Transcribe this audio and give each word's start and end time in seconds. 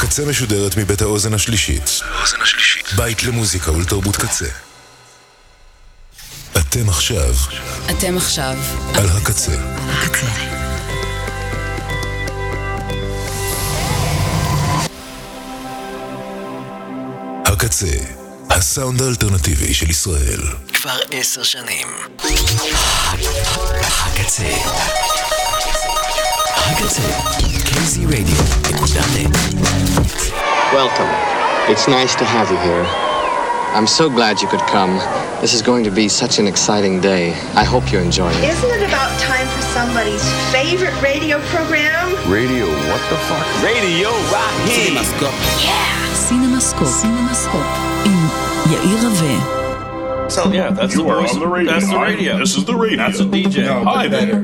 הקצה 0.00 0.24
משודרת 0.24 0.76
מבית 0.76 1.02
האוזן 1.02 1.34
השלישית. 1.34 2.00
בית 2.96 3.22
למוזיקה 3.22 3.72
ולתרבות 3.72 4.16
קצה. 4.16 4.46
אתם 6.56 6.88
עכשיו 6.88 7.34
אתם 7.90 8.16
עכשיו 8.16 8.56
על 8.94 9.08
הקצה. 9.08 9.52
הקצה. 9.88 10.26
הקצה, 17.46 17.86
הסאונד 18.50 19.02
האלטרנטיבי 19.02 19.74
של 19.74 19.90
ישראל. 19.90 20.40
כבר 20.72 20.98
עשר 21.10 21.42
שנים. 21.42 21.88
הקצה. 24.06 24.44
הקצה. 26.56 27.49
Welcome. 30.70 31.08
It's 31.72 31.88
nice 31.88 32.14
to 32.16 32.24
have 32.26 32.50
you 32.50 32.58
here. 32.58 32.84
I'm 33.74 33.86
so 33.86 34.10
glad 34.10 34.42
you 34.42 34.48
could 34.48 34.60
come. 34.68 34.98
This 35.40 35.54
is 35.54 35.62
going 35.62 35.84
to 35.84 35.90
be 35.90 36.06
such 36.06 36.38
an 36.38 36.46
exciting 36.46 37.00
day. 37.00 37.32
I 37.54 37.64
hope 37.64 37.90
you 37.90 37.98
enjoy 37.98 38.30
it. 38.32 38.44
Isn't 38.44 38.70
it 38.70 38.82
about 38.86 39.18
time 39.18 39.46
for 39.48 39.62
somebody's 39.62 40.22
favorite 40.52 40.94
radio 41.00 41.40
program? 41.46 42.10
Radio, 42.30 42.66
what 42.66 43.00
the 43.08 43.16
fuck? 43.30 43.46
Radio 43.64 44.10
Rock 44.28 44.52
CinemaScope. 44.68 45.32
Yeah! 45.64 45.90
CinemaScope. 46.12 47.00
CinemaScope. 47.00 47.70
In 48.04 48.20
Yair 48.68 49.08
Rave. 49.22 50.30
So, 50.30 50.52
yeah, 50.52 50.68
that's 50.70 50.94
you 50.94 51.02
the 51.02 51.08
voice. 51.08 51.34
The 51.34 51.46
radio. 51.46 51.72
That's 51.72 51.88
the 51.88 51.98
radio. 51.98 52.38
This 52.38 52.56
is 52.58 52.64
the 52.66 52.74
radio. 52.74 52.98
That's 52.98 53.20
a 53.20 53.24
DJ. 53.24 53.64
No, 53.64 53.84
Hi 53.84 54.06
there. 54.06 54.42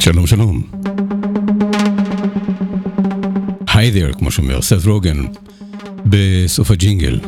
Shalom, 0.00 0.26
shalom. 0.26 0.77
היי 3.78 3.92
there, 3.92 4.18
כמו 4.18 4.30
שאומר 4.30 4.62
סת 4.62 4.86
רוגן, 4.86 5.16
בסוף 6.06 6.70
הג'ינגל. 6.70 7.20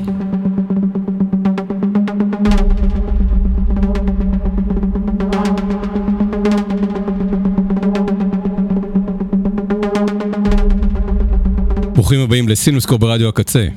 ברוכים 11.95 12.21
הבאים 12.21 12.49
לסינוסקו 12.49 12.99
ברדיו 12.99 13.29
הקצה. 13.29 13.69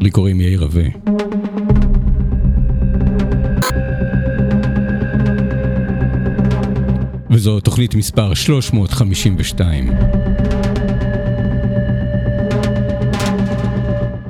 לי 0.00 0.10
קוראים 0.10 0.40
יאיר 0.40 0.62
רווה. 0.62 1.03
וזו 7.44 7.60
תוכנית 7.60 7.94
מספר 7.94 8.34
352. 8.34 9.90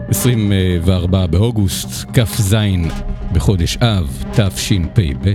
24 0.09 1.27
באוגוסט, 1.27 2.05
כ"ז 2.13 2.57
בחודש 3.33 3.77
אב, 3.77 4.25
תשפ"ב. 4.33 5.35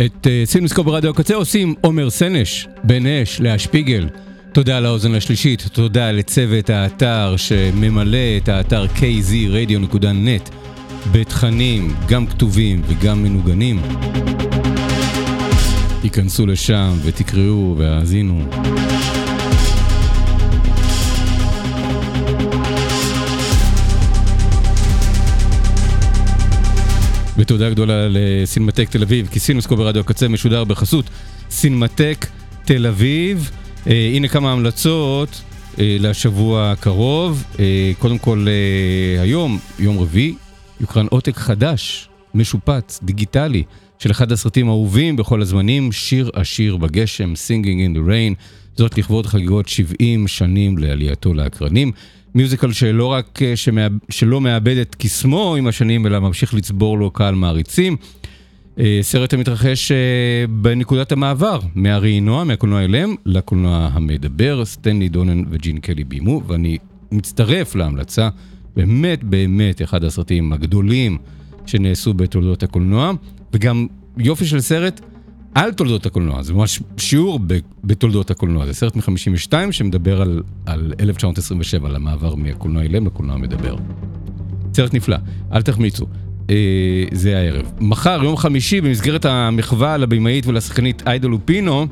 את 0.00 0.26
אה, 0.26 0.42
סינוסקופ 0.44 0.86
ברדיו 0.86 1.10
הקצה 1.10 1.34
עושים 1.34 1.74
עומר 1.80 2.10
סנש, 2.10 2.68
בן 2.84 3.06
אש, 3.06 3.40
לאה 3.40 3.58
שפיגל. 3.58 4.08
תודה 4.52 4.80
לאוזן 4.80 5.14
השלישית, 5.14 5.68
תודה 5.72 6.12
לצוות 6.12 6.70
האתר 6.70 7.34
שממלא 7.36 8.36
את 8.36 8.48
האתר 8.48 8.86
kzradio.net 8.96 10.50
בתכנים, 11.12 11.94
גם 12.08 12.26
כתובים 12.26 12.82
וגם 12.86 13.22
מנוגנים. 13.22 13.82
היכנסו 16.02 16.46
לשם 16.46 16.92
ותקראו 17.04 17.74
והאזינו. 17.78 18.44
ותודה 27.36 27.70
גדולה 27.70 28.08
לסינמטק 28.10 28.88
תל 28.90 29.02
אביב, 29.02 29.28
כי 29.32 29.40
סינוסקו 29.40 29.76
ברדיו 29.76 30.00
הקצה 30.00 30.28
משודר 30.28 30.64
בחסות 30.64 31.04
סינמטק 31.50 32.26
תל 32.64 32.86
אביב. 32.86 33.50
אה, 33.86 34.10
הנה 34.14 34.28
כמה 34.28 34.52
המלצות 34.52 35.42
אה, 35.78 35.96
לשבוע 36.00 36.70
הקרוב. 36.70 37.44
אה, 37.58 37.92
קודם 37.98 38.18
כל, 38.18 38.46
אה, 38.48 39.22
היום, 39.22 39.58
יום 39.78 39.98
רביעי, 39.98 40.34
יוקרן 40.80 41.06
עותק 41.10 41.36
חדש, 41.36 42.08
משופץ, 42.34 43.00
דיגיטלי, 43.02 43.62
של 43.98 44.10
אחד 44.10 44.32
הסרטים 44.32 44.68
האהובים 44.68 45.16
בכל 45.16 45.42
הזמנים, 45.42 45.92
שיר 45.92 46.30
עשיר 46.34 46.76
בגשם, 46.76 47.32
Singing 47.32 47.94
in 47.94 47.96
the 47.96 48.08
Rain, 48.08 48.42
זאת 48.76 48.98
לכבוד 48.98 49.26
חגיגות 49.26 49.68
70 49.68 50.28
שנים 50.28 50.78
לעלייתו 50.78 51.34
לאקרנים. 51.34 51.92
מיוזיקל 52.34 52.72
שלא 52.72 53.06
רק 53.06 53.42
אה, 53.42 53.56
שמאב... 53.56 53.92
שלא 54.08 54.40
מאבד 54.40 54.76
את 54.76 54.94
קסמו 54.94 55.54
עם 55.56 55.66
השנים, 55.66 56.06
אלא 56.06 56.18
ממשיך 56.18 56.54
לצבור 56.54 56.98
לו 56.98 57.10
קהל 57.10 57.34
מעריצים. 57.34 57.96
אה, 58.78 58.98
סרט 59.02 59.34
המתרחש 59.34 59.92
אה, 59.92 59.96
בנקודת 60.50 61.12
המעבר, 61.12 61.60
מהראינוע, 61.74 62.44
מהקולנוע 62.44 62.84
אליהם, 62.84 63.14
לקולנוע 63.26 63.90
המדבר, 63.92 64.64
סטנלי 64.64 65.08
דונן 65.08 65.44
וג'ין 65.50 65.78
קלי 65.78 66.04
ביימו, 66.04 66.42
ואני 66.46 66.78
מצטרף 67.12 67.74
להמלצה, 67.74 68.28
באמת 68.76 69.24
באמת 69.24 69.82
אחד 69.82 70.04
הסרטים 70.04 70.52
הגדולים 70.52 71.18
שנעשו 71.66 72.14
בתולדות 72.14 72.62
הקולנוע, 72.62 73.12
וגם 73.52 73.86
יופי 74.18 74.44
של 74.46 74.60
סרט 74.60 75.00
על 75.54 75.72
תולדות 75.72 76.06
הקולנוע, 76.06 76.42
זה 76.42 76.54
ממש 76.54 76.80
שיעור 76.96 77.40
בתולדות 77.84 78.30
הקולנוע, 78.30 78.66
זה 78.66 78.74
סרט 78.74 78.96
מ-52 78.96 79.52
שמדבר 79.70 80.22
על, 80.22 80.42
על 80.66 80.92
1927, 81.00 81.88
על 81.88 81.96
המעבר 81.96 82.34
מהקולנוע 82.34 82.82
אליהם 82.82 83.06
לקולנוע 83.06 83.34
המדבר. 83.34 83.76
סרט 84.74 84.94
נפלא, 84.94 85.16
אל 85.52 85.62
תחמיצו. 85.62 86.06
אה, 86.50 87.04
זה 87.12 87.38
הערב. 87.38 87.72
מחר, 87.80 88.20
יום 88.24 88.36
חמישי, 88.36 88.80
במסגרת 88.80 89.24
המחווה 89.24 89.96
לבמאית 89.96 90.46
ולשחקנית 90.46 91.02
איידה 91.06 91.28
לופינו, 91.28 91.86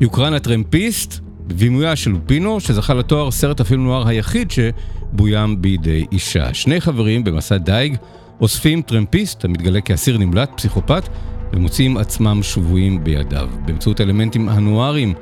יוקרן 0.00 0.34
הטרמפיסט, 0.34 1.20
בבימויה 1.46 1.96
של 1.96 2.10
לופינו, 2.10 2.60
שזכה 2.60 2.94
לתואר 2.94 3.30
סרט 3.30 3.60
הפילם 3.60 3.84
נוער 3.84 4.08
היחיד 4.08 4.50
שבוים 4.50 5.62
בידי 5.62 6.04
אישה. 6.12 6.54
שני 6.54 6.80
חברים 6.80 7.24
במסע 7.24 7.56
דייג 7.56 7.96
אוספים 8.40 8.82
טרמפיסט 8.82 9.44
המתגלה 9.44 9.80
כאסיר 9.80 10.18
נמלט, 10.18 10.50
פסיכופת, 10.56 11.08
ומוצאים 11.56 11.96
עצמם 11.96 12.42
שבויים 12.42 13.04
בידיו. 13.04 13.48
באמצעות 13.66 14.00
האלמנטים 14.00 14.48
הנוארים 14.48 15.14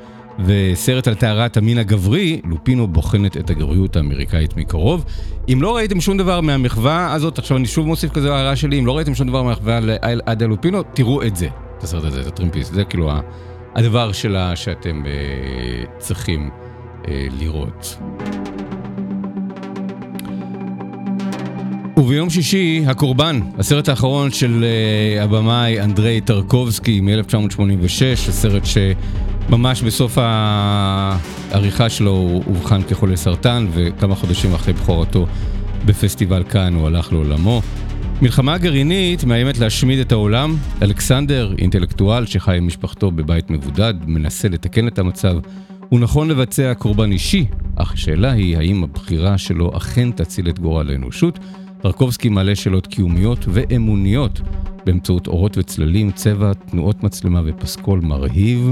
וסרט 0.45 1.07
על 1.07 1.15
טהרת 1.15 1.57
המין 1.57 1.77
הגברי, 1.77 2.41
לופינו 2.43 2.87
בוחנת 2.87 3.37
את 3.37 3.49
הגבריות 3.49 3.95
האמריקאית 3.95 4.57
מקרוב. 4.57 5.05
אם 5.53 5.59
לא 5.61 5.75
ראיתם 5.75 6.01
שום 6.01 6.17
דבר 6.17 6.41
מהמחווה 6.41 7.13
הזאת, 7.13 7.39
עכשיו 7.39 7.57
אני 7.57 7.67
שוב 7.67 7.87
מוסיף 7.87 8.11
כזה 8.11 8.35
הערה 8.35 8.55
שלי, 8.55 8.79
אם 8.79 8.85
לא 8.85 8.97
ראיתם 8.97 9.15
שום 9.15 9.27
דבר 9.27 9.43
מהמחווה 9.43 9.79
לעדה 9.81 10.45
לופינו, 10.45 10.83
תראו 10.83 11.23
את 11.23 11.35
זה, 11.35 11.47
את 11.77 11.83
הסרט 11.83 12.03
הזה, 12.03 12.21
את 12.21 12.27
הטרמפיסט, 12.27 12.73
זה 12.73 12.83
כאילו 12.83 13.11
הדבר 13.75 14.11
שלה 14.11 14.55
שאתם 14.55 15.03
אה, 15.05 15.83
צריכים 15.97 16.49
אה, 17.07 17.27
לראות. 17.39 17.97
וביום 21.97 22.29
שישי, 22.29 22.83
הקורבן, 22.87 23.39
הסרט 23.59 23.89
האחרון 23.89 24.31
של 24.31 24.65
uh, 25.19 25.23
הבמאי 25.23 25.81
אנדריי 25.81 26.21
טרקובסקי 26.21 27.01
מ-1986, 27.01 28.29
הסרט 28.29 28.63
שממש 28.65 29.81
בסוף 29.81 30.17
העריכה 30.21 31.89
שלו 31.89 32.11
הוא 32.11 32.43
אובחן 32.47 32.83
כחולה 32.83 33.15
סרטן, 33.15 33.67
וכמה 33.73 34.15
חודשים 34.15 34.53
אחרי 34.53 34.73
בכורתו 34.73 35.25
בפסטיבל 35.85 36.43
כאן 36.43 36.73
הוא 36.73 36.87
הלך 36.87 37.13
לעולמו. 37.13 37.61
מלחמה 38.21 38.57
גרעינית 38.57 39.23
מאיימת 39.23 39.57
להשמיד 39.57 39.99
את 39.99 40.11
העולם. 40.11 40.55
אלכסנדר, 40.81 41.53
אינטלקטואל 41.57 42.25
שחי 42.25 42.57
עם 42.57 42.67
משפחתו 42.67 43.11
בבית 43.11 43.49
מבודד, 43.49 43.93
מנסה 44.05 44.49
לתקן 44.49 44.87
את 44.87 44.99
המצב. 44.99 45.37
הוא 45.89 45.99
נכון 45.99 46.27
לבצע 46.27 46.73
קורבן 46.73 47.11
אישי, 47.11 47.45
אך 47.75 47.93
השאלה 47.93 48.31
היא 48.31 48.57
האם 48.57 48.83
הבחירה 48.83 49.37
שלו 49.37 49.77
אכן 49.77 50.11
תציל 50.11 50.49
את 50.49 50.59
גורל 50.59 50.89
האנושות. 50.89 51.39
טרקובסקי 51.83 52.29
מעלה 52.29 52.55
שאלות 52.55 52.87
קיומיות 52.87 53.45
ואמוניות 53.47 54.41
באמצעות 54.85 55.27
אורות 55.27 55.57
וצללים, 55.57 56.11
צבע, 56.11 56.53
תנועות 56.53 57.03
מצלמה 57.03 57.41
ופסקול 57.45 57.99
מרהיב. 57.99 58.69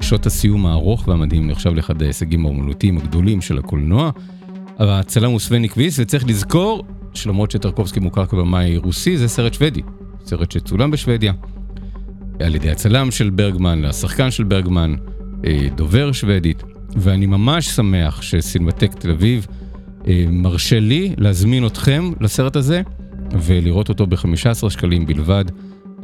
שעות 0.00 0.26
הסיום 0.26 0.66
הארוך 0.66 1.08
והמדהים 1.08 1.50
נחשב 1.50 1.70
לאחד 1.70 2.02
ההישגים 2.02 2.44
האומנותיים 2.44 2.98
הגדולים 2.98 3.40
של 3.40 3.58
הקולנוע. 3.58 4.10
אבל 4.80 4.90
הצלם 4.90 5.30
הוא 5.30 5.40
סווני 5.40 5.68
קוויס, 5.68 5.98
וצריך 5.98 6.26
לזכור 6.26 6.84
שלמרות 7.14 7.50
שטרקובסקי 7.50 8.00
מוכר 8.00 8.26
כבמאי 8.26 8.76
רוסי, 8.76 9.16
זה 9.16 9.28
סרט 9.28 9.54
שוודי. 9.54 9.82
סרט 10.24 10.52
שצולם 10.52 10.90
בשוודיה. 10.90 11.32
על 12.40 12.54
ידי 12.54 12.70
הצלם 12.70 13.10
של 13.10 13.30
ברגמן, 13.30 13.84
השחקן 13.84 14.30
של 14.30 14.44
ברגמן, 14.44 14.94
אה, 15.46 15.68
דובר 15.74 16.12
שוודית. 16.12 16.62
ואני 16.96 17.26
ממש 17.26 17.68
שמח 17.68 18.22
שסינמטק 18.22 18.94
תל 18.94 19.10
אביב 19.10 19.46
מרשה 20.30 20.80
לי 20.80 21.14
להזמין 21.18 21.66
אתכם 21.66 22.10
לסרט 22.20 22.56
הזה 22.56 22.82
ולראות 23.32 23.88
אותו 23.88 24.06
ב-15 24.06 24.70
שקלים 24.70 25.06
בלבד 25.06 25.44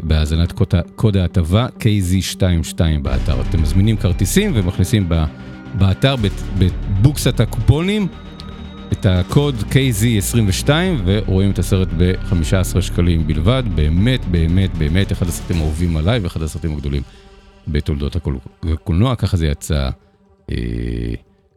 בהאזנת 0.03 0.53
קוד 0.97 1.17
ההטבה 1.17 1.67
KZ22 1.81 2.81
באתר. 3.03 3.41
אתם 3.41 3.63
מזמינים 3.63 3.97
כרטיסים 3.97 4.53
ומכניסים 4.55 5.09
באתר 5.75 6.15
בבוקסת 6.59 7.41
הקופונים 7.41 8.07
את 8.93 9.07
הקוד 9.07 9.55
KZ22 9.55 10.71
ורואים 11.05 11.51
את 11.51 11.59
הסרט 11.59 11.89
ב-15 11.99 12.81
שקלים 12.81 13.27
בלבד. 13.27 13.63
באמת, 13.75 14.25
באמת, 14.25 14.79
באמת 14.79 15.13
אחד 15.13 15.27
הסרטים 15.27 15.57
האהובים 15.57 15.97
עליי 15.97 16.19
ואחד 16.19 16.43
הסרטים 16.43 16.73
הגדולים 16.73 17.03
בתולדות 17.69 18.17
הקולנוע, 18.17 19.17
ככה 19.17 19.37
זה 19.37 19.47
יצא. 19.47 19.91
אה, 20.51 20.57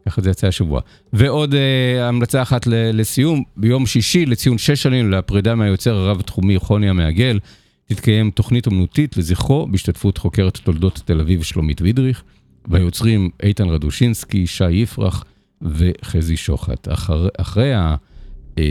ככה 0.09 0.21
זה 0.21 0.29
יצא 0.29 0.47
השבוע. 0.47 0.81
ועוד 1.13 1.55
אה, 1.55 2.07
המלצה 2.07 2.41
אחת 2.41 2.67
לסיום, 2.67 3.43
ביום 3.57 3.85
שישי 3.85 4.25
לציון 4.25 4.57
שש 4.57 4.83
שנים 4.83 5.11
לפרידה 5.11 5.55
מהיוצר 5.55 5.95
הרב-תחומי 5.95 6.59
חוני 6.59 6.89
המעגל, 6.89 7.39
תתקיים 7.85 8.31
תוכנית 8.31 8.67
אמנותית 8.67 9.17
לזכרו 9.17 9.67
בהשתתפות 9.67 10.17
חוקרת 10.17 10.57
תולדות 10.57 11.01
תל 11.05 11.19
אביב 11.19 11.43
שלומית 11.43 11.81
וידריך, 11.81 12.23
והיוצרים 12.67 13.29
איתן 13.43 13.69
רדושינסקי, 13.69 14.47
שי 14.47 14.71
יפרח 14.71 15.23
וחזי 15.61 16.37
שוחט. 16.37 16.87
אחר, 16.93 17.27
אחרי 17.37 17.73
ה, 17.73 17.95
אה, 18.57 18.63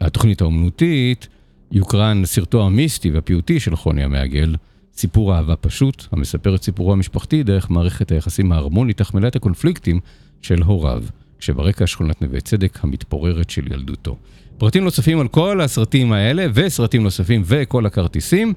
התוכנית 0.00 0.42
האמנותית 0.42 1.28
יוקרן 1.72 2.22
סרטו 2.24 2.66
המיסטי 2.66 3.10
והפיוטי 3.10 3.60
של 3.60 3.76
חוני 3.76 4.04
המעגל, 4.04 4.54
סיפור 4.96 5.34
אהבה 5.34 5.56
פשוט, 5.56 6.04
המספר 6.12 6.54
את 6.54 6.62
סיפורו 6.62 6.92
המשפחתי 6.92 7.42
דרך 7.42 7.70
מערכת 7.70 8.12
היחסים 8.12 8.52
ההרמונית 8.52 9.00
אך 9.00 9.14
מלאת 9.14 9.36
הקונפליקטים 9.36 10.00
של 10.42 10.62
הוריו, 10.62 11.02
כשברקע 11.38 11.86
שכונת 11.86 12.22
נווה 12.22 12.40
צדק 12.40 12.78
המתפוררת 12.84 13.50
של 13.50 13.72
ילדותו. 13.72 14.16
פרטים 14.58 14.84
נוספים 14.84 15.20
על 15.20 15.28
כל 15.28 15.60
הסרטים 15.60 16.12
האלה 16.12 16.46
וסרטים 16.54 17.02
נוספים 17.02 17.42
וכל 17.44 17.86
הכרטיסים 17.86 18.54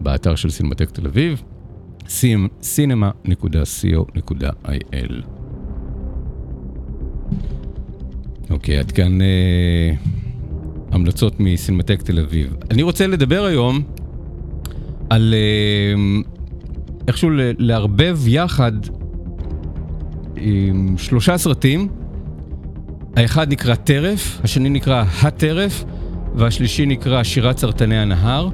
באתר 0.00 0.34
של 0.34 0.50
סינמטק 0.50 0.90
תל 0.90 1.06
אביב, 1.06 1.42
cinema.co.il. 2.60 3.52
אוקיי, 8.50 8.78
עד 8.78 8.92
כאן 8.92 9.20
אה, 9.22 9.92
המלצות 10.92 11.40
מסינמטק 11.40 12.02
תל 12.02 12.18
אביב. 12.18 12.56
אני 12.70 12.82
רוצה 12.82 13.06
לדבר 13.06 13.44
היום 13.44 13.82
על 15.10 15.34
אה, 15.34 15.94
איכשהו 17.08 17.30
לערבב 17.58 18.18
יחד 18.26 18.72
שלושה 20.96 21.38
סרטים. 21.38 21.88
האחד 23.16 23.52
נקרא 23.52 23.74
טרף, 23.74 24.40
השני 24.44 24.68
נקרא 24.68 25.04
הטרף, 25.22 25.84
והשלישי 26.34 26.86
נקרא 26.86 27.22
שירת 27.22 27.58
סרטני 27.58 27.98
הנהר. 27.98 28.48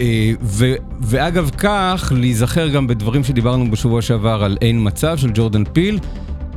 אה, 0.00 0.32
ו, 0.42 0.74
ואגב 1.00 1.50
כך, 1.58 2.12
להיזכר 2.16 2.68
גם 2.68 2.86
בדברים 2.86 3.24
שדיברנו 3.24 3.70
בשבוע 3.70 4.02
שעבר 4.02 4.44
על 4.44 4.56
אין 4.60 4.78
מצב 4.86 5.16
של 5.16 5.30
ג'ורדן 5.34 5.64
פיל, 5.64 5.98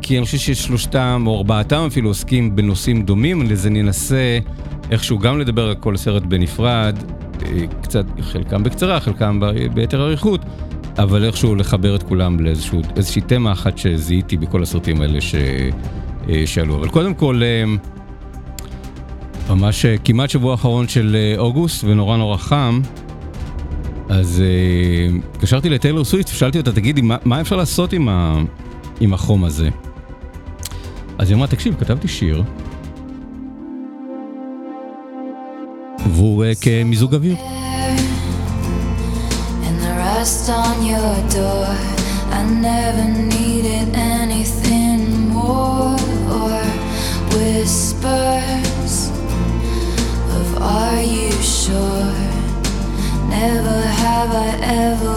כי 0.01 0.17
אני 0.17 0.25
חושב 0.25 0.37
ששלושתם 0.37 1.23
או 1.27 1.37
ארבעתם 1.37 1.83
אפילו 1.87 2.09
עוסקים 2.09 2.55
בנושאים 2.55 3.03
דומים, 3.03 3.51
אז 3.51 3.67
אני 3.67 3.81
אנסה 3.81 4.39
איכשהו 4.91 5.19
גם 5.19 5.39
לדבר 5.39 5.67
על 5.67 5.75
כל 5.75 5.95
הסרט 5.95 6.23
בנפרד, 6.23 6.97
אה, 7.45 7.67
קצת, 7.81 8.05
חלקם 8.21 8.63
בקצרה, 8.63 8.99
חלקם 8.99 9.39
ביתר 9.73 10.01
אריכות, 10.01 10.41
אבל 10.97 11.25
איכשהו 11.25 11.55
לחבר 11.55 11.95
את 11.95 12.03
כולם 12.03 12.39
לאיזושהי 12.39 13.21
תמה 13.21 13.51
אחת 13.51 13.77
שזיהיתי 13.77 14.37
בכל 14.37 14.63
הסרטים 14.63 15.01
האלה 15.01 15.21
ש, 15.21 15.35
אה, 16.29 16.43
שעלו. 16.45 16.75
אבל 16.75 16.89
קודם 16.89 17.13
כל, 17.13 17.41
אה, 17.43 17.63
ממש 19.49 19.85
כמעט 20.03 20.29
שבוע 20.29 20.53
אחרון 20.53 20.87
של 20.87 21.35
אוגוסט 21.37 21.83
ונורא 21.83 22.17
נורא 22.17 22.37
חם, 22.37 22.81
אז 24.09 24.43
התקשרתי 25.31 25.69
לטיילור 25.69 26.05
סוויפט 26.05 26.29
ושאלתי 26.29 26.57
אותה, 26.57 26.71
תגידי, 26.71 27.01
מה, 27.01 27.17
מה 27.25 27.41
אפשר 27.41 27.55
לעשות 27.55 27.93
עם, 27.93 28.09
ה, 28.09 28.41
עם 28.99 29.13
החום 29.13 29.43
הזה? 29.43 29.69
אז 31.17 31.29
היא 31.29 31.35
אמרה, 31.35 31.47
תקשיב, 31.47 31.75
כתבתי 31.79 32.07
שיר. 32.07 32.43
והוא 36.09 36.45
כמיזוג 36.61 37.15
אוויר. 37.15 37.35
On 40.49 40.83
your 40.83 41.15
door. 41.29 41.67
I 42.31 42.43
never 42.59 43.05
needed 43.05 43.93
anything 43.93 45.29
more 45.29 45.93
or 46.41 46.61
whispers 47.29 49.11
of 50.37 50.47
are 50.63 50.99
you 50.99 51.31
sure? 51.43 52.11
Never 53.29 53.81
have 53.81 54.31
I 54.31 54.49
ever 54.63 55.14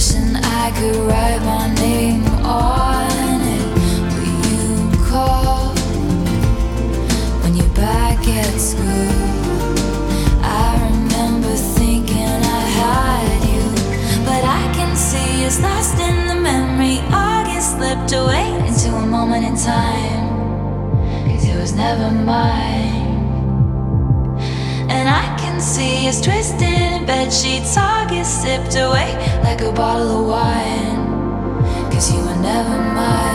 Wishing 0.00 0.34
I 0.34 0.70
could 0.78 0.96
write 0.96 1.42
my 1.44 1.74
name 1.74 2.24
on 2.42 3.40
it. 3.56 3.66
Will 4.16 4.38
you 4.48 5.04
call 5.04 5.74
when 7.42 7.54
you're 7.54 7.74
back 7.74 8.26
at 8.26 8.58
school? 8.58 9.12
I 10.42 10.80
remember 10.88 11.54
thinking 11.76 12.16
I 12.16 12.62
had 12.80 13.44
you, 13.52 13.62
but 14.24 14.42
I 14.42 14.72
can 14.74 14.96
see 14.96 15.44
it's 15.44 15.60
lost 15.60 16.00
in 16.00 16.28
the 16.28 16.34
memory. 16.34 17.00
August 17.12 17.76
slipped 17.76 18.12
away 18.12 18.56
into 18.66 18.96
a 18.96 19.04
moment 19.04 19.44
in 19.44 19.54
time. 19.54 20.30
Cause 21.28 21.46
it 21.46 21.60
was 21.60 21.74
never 21.74 22.10
mine. 22.10 22.89
See 25.60 26.08
us 26.08 26.22
twisting, 26.22 27.04
bed 27.04 27.30
sheets 27.30 27.76
all 27.76 28.08
get 28.08 28.24
sipped 28.24 28.76
away 28.76 29.14
like 29.42 29.60
a 29.60 29.70
bottle 29.70 30.22
of 30.22 30.26
wine. 30.26 31.92
Cause 31.92 32.10
you 32.10 32.18
were 32.20 32.36
never 32.36 32.78
mine. 32.94 33.29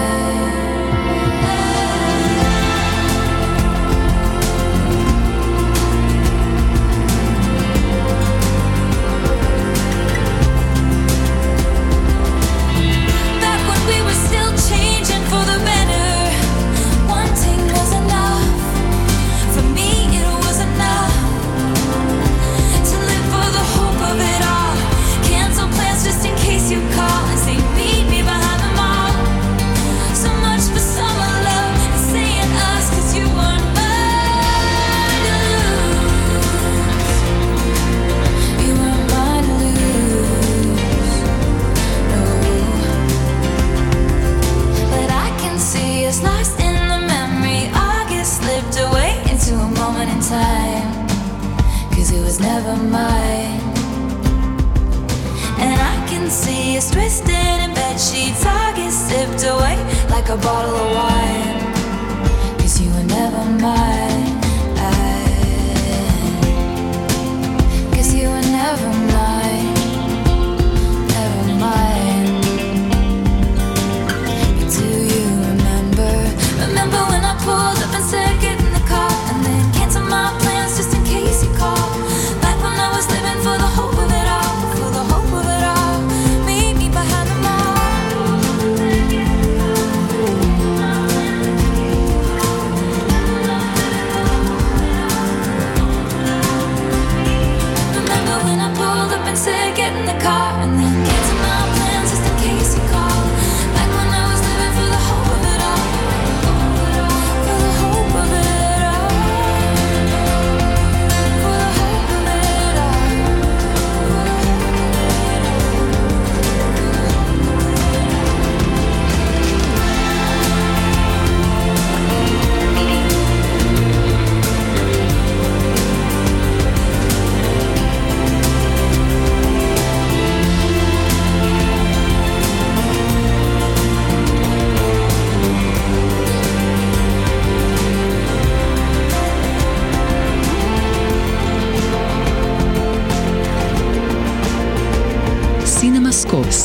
a 60.36 60.38
bottle 60.38 60.76
of 60.76 60.96
wine. 60.96 62.58
Cause 62.60 62.82
you 62.82 62.90
were 62.92 63.04
never 63.04 63.46
mine. 63.62 64.05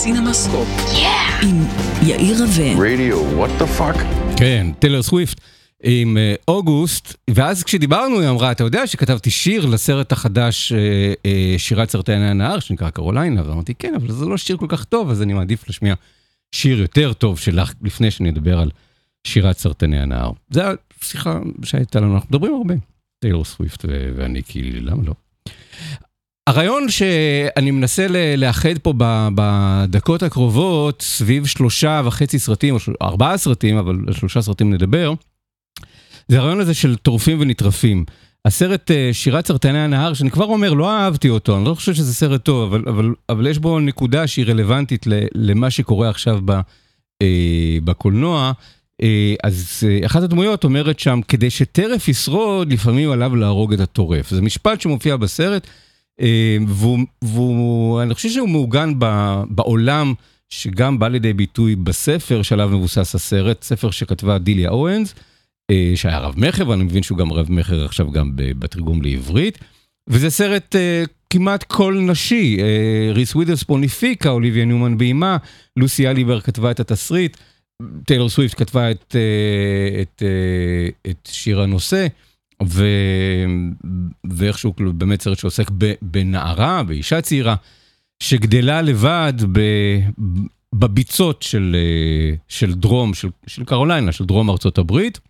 סינמסקופ. 0.02 0.68
עם 1.42 1.64
יאיר 2.02 2.36
רווה. 2.42 2.92
רדיו, 2.92 3.36
what 3.36 3.50
the 3.58 3.66
fuck? 3.66 3.96
כן, 4.36 4.66
טיילר 4.78 5.02
סוויפט 5.02 5.40
עם 5.82 6.16
אה, 6.16 6.34
אוגוסט, 6.48 7.16
ואז 7.30 7.64
כשדיברנו 7.64 8.20
היא 8.20 8.28
אמרה, 8.28 8.52
אתה 8.52 8.64
יודע 8.64 8.86
שכתבתי 8.86 9.30
שיר 9.30 9.66
לסרט 9.66 10.12
החדש, 10.12 10.72
אה, 10.72 11.12
אה, 11.26 11.54
שירת 11.58 11.90
סרטני 11.90 12.30
הנהר, 12.30 12.58
שנקרא 12.58 12.90
קרוליינה, 12.90 13.48
ואמרתי, 13.48 13.74
כן, 13.74 13.94
אבל 13.94 14.12
זה 14.12 14.26
לא 14.26 14.36
שיר 14.36 14.56
כל 14.56 14.66
כך 14.68 14.84
טוב, 14.84 15.10
אז 15.10 15.22
אני 15.22 15.32
מעדיף 15.32 15.68
להשמיע 15.68 15.94
שיר 16.52 16.80
יותר 16.80 17.12
טוב 17.12 17.38
שלך, 17.38 17.72
לפני 17.82 18.10
שאני 18.10 18.30
אדבר 18.30 18.58
על 18.58 18.70
שירת 19.26 19.58
סרטני 19.58 20.00
הנהר. 20.00 20.30
זו 20.50 20.62
השיחה 21.02 21.38
שהייתה 21.64 22.00
לנו, 22.00 22.14
אנחנו 22.14 22.28
מדברים 22.30 22.54
הרבה, 22.54 22.74
טיילר 23.18 23.44
סוויפט 23.44 23.84
ואני, 24.16 24.42
כי 24.42 24.62
למה 24.72 25.02
לא? 25.06 25.14
הרעיון 26.46 26.88
שאני 26.88 27.70
מנסה 27.70 28.06
לאחד 28.36 28.78
פה 28.82 28.94
בדקות 29.34 30.22
הקרובות, 30.22 31.02
סביב 31.02 31.46
שלושה 31.46 32.02
וחצי 32.04 32.38
סרטים, 32.38 32.74
או 32.74 32.80
ארבעה 33.02 33.36
סרטים, 33.36 33.76
אבל 33.76 33.96
על 34.06 34.12
שלושה 34.14 34.42
סרטים 34.42 34.72
נדבר, 34.72 35.14
זה 36.28 36.38
הרעיון 36.38 36.60
הזה 36.60 36.74
של 36.74 36.96
טורפים 36.96 37.40
ונטרפים. 37.40 38.04
הסרט 38.44 38.90
אה, 38.90 39.10
שירת 39.12 39.46
סרטני 39.46 39.78
הנהר, 39.78 40.14
שאני 40.14 40.30
כבר 40.30 40.44
אומר, 40.44 40.72
לא 40.72 40.90
אהבתי 40.90 41.28
אותו, 41.28 41.56
אני 41.56 41.64
לא 41.64 41.74
חושב 41.74 41.94
שזה 41.94 42.14
סרט 42.14 42.44
טוב, 42.44 42.74
אבל, 42.74 42.84
אבל, 42.88 43.14
אבל 43.28 43.46
יש 43.46 43.58
בו 43.58 43.80
נקודה 43.80 44.26
שהיא 44.26 44.46
רלוונטית 44.46 45.06
למה 45.34 45.70
שקורה 45.70 46.08
עכשיו 46.08 46.40
ב, 46.44 46.60
אה, 47.22 47.78
בקולנוע. 47.84 48.52
אה, 49.02 49.34
אז 49.42 49.82
אה, 49.88 50.06
אחת 50.06 50.22
הדמויות 50.22 50.64
אומרת 50.64 51.00
שם, 51.00 51.20
כדי 51.28 51.50
שטרף 51.50 52.08
ישרוד, 52.08 52.72
לפעמים 52.72 53.10
עליו 53.10 53.36
להרוג 53.36 53.72
את 53.72 53.80
הטורף. 53.80 54.30
זה 54.30 54.42
משפט 54.42 54.80
שמופיע 54.80 55.16
בסרט, 55.16 55.66
אה, 56.20 56.56
והוא, 56.68 56.98
והוא, 57.24 58.02
אני 58.02 58.14
חושב 58.14 58.28
שהוא 58.28 58.48
מעוגן 58.48 58.92
בעולם, 59.48 60.14
שגם 60.48 60.98
בא 60.98 61.08
לידי 61.08 61.32
ביטוי 61.32 61.76
בספר 61.76 62.42
שעליו 62.42 62.68
מבוסס 62.68 63.14
הסרט, 63.14 63.62
ספר 63.62 63.90
שכתבה 63.90 64.38
דיליה 64.38 64.70
אורנס. 64.70 65.14
אה, 65.70 65.92
שהיה 65.94 66.18
רב 66.18 66.34
מכר, 66.36 66.68
ואני 66.68 66.84
מבין 66.84 67.02
שהוא 67.02 67.18
גם 67.18 67.32
רב 67.32 67.46
מכר 67.52 67.84
עכשיו 67.84 68.10
גם 68.10 68.32
בתרגום 68.34 69.02
לעברית. 69.02 69.58
וזה 70.08 70.30
סרט 70.30 70.74
uh, 70.74 71.08
כמעט 71.30 71.62
כל 71.62 71.98
נשי, 72.00 72.56
uh, 72.58 73.14
ריס 73.14 73.34
ווידרספון 73.34 73.84
הפיקה, 73.84 74.30
אוליביה 74.30 74.64
ניומן 74.64 74.98
ביימה, 74.98 75.36
לוסי 75.76 76.08
אליבר 76.08 76.40
כתבה 76.40 76.70
את 76.70 76.80
התסריט, 76.80 77.36
טיילור 78.06 78.28
סוויפט 78.28 78.58
כתבה 78.58 78.90
את, 78.90 79.16
uh, 79.16 80.00
את, 80.00 80.22
uh, 80.22 81.10
את 81.10 81.28
שיר 81.32 81.60
הנושא, 81.60 82.06
ו... 82.66 82.84
ואיכשהו 84.30 84.76
כאילו 84.76 84.92
באמת 84.92 85.22
סרט 85.22 85.38
שעוסק 85.38 85.70
ב... 85.78 85.92
בנערה, 86.02 86.82
באישה 86.82 87.20
צעירה, 87.20 87.54
שגדלה 88.22 88.82
לבד 88.82 89.32
ב... 89.52 89.60
בביצות 90.74 91.42
של, 91.42 91.76
uh, 91.76 92.38
של 92.48 92.74
דרום, 92.74 93.14
של, 93.14 93.28
של 93.46 93.64
קרוליינה, 93.64 94.12
של 94.12 94.24
דרום 94.24 94.50
ארצות 94.50 94.78
הברית. 94.78 95.20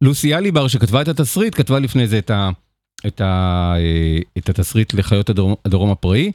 לוסי 0.00 0.34
אליבר 0.34 0.68
שכתבה 0.68 1.02
את 1.02 1.08
התסריט, 1.08 1.54
כתבה 1.54 1.78
לפני 1.78 2.06
זה 2.06 2.18
את, 2.18 2.30
ה, 2.30 2.50
את, 3.06 3.20
ה, 3.20 3.74
אה, 3.76 4.18
את 4.38 4.48
התסריט 4.48 4.94
לחיות 4.94 5.30
הדרום, 5.30 5.54
הדרום 5.64 5.90
הפראי 5.90 6.32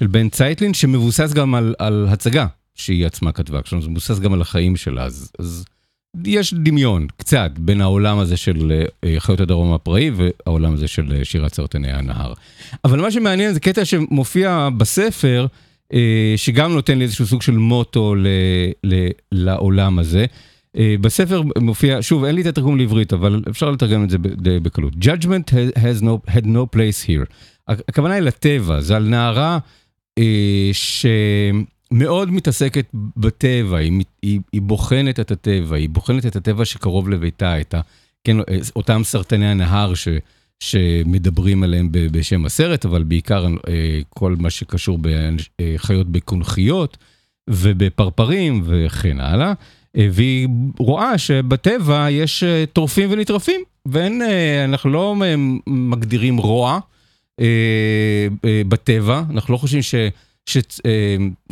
של 0.00 0.06
בן 0.06 0.28
צייטלין, 0.28 0.74
שמבוסס 0.74 1.32
גם 1.32 1.54
על, 1.54 1.74
על 1.78 2.06
הצגה 2.10 2.46
שהיא 2.74 3.06
עצמה 3.06 3.32
כתבה, 3.32 3.62
כלומר 3.62 3.84
זה 3.84 3.90
מבוסס 3.90 4.18
גם 4.18 4.32
על 4.32 4.40
החיים 4.40 4.76
שלה, 4.76 5.04
אז, 5.04 5.32
אז 5.38 5.64
יש 6.24 6.54
דמיון 6.54 7.06
קצת 7.16 7.50
בין 7.58 7.80
העולם 7.80 8.18
הזה 8.18 8.36
של 8.36 8.82
אה, 9.04 9.14
חיות 9.18 9.40
הדרום 9.40 9.72
הפראי 9.72 10.10
והעולם 10.10 10.74
הזה 10.74 10.88
של 10.88 11.12
אה, 11.12 11.24
שירת 11.24 11.54
סרטני 11.54 11.92
הנהר. 11.92 12.32
אבל 12.84 13.00
מה 13.00 13.10
שמעניין 13.10 13.52
זה 13.52 13.60
קטע 13.60 13.84
שמופיע 13.84 14.68
בספר, 14.76 15.46
שגם 16.36 16.72
נותן 16.72 16.98
לי 16.98 17.04
איזשהו 17.04 17.26
סוג 17.26 17.42
של 17.42 17.56
מוטו 17.56 18.14
ל, 18.14 18.26
ל, 18.84 19.08
לעולם 19.32 19.98
הזה. 19.98 20.26
בספר 21.00 21.42
מופיע, 21.58 21.98
שוב, 22.00 22.24
אין 22.24 22.34
לי 22.34 22.40
את 22.40 22.46
התרגום 22.46 22.78
לעברית, 22.78 23.12
אבל 23.12 23.42
אפשר 23.50 23.70
לתרגם 23.70 24.04
את 24.04 24.10
זה 24.10 24.18
בקלות. 24.62 24.92
Judgment 24.92 25.52
has 25.76 26.02
no, 26.02 26.30
had 26.30 26.44
no 26.44 26.76
place 26.76 27.08
here. 27.08 27.24
הכוונה 27.68 28.14
היא 28.14 28.22
לטבע, 28.22 28.80
זה 28.80 28.96
על 28.96 29.08
נערה 29.08 29.58
אה, 30.18 30.70
שמאוד 31.94 32.30
מתעסקת 32.30 32.86
בטבע, 33.16 33.78
היא, 33.78 34.02
היא, 34.22 34.40
היא 34.52 34.62
בוחנת 34.62 35.20
את 35.20 35.30
הטבע, 35.30 35.76
היא 35.76 35.88
בוחנת 35.88 36.26
את 36.26 36.36
הטבע 36.36 36.64
שקרוב 36.64 37.08
לביתה, 37.08 37.60
את 37.60 37.74
ה, 37.74 37.80
כן, 38.24 38.36
אותם 38.76 39.00
סרטני 39.04 39.46
הנהר 39.46 39.94
ש, 39.94 40.08
שמדברים 40.60 41.62
עליהם 41.62 41.88
בשם 41.92 42.44
הסרט, 42.44 42.84
אבל 42.84 43.02
בעיקר 43.02 43.46
אה, 43.46 44.00
כל 44.08 44.36
מה 44.38 44.50
שקשור 44.50 44.98
בחיות 44.98 46.08
בקונכיות 46.08 46.96
ובפרפרים 47.50 48.62
וכן 48.66 49.20
הלאה. 49.20 49.52
והיא 49.96 50.48
רואה 50.78 51.18
שבטבע 51.18 52.06
יש 52.10 52.44
טורפים 52.72 53.12
ונטרפים, 53.12 53.60
ואנחנו 53.86 54.90
לא 54.90 55.16
מגדירים 55.66 56.36
רוע 56.36 56.78
בטבע, 58.68 59.22
אנחנו 59.30 59.52
לא 59.52 59.58
חושבים 59.58 59.82
ש... 59.82 59.94
ש... 60.46 60.58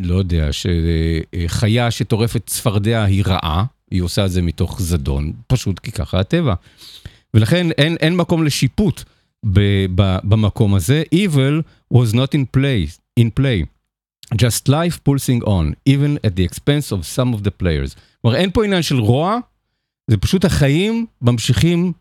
לא 0.01 0.15
יודע, 0.15 0.49
שחיה 0.53 1.91
שטורפת 1.91 2.47
צפרדע 2.47 3.05
היא 3.05 3.25
רעה, 3.27 3.65
היא 3.91 4.03
עושה 4.03 4.27
את 4.27 4.31
זה 4.31 4.43
מתוך 4.43 4.83
זדון, 4.83 5.33
פשוט 5.47 5.79
כי 5.79 5.93
ככה 5.93 6.21
הטבע. 6.21 6.55
ולכן 7.35 7.71
אין, 7.71 7.97
אין 8.01 8.17
מקום 8.17 8.45
לשיפוט 8.45 9.03
ב, 9.47 9.61
ב, 9.95 10.17
במקום 10.25 10.75
הזה. 10.75 11.03
Evil 11.15 11.63
was 11.95 12.15
not 12.15 12.35
in 12.35 12.57
play, 12.57 12.99
in 13.21 13.41
play. 13.41 13.67
Just 14.35 14.69
life 14.69 14.99
pulsing 15.09 15.43
on, 15.45 15.75
even 15.89 16.19
at 16.27 16.37
the 16.37 16.45
expense 16.45 16.93
of 16.93 17.07
some 17.17 17.35
of 17.35 17.45
the 17.45 17.51
players. 17.63 17.97
כלומר, 18.23 18.37
אין 18.37 18.51
פה 18.51 18.65
עניין 18.65 18.83
של 18.83 18.99
רוע, 18.99 19.39
זה 20.11 20.17
פשוט 20.17 20.45
החיים 20.45 21.07
ממשיכים 21.23 21.93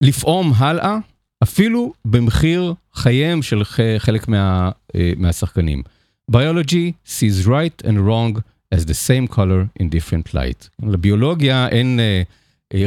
לפעום 0.00 0.52
הלאה, 0.56 0.98
אפילו 1.42 1.92
במחיר 2.04 2.74
חייהם 2.94 3.42
של 3.42 3.62
חלק 3.98 4.28
מה, 4.28 4.70
מהשחקנים. 5.16 5.82
Biology 6.30 6.94
sees 7.04 7.46
right 7.46 7.82
and 7.84 8.06
wrong 8.06 8.44
as 8.70 8.84
the 8.84 8.94
same 9.08 9.26
color 9.28 9.70
in 9.80 9.88
different 9.88 10.34
light. 10.34 10.68
לביולוגיה 10.82 11.68
אין 11.68 12.00
אה, 12.00 12.22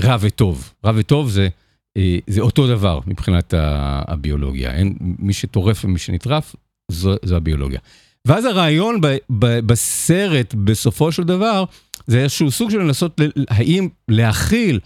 רע 0.01 0.17
וטוב. 0.19 0.73
רע 0.85 0.91
וטוב 0.95 1.29
זה, 1.29 1.47
אה, 1.97 2.17
זה 2.27 2.41
אותו 2.41 2.67
דבר 2.67 2.99
מבחינת 3.07 3.53
הביולוגיה. 4.07 4.73
אין 4.73 4.95
מי 4.99 5.33
שטורף 5.33 5.85
ומי 5.85 5.99
שנטרף, 5.99 6.55
זו, 6.91 7.15
זו 7.25 7.35
הביולוגיה. 7.35 7.79
ואז 8.27 8.45
הרעיון 8.45 9.01
ב, 9.01 9.07
ב, 9.29 9.59
בסרט, 9.59 10.53
בסופו 10.53 11.11
של 11.11 11.23
דבר, 11.23 11.63
זה 12.07 12.19
איזשהו 12.19 12.51
סוג 12.51 12.69
של 12.71 12.79
לנסות, 12.79 13.21
האם 13.49 13.87
להכיל 14.07 14.79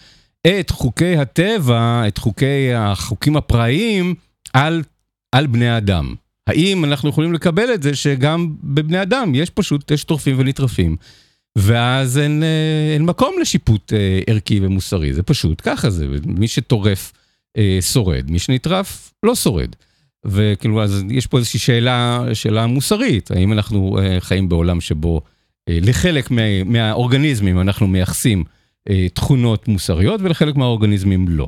את 0.47 0.69
חוקי 0.69 1.17
הטבע, 1.17 2.03
את 2.07 2.17
חוקי 2.17 2.73
החוקים 2.73 3.37
הפראיים, 3.37 4.15
על, 4.53 4.83
על 5.31 5.47
בני 5.47 5.77
אדם. 5.77 6.15
האם 6.47 6.85
אנחנו 6.85 7.09
יכולים 7.09 7.33
לקבל 7.33 7.73
את 7.73 7.83
זה 7.83 7.95
שגם 7.95 8.55
בבני 8.63 9.01
אדם 9.01 9.35
יש 9.35 9.49
פשוט, 9.49 9.91
יש 9.91 10.03
טורפים 10.03 10.39
ונטרפים, 10.39 10.95
ואז 11.57 12.17
אין, 12.17 12.43
אין 12.93 13.05
מקום 13.05 13.35
לשיפוט 13.41 13.93
ערכי 14.27 14.59
ומוסרי, 14.61 15.13
זה 15.13 15.23
פשוט 15.23 15.61
ככה 15.63 15.89
זה, 15.89 16.07
מי 16.25 16.47
שטורף 16.47 17.13
שורד, 17.81 18.31
מי 18.31 18.39
שנטרף 18.39 19.13
לא 19.23 19.35
שורד. 19.35 19.69
וכאילו, 20.25 20.83
אז 20.83 21.03
יש 21.09 21.27
פה 21.27 21.37
איזושהי 21.37 21.59
שאלה, 21.59 22.23
שאלה 22.33 22.67
מוסרית, 22.67 23.31
האם 23.31 23.53
אנחנו 23.53 23.99
חיים 24.19 24.49
בעולם 24.49 24.81
שבו 24.81 25.21
לחלק 25.69 26.31
מה, 26.31 26.63
מהאורגניזמים 26.63 27.59
אנחנו 27.59 27.87
מייחסים 27.87 28.43
תכונות 29.13 29.67
מוסריות 29.67 30.21
ולחלק 30.23 30.55
מהאורגניזמים 30.55 31.27
לא. 31.27 31.47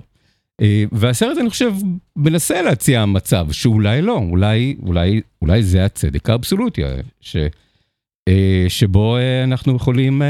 והסרט 0.92 1.38
אני 1.38 1.50
חושב 1.50 1.74
מנסה 2.16 2.62
להציע 2.62 3.06
מצב 3.06 3.48
שאולי 3.52 4.02
לא, 4.02 4.18
אולי, 4.18 4.76
אולי, 4.84 5.22
אולי 5.42 5.64
זה 5.64 5.86
הצדק 5.86 6.30
האבסולוטי, 6.30 6.82
ש, 7.22 7.38
שבו 8.68 9.18
אנחנו 9.44 9.76
יכולים 9.76 10.22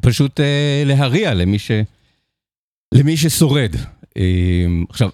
פשוט 0.00 0.40
להריע 0.84 1.34
למי, 1.34 1.58
ש, 1.58 1.70
למי 2.94 3.16
ששורד. 3.16 3.74
עכשיו, 4.88 5.10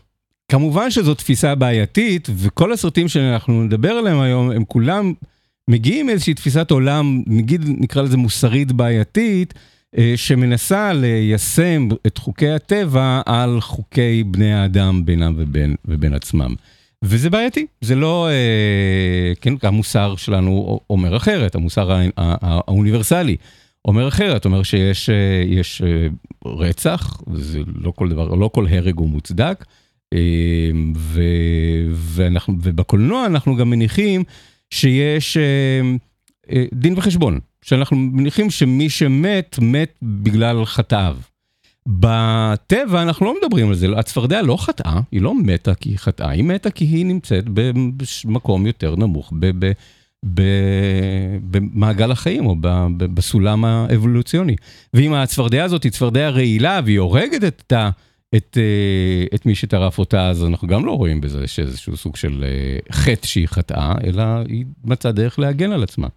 כמובן 0.48 0.90
שזו 0.90 1.14
תפיסה 1.14 1.54
בעייתית, 1.54 2.28
וכל 2.36 2.72
הסרטים 2.72 3.08
שאנחנו 3.08 3.64
נדבר 3.64 3.92
עליהם 3.92 4.20
היום, 4.20 4.50
הם 4.50 4.64
כולם 4.64 5.12
מגיעים 5.68 6.06
מאיזושהי 6.06 6.34
תפיסת 6.34 6.70
עולם, 6.70 7.22
נגיד 7.26 7.62
נקרא 7.66 8.02
לזה 8.02 8.16
מוסרית 8.16 8.72
בעייתית, 8.72 9.54
שמנסה 10.16 10.92
ליישם 10.92 11.88
את 12.06 12.18
חוקי 12.18 12.50
הטבע 12.50 13.20
על 13.26 13.60
חוקי 13.60 14.24
בני 14.26 14.54
האדם 14.54 15.04
בינם 15.04 15.34
ובין, 15.36 15.74
ובין 15.84 16.14
עצמם. 16.14 16.54
וזה 17.04 17.30
בעייתי, 17.30 17.66
זה 17.80 17.94
לא, 17.94 18.28
כן, 19.40 19.54
המוסר 19.62 20.16
שלנו 20.16 20.80
אומר 20.90 21.16
אחרת, 21.16 21.54
המוסר 21.54 22.00
האוניברסלי 22.16 23.36
אומר 23.84 24.08
אחרת, 24.08 24.44
אומר 24.44 24.62
שיש 24.62 25.10
יש 25.46 25.82
רצח, 26.46 27.22
זה 27.34 27.60
לא 27.74 27.92
כל 27.96 28.08
דבר, 28.08 28.34
לא 28.34 28.50
כל 28.54 28.66
הרג 28.70 28.98
הוא 28.98 29.08
מוצדק. 29.08 29.64
ו, 30.96 31.22
ואנחנו, 31.92 32.54
ובקולנוע 32.62 33.26
אנחנו 33.26 33.56
גם 33.56 33.70
מניחים 33.70 34.24
שיש 34.70 35.36
אה, 35.36 35.42
אה, 36.50 36.64
דין 36.74 36.94
וחשבון, 36.96 37.40
שאנחנו 37.64 37.96
מניחים 37.96 38.50
שמי 38.50 38.90
שמת, 38.90 39.58
מת 39.62 39.94
בגלל 40.02 40.64
חטאיו. 40.64 41.16
בטבע 41.86 43.02
אנחנו 43.02 43.26
לא 43.26 43.34
מדברים 43.42 43.68
על 43.68 43.74
זה, 43.74 43.86
הצפרדע 43.96 44.42
לא 44.42 44.56
חטאה, 44.56 45.00
היא 45.12 45.20
לא 45.20 45.34
מתה 45.34 45.74
כי 45.74 45.88
היא 45.88 45.98
חטאה, 45.98 46.30
היא 46.30 46.44
מתה 46.44 46.70
כי 46.70 46.84
היא 46.84 47.06
נמצאת 47.06 47.44
במקום 47.48 48.66
יותר 48.66 48.96
נמוך, 48.96 49.32
במעגל 51.50 52.10
החיים 52.10 52.46
או 52.46 52.56
ב, 52.60 52.68
ב, 52.96 53.04
בסולם 53.04 53.64
האבולוציוני. 53.64 54.56
ואם 54.94 55.14
הצפרדע 55.14 55.64
הזאת 55.64 55.82
היא 55.82 55.92
צפרדע 55.92 56.28
רעילה 56.28 56.80
והיא 56.84 56.98
הורגת 56.98 57.44
את, 57.44 57.44
את, 57.44 57.72
את, 58.36 58.58
את 59.34 59.46
מי 59.46 59.54
שטרף 59.54 59.98
אותה, 59.98 60.28
אז 60.28 60.44
אנחנו 60.44 60.68
גם 60.68 60.86
לא 60.86 60.92
רואים 60.92 61.20
בזה 61.20 61.46
שאיזשהו 61.46 61.96
סוג 61.96 62.16
של 62.16 62.44
אה, 62.44 62.78
חטא 62.92 63.26
שהיא 63.26 63.48
חטאה, 63.48 63.94
אלא 64.04 64.22
היא 64.48 64.64
מצאה 64.84 65.12
דרך 65.12 65.38
להגן 65.38 65.72
על 65.72 65.82
עצמה. 65.82 66.08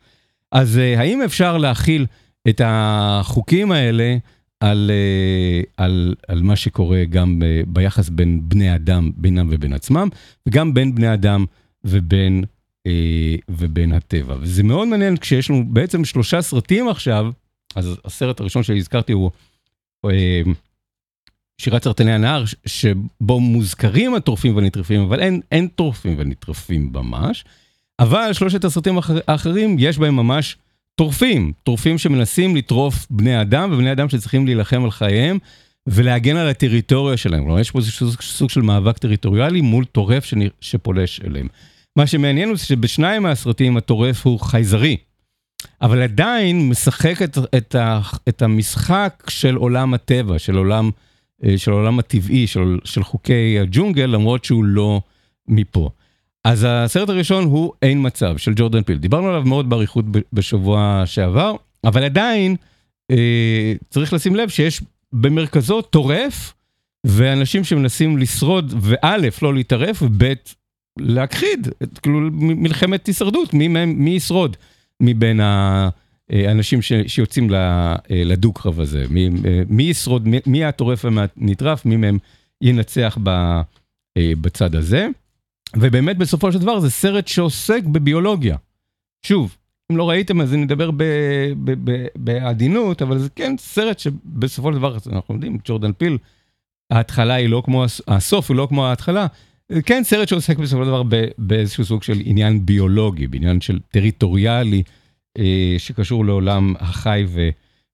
אז 0.51 0.77
אה, 0.77 0.99
האם 0.99 1.21
אפשר 1.21 1.57
להכיל 1.57 2.05
את 2.49 2.61
החוקים 2.65 3.71
האלה? 3.71 4.17
על, 4.59 4.91
אה, 4.93 5.61
על, 5.85 6.15
על 6.27 6.41
מה 6.41 6.55
שקורה 6.55 7.05
גם 7.05 7.41
אה, 7.45 7.61
ביחס 7.67 8.09
בין 8.09 8.41
בני 8.49 8.75
אדם, 8.75 9.11
בינם 9.17 9.47
ובין 9.51 9.73
עצמם, 9.73 10.09
וגם 10.47 10.73
בין 10.73 10.95
בני 10.95 11.13
אדם 11.13 11.45
ובין, 11.83 12.43
אה, 12.87 13.35
ובין 13.49 13.91
הטבע. 13.91 14.35
וזה 14.41 14.63
מאוד 14.63 14.87
מעניין 14.87 15.17
כשיש 15.17 15.49
לנו 15.49 15.65
בעצם 15.67 16.05
שלושה 16.05 16.41
סרטים 16.41 16.89
עכשיו, 16.89 17.31
אז 17.75 17.95
הסרט 18.05 18.39
הראשון 18.39 18.63
שהזכרתי 18.63 19.13
הוא 19.13 19.31
שירת 21.61 21.83
סרטני 21.83 22.13
הנהר, 22.13 22.43
שבו 22.65 23.39
מוזכרים 23.39 24.13
הטורפים 24.13 24.55
והנטרפים, 24.55 25.01
אבל 25.01 25.19
אין, 25.19 25.41
אין 25.51 25.67
טורפים 25.67 26.15
ונטרפים 26.17 26.89
ממש. 26.93 27.45
אבל 27.99 28.33
שלושת 28.33 28.65
הסרטים 28.65 28.97
האחרים, 29.27 29.75
יש 29.79 29.97
בהם 29.97 30.15
ממש 30.15 30.57
טורפים, 30.95 31.51
טורפים 31.63 31.97
שמנסים 31.97 32.55
לטרוף 32.55 33.07
בני 33.09 33.41
אדם, 33.41 33.69
ובני 33.71 33.91
אדם 33.91 34.09
שצריכים 34.09 34.45
להילחם 34.45 34.83
על 34.83 34.91
חייהם 34.91 35.37
ולהגן 35.87 36.37
על 36.37 36.47
הטריטוריה 36.47 37.17
שלהם. 37.17 37.43
כלומר, 37.43 37.59
יש 37.59 37.71
פה 37.71 37.79
איזשהו 37.79 38.11
סוג 38.21 38.49
של 38.49 38.61
מאבק 38.61 38.97
טריטוריאלי 38.97 39.61
מול 39.61 39.85
טורף 39.85 40.33
שפולש 40.61 41.21
אליהם. 41.21 41.47
מה 41.95 42.07
שמעניין 42.07 42.49
הוא 42.49 42.57
שבשניים 42.57 43.23
מהסרטים 43.23 43.77
הטורף 43.77 44.25
הוא 44.25 44.39
חייזרי, 44.39 44.97
אבל 45.81 46.01
עדיין 46.01 46.69
משחק 46.69 47.21
את, 47.21 47.37
את, 47.57 47.75
ה, 47.75 48.01
את 48.29 48.41
המשחק 48.41 49.23
של 49.29 49.55
עולם 49.55 49.93
הטבע, 49.93 50.39
של 50.39 50.57
עולם, 50.57 50.89
אה, 51.43 51.57
של 51.57 51.71
עולם 51.71 51.99
הטבעי, 51.99 52.47
של, 52.47 52.79
של 52.83 53.03
חוקי 53.03 53.59
הג'ונגל, 53.59 54.05
למרות 54.05 54.45
שהוא 54.45 54.65
לא 54.65 55.01
מפה. 55.47 55.89
אז 56.43 56.65
הסרט 56.69 57.09
הראשון 57.09 57.43
הוא 57.43 57.73
אין 57.81 58.05
מצב 58.05 58.37
של 58.37 58.53
ג'ורדן 58.55 58.83
פיל. 58.83 58.97
דיברנו 58.97 59.27
עליו 59.29 59.43
מאוד 59.45 59.69
באריכות 59.69 60.05
בשבוע 60.33 61.03
שעבר, 61.05 61.55
אבל 61.83 62.03
עדיין 62.03 62.55
אה, 63.11 63.73
צריך 63.89 64.13
לשים 64.13 64.35
לב 64.35 64.49
שיש 64.49 64.81
במרכזו 65.13 65.81
טורף, 65.81 66.53
ואנשים 67.03 67.63
שמנסים 67.63 68.17
לשרוד, 68.17 68.73
וא', 68.81 69.17
לא 69.41 69.53
להתערף, 69.53 70.01
וב', 70.01 70.23
להכחיד, 70.99 71.67
כאילו 72.01 72.19
מלחמת 72.31 73.07
הישרדות, 73.07 73.53
מי, 73.53 73.67
מי 73.85 74.09
ישרוד 74.09 74.57
מבין 75.01 75.39
האנשים 75.39 76.81
ש, 76.81 76.93
שיוצאים 77.07 77.49
לדו-קרב 78.09 78.79
הזה, 78.79 79.05
מי, 79.09 79.29
מי 79.69 79.83
ישרוד, 79.83 80.27
מי, 80.45 80.65
הטורף 80.65 81.05
והנטרף, 81.05 81.85
מי 81.85 81.95
מהם 81.95 82.17
ינצח 82.61 83.17
אה, 84.17 84.31
בצד 84.41 84.75
הזה. 84.75 85.07
ובאמת 85.75 86.17
בסופו 86.17 86.51
של 86.51 86.59
דבר 86.59 86.79
זה 86.79 86.89
סרט 86.89 87.27
שעוסק 87.27 87.83
בביולוגיה. 87.83 88.57
שוב, 89.25 89.57
אם 89.91 89.97
לא 89.97 90.09
ראיתם 90.09 90.41
אז 90.41 90.53
אני 90.53 90.63
אדבר 90.63 90.89
בעדינות, 92.15 93.01
אבל 93.01 93.19
זה 93.19 93.29
כן 93.29 93.55
סרט 93.59 93.99
שבסופו 93.99 94.71
של 94.71 94.77
דבר, 94.77 94.97
אנחנו 95.11 95.33
יודעים, 95.33 95.57
ג'ורדן 95.65 95.93
פיל, 95.93 96.17
ההתחלה 96.91 97.33
היא 97.33 97.49
לא 97.49 97.61
כמו, 97.65 97.85
הסוף 98.07 98.49
הוא 98.49 98.57
לא 98.57 98.67
כמו 98.69 98.87
ההתחלה. 98.87 99.27
כן 99.85 100.03
סרט 100.03 100.27
שעוסק 100.27 100.57
בסופו 100.57 100.83
של 100.83 100.89
דבר 100.89 101.03
באיזשהו 101.37 101.85
סוג 101.85 102.03
של 102.03 102.17
עניין 102.25 102.65
ביולוגי, 102.65 103.27
בעניין 103.27 103.61
של 103.61 103.79
טריטוריאלי 103.91 104.83
אה, 105.37 105.75
שקשור 105.77 106.25
לעולם 106.25 106.73
החי 106.79 107.25
ו, 107.27 107.49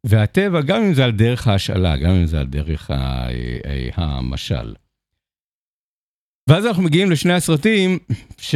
והטבע, 0.06 0.62
גם 0.62 0.84
אם 0.84 0.94
זה 0.94 1.06
על 1.06 1.12
דרך 1.12 1.48
ההשאלה, 1.48 1.98
גם 1.98 2.12
אם 2.12 2.26
זה 2.26 2.40
על 2.40 2.48
דרך 2.48 2.92
ה, 2.92 3.28
אה, 3.66 3.90
המשל. 3.96 4.74
ואז 6.50 6.66
אנחנו 6.66 6.84
מגיעים 6.84 7.12
לשני 7.12 7.34
הסרטים 7.34 8.00
ש... 8.38 8.56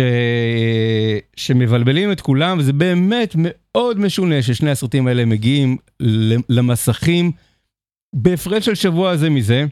שמבלבלים 1.36 2.12
את 2.12 2.22
כולם, 2.22 2.58
וזה 2.60 2.74
באמת 2.74 3.36
מאוד 3.38 4.00
משונה 4.00 4.42
ששני 4.42 4.70
הסרטים 4.72 5.08
האלה 5.08 5.26
מגיעים 5.26 5.78
למסכים 6.50 7.32
בהפרש 8.14 8.66
של 8.66 8.76
שבוע 8.76 9.18
זה 9.18 9.30
מזה. 9.30 9.66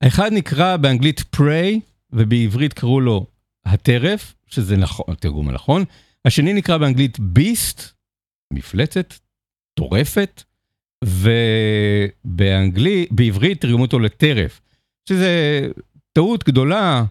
האחד 0.00 0.32
נקרא 0.32 0.76
באנגלית 0.76 1.20
פריי, 1.20 1.80
ובעברית 2.12 2.72
קראו 2.72 3.00
לו 3.00 3.26
הטרף, 3.64 4.34
שזה 4.46 4.76
נכון, 4.76 5.04
התרגום 5.08 5.48
הנכון. 5.48 5.84
השני 6.24 6.52
נקרא 6.52 6.76
באנגלית 6.76 7.20
ביסט, 7.20 7.82
מפלצת, 8.52 9.14
טורפת, 9.74 10.42
ובאנגלית, 12.24 13.12
בעברית 13.12 13.60
תרגמו 13.60 13.82
אותו 13.82 13.98
לטרף, 13.98 14.60
שזה 15.08 15.60
טעות 16.20 16.44
גדולה, 16.44 17.04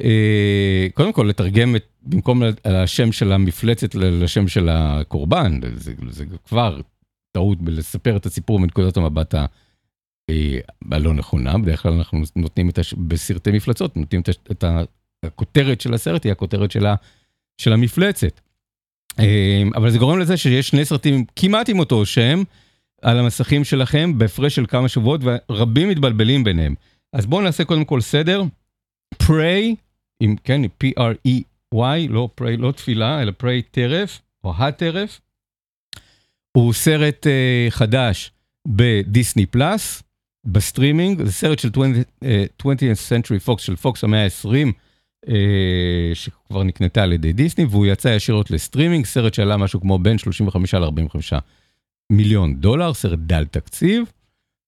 אה, 0.00 0.86
קודם 0.94 1.12
כל 1.12 1.26
לתרגם 1.28 1.76
את, 1.76 1.84
במקום 2.02 2.42
השם 2.64 3.12
של 3.12 3.32
המפלצת 3.32 3.94
לשם 3.94 4.48
של 4.48 4.68
הקורבן, 4.68 5.60
זה, 5.74 5.92
זה 6.10 6.24
כבר 6.44 6.80
טעות 7.32 7.62
בלספר 7.62 8.16
את 8.16 8.26
הסיפור 8.26 8.60
מנקודת 8.60 8.96
המבט 8.96 9.34
ה... 9.34 9.46
אה, 10.30 10.58
הלא 10.92 11.14
נכונה, 11.14 11.58
בדרך 11.58 11.82
כלל 11.82 11.92
אנחנו 11.92 12.22
נותנים 12.36 12.68
את 12.68 12.78
הש... 12.78 12.94
בסרטי 12.94 13.50
מפלצות, 13.52 13.96
נותנים 13.96 14.20
את, 14.20 14.28
הש... 14.28 14.36
את 14.50 14.64
הכותרת 15.24 15.80
של 15.80 15.94
הסרט 15.94 16.24
היא 16.24 16.32
הכותרת 16.32 16.70
של, 16.70 16.86
ה... 16.86 16.94
של 17.58 17.72
המפלצת. 17.72 18.40
אה, 19.18 19.62
אבל 19.74 19.90
זה 19.90 19.98
גורם 19.98 20.18
לזה 20.18 20.36
שיש 20.36 20.68
שני 20.68 20.84
סרטים 20.84 21.24
כמעט 21.36 21.68
עם 21.68 21.78
אותו 21.78 22.06
שם 22.06 22.42
על 23.02 23.18
המסכים 23.18 23.64
שלכם 23.64 24.18
בהפרש 24.18 24.54
של 24.54 24.66
כמה 24.66 24.88
שבועות 24.88 25.20
ורבים 25.24 25.88
מתבלבלים 25.88 26.44
ביניהם. 26.44 26.74
אז 27.14 27.26
בואו 27.26 27.42
נעשה 27.42 27.64
קודם 27.64 27.84
כל 27.84 28.00
סדר. 28.00 28.42
pray, 29.22 29.74
עם, 30.20 30.36
כן, 30.44 30.60
P-R-E-Y, 30.64 32.08
לא 32.08 32.28
pray, 32.40 32.56
לא 32.58 32.72
תפילה, 32.72 33.22
אלא 33.22 33.32
pray 33.42 33.62
טרף, 33.70 34.22
או 34.44 34.52
הטרף. 34.56 35.20
הוא 36.56 36.72
סרט 36.72 37.26
אה, 37.26 37.70
חדש 37.70 38.32
בדיסני 38.68 39.46
פלאס, 39.46 40.02
בסטרימינג, 40.46 41.22
זה 41.22 41.32
סרט 41.32 41.58
של 41.58 41.68
20, 41.70 41.94
אה, 41.94 42.26
20th 42.62 42.66
Century 43.08 43.48
Fox, 43.48 43.58
של 43.58 43.76
פוקס 43.76 44.04
המאה 44.04 44.24
ה-20, 44.24 44.72
אה, 45.26 45.30
שכבר 46.14 46.62
נקנתה 46.62 47.02
על 47.02 47.12
ידי 47.12 47.32
דיסני, 47.32 47.64
והוא 47.64 47.86
יצא 47.86 48.08
ישירות 48.08 48.50
לסטרימינג, 48.50 49.06
סרט 49.06 49.34
שעלה 49.34 49.56
משהו 49.56 49.80
כמו 49.80 49.98
בין 49.98 50.18
35 50.18 50.74
ל-45 50.74 51.40
מיליון 52.12 52.54
דולר, 52.54 52.94
סרט 52.94 53.18
דל 53.18 53.44
תקציב. 53.44 54.04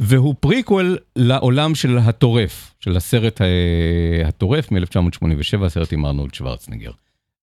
והוא 0.02 0.34
פריקוול 0.40 0.98
לעולם 1.16 1.74
של 1.74 1.98
הטורף, 1.98 2.74
של 2.80 2.96
הסרט 2.96 3.40
אה, 3.40 4.28
הטורף 4.28 4.72
מ-1987, 4.72 5.64
הסרט 5.64 5.92
עם 5.92 6.06
ארנולד 6.06 6.34
שוורצנגר. 6.34 6.90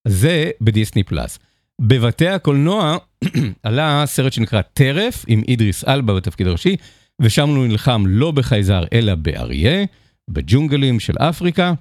זה 0.07 0.51
בדיסני 0.61 1.03
פלאס. 1.03 1.39
בבתי 1.81 2.27
הקולנוע 2.27 2.97
עלה 3.63 4.03
סרט 4.05 4.33
שנקרא 4.33 4.61
טרף, 4.61 5.25
עם 5.27 5.41
אידריס 5.47 5.83
אלבה 5.87 6.15
בתפקיד 6.15 6.47
הראשי, 6.47 6.75
ושם 7.21 7.49
הוא 7.49 7.67
נלחם 7.67 8.03
לא 8.07 8.31
בחייזר 8.31 8.83
אלא 8.93 9.15
באריה, 9.15 9.85
בג'ונגלים 10.29 10.99
של 10.99 11.13
אפריקה, 11.17 11.73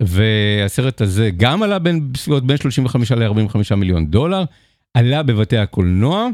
והסרט 0.00 1.00
הזה 1.00 1.30
גם 1.36 1.62
עלה 1.62 1.78
בין, 1.78 2.12
בין 2.42 2.56
35 2.56 3.12
ל-45 3.12 3.74
מיליון 3.74 4.06
דולר, 4.06 4.44
עלה 4.94 5.22
בבתי 5.22 5.58
הקולנוע. 5.58 6.28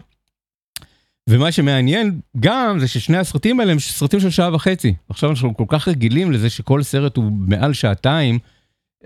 ומה 1.31 1.53
שמעניין 1.53 2.21
גם 2.41 2.79
זה 2.79 2.89
ששני 2.89 3.17
הסרטים 3.17 3.61
האלה 3.61 3.73
הם 3.73 3.79
סרטים 3.79 4.21
של 4.21 4.31
שעה 4.31 4.55
וחצי. 4.55 4.95
עכשיו 5.09 5.31
אנחנו 5.31 5.57
כל 5.57 5.65
כך 5.69 5.89
רגילים 5.89 6.33
לזה 6.33 6.51
שכל 6.51 6.83
סרט 6.83 7.17
הוא 7.17 7.33
מעל 7.33 7.73
שעתיים, 7.73 8.39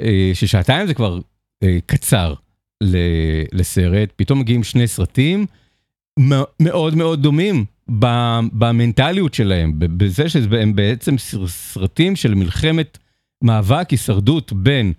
אה, 0.01 0.31
ששעתיים 0.35 0.87
זה 0.87 0.95
כבר 0.95 1.21
אה, 1.63 1.79
קצר 1.87 2.35
לסרט, 3.53 4.13
פתאום 4.17 4.41
מגיעים 4.41 4.65
שני 4.65 4.87
סרטים 4.87 5.47
מאוד 6.61 6.95
מאוד 6.95 7.23
דומים 7.23 7.65
במנטליות 8.53 9.35
שלהם, 9.35 9.73
בזה 9.79 10.29
שהם 10.29 10.77
בעצם 10.77 11.19
סרטים 11.47 12.17
של 12.17 12.35
מלחמת 12.35 12.99
מאבק 13.43 13.91
הישרדות 13.91 14.53
בין 14.53 14.93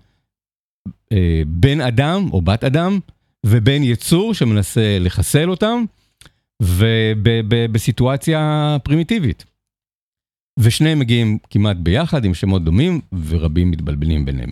אה, 1.12 1.42
בן 1.46 1.80
אדם 1.80 2.28
או 2.32 2.42
בת 2.42 2.64
אדם 2.64 2.98
ובין 3.46 3.82
יצור 3.82 4.34
שמנסה 4.34 4.98
לחסל 5.00 5.50
אותם. 5.50 5.84
ובסיטואציה 6.60 8.76
פרימיטיבית. 8.84 9.44
ושניהם 10.58 10.98
מגיעים 10.98 11.38
כמעט 11.50 11.76
ביחד 11.76 12.24
עם 12.24 12.34
שמות 12.34 12.64
דומים 12.64 13.00
ורבים 13.26 13.70
מתבלבלים 13.70 14.24
ביניהם. 14.24 14.50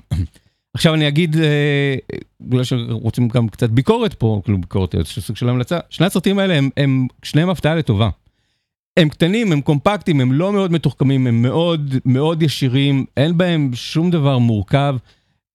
עכשיו 0.74 0.94
אני 0.94 1.08
אגיד, 1.08 1.36
אה, 1.36 1.96
בגלל 2.40 2.64
שרוצים 2.64 3.28
גם 3.28 3.48
קצת 3.48 3.70
ביקורת 3.70 4.14
פה, 4.14 4.40
כאילו 4.44 4.58
ביקורת, 4.58 4.94
איזשהו 4.94 5.22
סוג 5.22 5.36
של 5.36 5.48
המלצה, 5.48 5.78
שני 5.90 6.06
הסרטים 6.06 6.38
האלה 6.38 6.54
הם, 6.54 6.70
הם 6.76 7.06
שניהם 7.22 7.50
הפתעה 7.50 7.74
לטובה. 7.74 8.08
הם 8.96 9.08
קטנים, 9.08 9.52
הם 9.52 9.60
קומפקטיים, 9.60 10.20
הם 10.20 10.32
לא 10.32 10.52
מאוד 10.52 10.72
מתוחכמים, 10.72 11.26
הם 11.26 11.42
מאוד 11.42 11.94
מאוד 12.04 12.42
ישירים, 12.42 13.04
אין 13.16 13.38
בהם 13.38 13.70
שום 13.74 14.10
דבר 14.10 14.38
מורכב. 14.38 14.96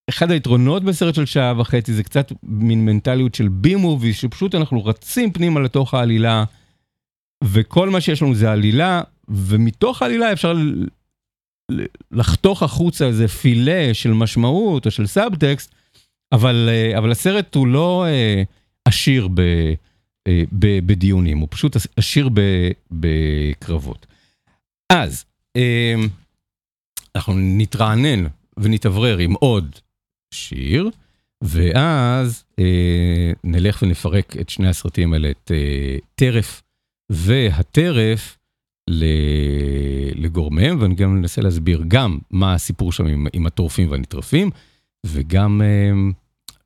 אחד 0.08 0.30
היתרונות 0.30 0.84
בסרט 0.84 1.14
של 1.14 1.26
שעה 1.26 1.60
וחצי 1.60 1.92
זה 1.92 2.02
קצת 2.02 2.32
מין 2.42 2.84
מנטליות 2.84 3.34
של 3.34 3.48
בי 3.48 3.74
מובי, 3.74 4.12
שפשוט 4.12 4.54
אנחנו 4.54 4.84
רצים 4.84 5.32
פנימה 5.32 5.60
לתוך 5.60 5.94
העלילה, 5.94 6.44
וכל 7.44 7.90
מה 7.90 8.00
שיש 8.00 8.22
לנו 8.22 8.34
זה 8.34 8.52
עלילה, 8.52 9.02
ומתוך 9.28 10.02
העלילה 10.02 10.32
אפשר 10.32 10.54
לחתוך 12.10 12.62
החוצה 12.62 13.06
איזה 13.06 13.28
פילה 13.28 13.90
של 13.92 14.12
משמעות 14.12 14.86
או 14.86 14.90
של 14.90 15.06
סאבטקסט, 15.06 15.74
אבל, 16.32 16.68
אה, 16.72 16.98
אבל 16.98 17.10
הסרט 17.10 17.54
הוא 17.54 17.66
לא 17.66 18.04
אה, 18.06 18.42
עשיר 18.84 19.28
ב, 19.28 19.40
אה, 20.26 20.42
ב, 20.58 20.86
בדיונים, 20.86 21.38
הוא 21.38 21.48
פשוט 21.50 21.76
עשיר 21.96 22.28
ב, 22.34 22.40
בקרבות. 22.90 24.06
אז, 24.92 25.24
אנחנו 27.16 27.34
נתרענן 27.36 28.26
ונתאוורר 28.56 29.18
עם 29.18 29.32
עוד 29.32 29.78
שיר, 30.34 30.90
ואז 31.42 32.44
אה, 32.58 33.32
נלך 33.44 33.82
ונפרק 33.82 34.36
את 34.40 34.48
שני 34.48 34.68
הסרטים 34.68 35.12
האלה, 35.12 35.30
את 35.30 35.50
אה, 35.54 35.96
טרף 36.14 36.62
והטרף 37.10 38.38
לגורמיהם, 40.14 40.80
ואני 40.80 40.94
גם 40.94 41.16
אנסה 41.16 41.42
להסביר 41.42 41.84
גם 41.88 42.18
מה 42.30 42.54
הסיפור 42.54 42.92
שם 42.92 43.06
עם, 43.06 43.26
עם 43.32 43.46
הטורפים 43.46 43.90
והנטרפים, 43.90 44.50
וגם 45.06 45.62
אה, 45.62 45.92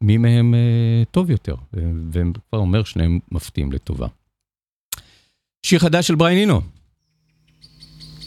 מי 0.00 0.16
מהם 0.16 0.54
אה, 0.54 1.02
טוב 1.11 1.31
יותר, 1.31 1.54
ו- 1.76 1.90
והם 2.12 2.33
כבר 2.50 2.59
אומר 2.59 2.85
שניהם 2.85 3.18
מפתיעים 3.33 3.72
לטובה. 3.72 4.07
שיר 5.66 5.78
חדש 5.78 6.07
של 6.07 6.14
בריין 6.14 6.38
נינו. 6.38 6.61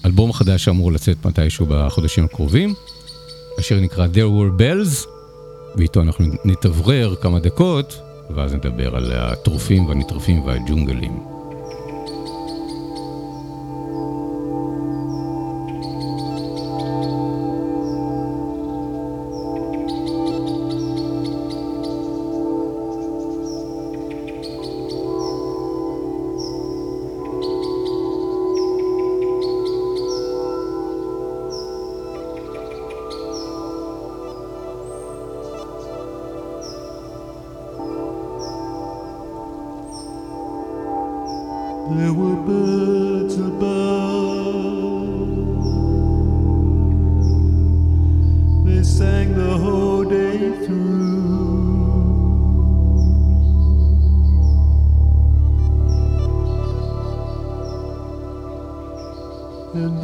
אלבום 0.06 0.34
חדש 0.34 0.63
שאמור 0.63 0.91
לצאת 0.91 1.25
מתישהו 1.25 1.65
בחודשים 1.69 2.25
הקרובים. 2.25 2.73
השיר 3.60 3.80
נקרא 3.80 4.08
There 4.08 4.17
were 4.17 4.62
bells, 4.62 5.08
ואיתו 5.76 6.02
אנחנו 6.02 6.26
נתאוורר 6.46 7.16
כמה 7.16 7.40
דקות, 7.40 8.02
ואז 8.36 8.54
נדבר 8.54 8.96
על 8.96 9.12
הטורפים 9.12 9.86
והנטרפים 9.86 10.46
והג'ונגלים. 10.46 11.31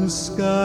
Sky 0.10 0.57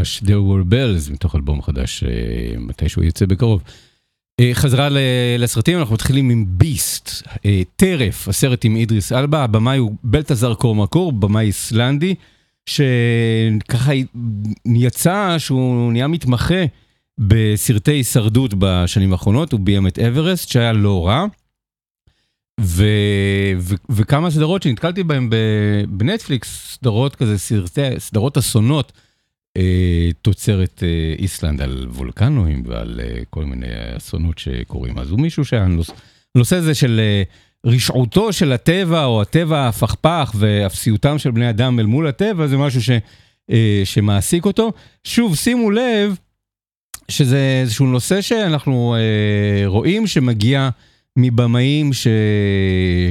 אינו 0.00 0.06
חדש, 0.06 0.22
There 0.22 0.70
were 0.70 0.72
bells, 0.72 1.12
מתוך 1.12 1.34
אלבום 1.34 1.62
חדש, 1.62 2.04
אה, 2.04 2.58
מתישהו 2.58 3.02
יצא 3.02 3.26
בקרוב. 3.26 3.62
אה, 4.40 4.50
חזרה 4.52 4.88
לסרטים, 5.38 5.78
אנחנו 5.78 5.94
מתחילים 5.94 6.30
עם 6.30 6.44
ביסט, 6.48 7.22
אה, 7.46 7.62
טרף, 7.76 8.28
הסרט 8.28 8.64
עם 8.64 8.76
אידריס 8.76 9.12
אלבה, 9.12 9.44
הבמאי 9.44 9.78
הוא 9.78 9.94
בלטזר 10.04 10.54
קורמקור, 10.54 11.12
במאי 11.12 11.46
איסלנדי, 11.46 12.14
שככה 12.66 13.92
יצא 14.66 15.34
שהוא 15.38 15.92
נהיה 15.92 16.08
מתמחה 16.08 16.64
בסרטי 17.18 17.92
הישרדות 17.92 18.54
בשנים 18.58 19.12
האחרונות, 19.12 19.52
הוא 19.52 19.60
ביים 19.60 19.86
את 19.86 19.98
אברסט, 19.98 20.48
שהיה 20.48 20.72
לא 20.72 21.06
רע. 21.06 21.26
ו, 22.60 22.84
ו, 23.58 23.74
וכמה 23.90 24.30
סדרות 24.30 24.62
שנתקלתי 24.62 25.02
בהן 25.02 25.30
בנטפליקס, 25.88 26.74
סדרות 26.74 27.16
כזה, 27.16 27.38
סרטי, 27.38 27.80
סדרות 27.98 28.38
אסונות, 28.38 28.92
תוצרת 30.22 30.82
אה, 30.82 31.14
איסלנד 31.18 31.62
על 31.62 31.86
וולקנואים 31.90 32.62
ועל 32.66 33.00
אה, 33.02 33.22
כל 33.30 33.44
מיני 33.44 33.66
אסונות 33.96 34.38
שקורים. 34.38 34.98
אז 34.98 35.10
הוא 35.10 35.20
מישהו 35.20 35.44
שהנושא 35.44 35.92
הנושא 36.34 36.56
הזה 36.56 36.74
של 36.74 37.00
אה, 37.00 37.22
רשעותו 37.66 38.32
של 38.32 38.52
הטבע, 38.52 39.04
או 39.04 39.22
הטבע 39.22 39.68
הפכפך 39.68 40.32
ואפסיותם 40.38 41.18
של 41.18 41.30
בני 41.30 41.50
אדם 41.50 41.80
אל 41.80 41.86
מול 41.86 42.06
הטבע, 42.06 42.46
זה 42.46 42.56
משהו 42.56 42.82
ש, 42.82 42.90
אה, 43.50 43.82
שמעסיק 43.84 44.44
אותו. 44.44 44.72
שוב, 45.04 45.36
שימו 45.36 45.70
לב 45.70 46.16
שזה 47.08 47.60
איזשהו 47.62 47.86
נושא 47.86 48.20
שאנחנו 48.20 48.94
אה, 48.94 49.66
רואים 49.66 50.06
שמגיע 50.06 50.68
מבמאים 51.16 51.92
ש... 51.92 52.06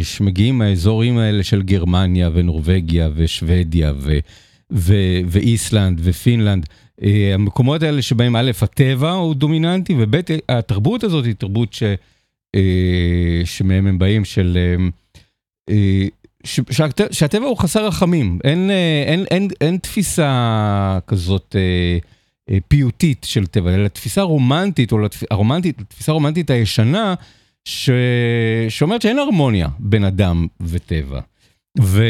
שמגיעים 0.03 0.57
מהאזורים 0.57 1.17
האלה 1.17 1.43
של 1.43 1.61
גרמניה 1.61 2.29
ונורבגיה 2.33 3.09
ושוודיה 3.15 3.93
ו... 3.97 4.19
ו... 4.71 4.93
ואיסלנד 5.25 5.99
ופינלנד. 6.03 6.65
אה, 7.03 7.31
המקומות 7.33 7.83
האלה 7.83 8.01
שבהם 8.01 8.35
א', 8.35 8.51
הטבע 8.61 9.11
הוא 9.11 9.35
דומיננטי, 9.35 9.95
וב', 9.97 10.15
התרבות 10.49 11.03
הזאת 11.03 11.25
היא 11.25 11.35
תרבות 11.35 11.73
ש... 11.73 11.83
אה, 12.55 13.41
שמהם 13.45 13.87
הם 13.87 13.99
באים 13.99 14.25
של... 14.25 14.57
אה, 14.57 14.85
אה, 15.69 16.07
ש... 16.43 16.59
שהט... 16.71 17.01
שהטבע 17.11 17.45
הוא 17.45 17.57
חסר 17.57 17.87
רחמים, 17.87 18.39
אין, 18.43 18.69
אה, 18.69 19.03
אין, 19.07 19.25
אין, 19.31 19.47
אין 19.61 19.77
תפיסה 19.77 20.99
כזאת 21.07 21.55
אה, 21.55 21.97
אה, 22.49 22.57
פיוטית 22.67 23.25
של 23.29 23.47
טבע, 23.47 23.75
אלא 23.75 23.87
תפיסה 23.87 24.21
רומנטית, 24.21 24.91
או 24.91 24.99
לתפ... 24.99 25.23
הרומנטית, 25.31 25.81
תפיסה 25.87 26.11
רומנטית 26.11 26.49
הישנה, 26.49 27.13
ש... 27.65 27.89
שאומרת 28.69 29.01
שאין 29.01 29.19
הרמוניה 29.19 29.67
בין 29.79 30.03
אדם 30.03 30.47
וטבע. 30.61 31.19
ו... 31.81 32.03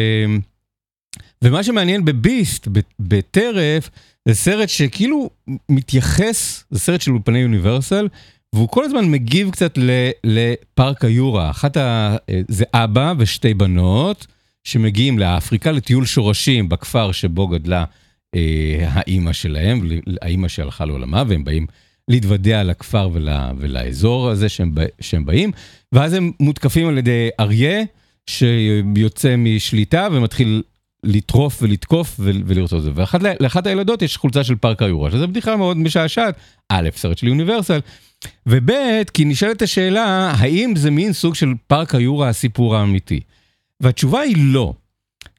ומה 1.43 1.63
שמעניין 1.63 2.05
בביסט, 2.05 2.67
בטרף, 2.99 3.89
זה 4.27 4.35
סרט 4.35 4.69
שכאילו 4.69 5.29
מתייחס, 5.69 6.63
זה 6.69 6.79
סרט 6.79 7.01
של 7.01 7.11
אולפני 7.11 7.39
יוניברסל, 7.39 8.07
והוא 8.53 8.69
כל 8.69 8.85
הזמן 8.85 9.11
מגיב 9.11 9.51
קצת 9.51 9.77
לפארק 10.23 11.05
היורה. 11.05 11.49
אחת 11.49 11.77
ה... 11.77 12.15
זה 12.47 12.65
אבא 12.73 13.13
ושתי 13.17 13.53
בנות 13.53 14.27
שמגיעים 14.63 15.19
לאפריקה 15.19 15.71
לטיול 15.71 16.05
שורשים 16.05 16.69
בכפר 16.69 17.11
שבו 17.11 17.47
גדלה 17.47 17.83
אה, 18.35 18.87
האימא 18.89 19.33
שלהם, 19.33 19.89
האימא 20.21 20.47
שהלכה 20.47 20.85
לעולמה, 20.85 21.23
והם 21.27 21.43
באים 21.43 21.67
להתוודע 22.07 22.63
לכפר 22.63 23.09
ול, 23.13 23.29
ולאזור 23.57 24.29
הזה 24.29 24.49
שהם, 24.49 24.73
שהם 25.01 25.25
באים, 25.25 25.51
ואז 25.91 26.13
הם 26.13 26.31
מותקפים 26.39 26.87
על 26.87 26.97
ידי 26.97 27.29
אריה 27.39 27.83
שיוצא 28.29 29.35
משליטה 29.37 30.07
ומתחיל 30.11 30.63
לטרוף 31.03 31.59
ולתקוף 31.61 32.15
ול- 32.19 32.43
ולרצות 32.45 32.79
את 32.79 32.83
זה. 32.83 32.91
ואחת 32.95 33.23
ל- 33.23 33.33
לאחת 33.39 33.67
הילדות 33.67 34.01
יש 34.01 34.17
חולצה 34.17 34.43
של 34.43 34.55
פארק 34.55 34.81
היורה, 34.81 35.11
שזו 35.11 35.27
בדיחה 35.27 35.55
מאוד 35.55 35.77
משעשעת. 35.77 36.35
א', 36.69 36.89
סרט 36.95 37.17
של 37.17 37.27
יוניברסל, 37.27 37.79
וב', 38.45 38.71
כי 39.13 39.25
נשאלת 39.25 39.61
השאלה, 39.61 40.31
האם 40.37 40.73
זה 40.75 40.91
מין 40.91 41.13
סוג 41.13 41.35
של 41.35 41.53
פארק 41.67 41.95
היורה 41.95 42.29
הסיפור 42.29 42.75
האמיתי? 42.75 43.19
והתשובה 43.79 44.19
היא 44.19 44.35
לא. 44.39 44.73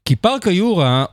כי 0.05 0.17
פארק 0.17 0.49
היורה 0.49 1.05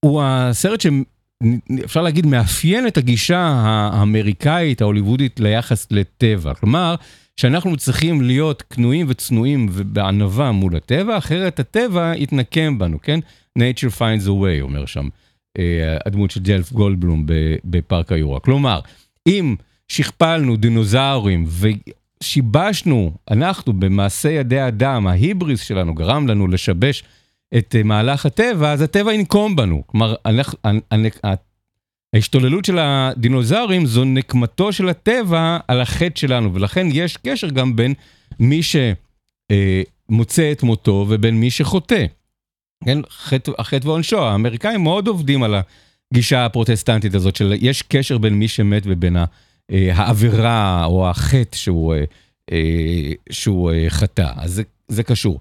הוא 0.00 0.22
הסרט 0.24 0.80
שאפשר 0.80 2.02
להגיד 2.02 2.26
מאפיין 2.26 2.86
את 2.86 2.96
הגישה 2.96 3.40
האמריקאית, 3.40 4.80
ההוליוודית, 4.80 5.40
ליחס 5.40 5.86
לטבע. 5.90 6.54
כלומר, 6.54 6.94
שאנחנו 7.36 7.76
צריכים 7.76 8.22
להיות 8.22 8.62
כנועים 8.70 9.06
וצנועים 9.08 9.66
ובענווה 9.72 10.52
מול 10.52 10.76
הטבע, 10.76 11.18
אחרת 11.18 11.60
הטבע 11.60 12.12
יתנקם 12.16 12.78
בנו, 12.78 13.00
כן? 13.02 13.20
nature 13.58 13.98
finds 13.98 14.26
a 14.26 14.30
way, 14.30 14.60
אומר 14.62 14.86
שם 14.86 15.08
אה, 15.58 15.96
הדמות 16.06 16.30
של 16.30 16.40
ג'לף 16.40 16.72
גולדבלום 16.72 17.26
בפארק 17.64 18.12
היורה. 18.12 18.40
כלומר, 18.40 18.80
אם 19.26 19.56
שכפלנו 19.88 20.56
דינוזאורים 20.56 21.46
ושיבשנו, 22.22 23.12
אנחנו 23.30 23.72
במעשה 23.72 24.30
ידי 24.30 24.66
אדם, 24.68 25.06
ההיבריס 25.06 25.62
שלנו 25.62 25.94
גרם 25.94 26.28
לנו 26.28 26.48
לשבש 26.48 27.04
את 27.58 27.76
אה, 27.78 27.82
מהלך 27.82 28.26
הטבע, 28.26 28.72
אז 28.72 28.82
הטבע 28.82 29.14
ינקום 29.14 29.56
בנו. 29.56 29.82
כלומר, 29.86 30.14
אנחנו, 30.26 30.58
ההשתוללות 32.14 32.64
של 32.64 32.78
הדינוזאורים 32.78 33.86
זו 33.86 34.04
נקמתו 34.04 34.72
של 34.72 34.88
הטבע 34.88 35.58
על 35.68 35.80
החטא 35.80 36.20
שלנו, 36.20 36.54
ולכן 36.54 36.86
יש 36.92 37.16
קשר 37.16 37.48
גם 37.48 37.76
בין 37.76 37.94
מי 38.40 38.60
שמוצא 38.62 40.52
את 40.52 40.62
מותו 40.62 41.06
ובין 41.08 41.40
מי 41.40 41.50
שחוטא. 41.50 42.06
כן, 42.84 42.98
חטא, 43.10 43.52
החטא 43.58 43.88
ועונשו, 43.88 44.18
האמריקאים 44.24 44.82
מאוד 44.82 45.08
עובדים 45.08 45.42
על 45.42 45.54
הגישה 46.12 46.44
הפרוטסטנטית 46.44 47.14
הזאת 47.14 47.36
של 47.36 47.54
יש 47.60 47.82
קשר 47.82 48.18
בין 48.18 48.34
מי 48.34 48.48
שמת 48.48 48.82
ובין 48.86 49.16
אה, 49.16 49.24
העבירה 49.94 50.84
או 50.84 51.10
החטא 51.10 51.56
שהוא, 51.56 51.94
אה, 51.94 52.04
אה, 52.52 53.12
שהוא 53.30 53.72
אה, 53.72 53.86
חטא, 53.88 54.30
אז 54.36 54.52
זה, 54.52 54.62
זה 54.88 55.02
קשור. 55.02 55.40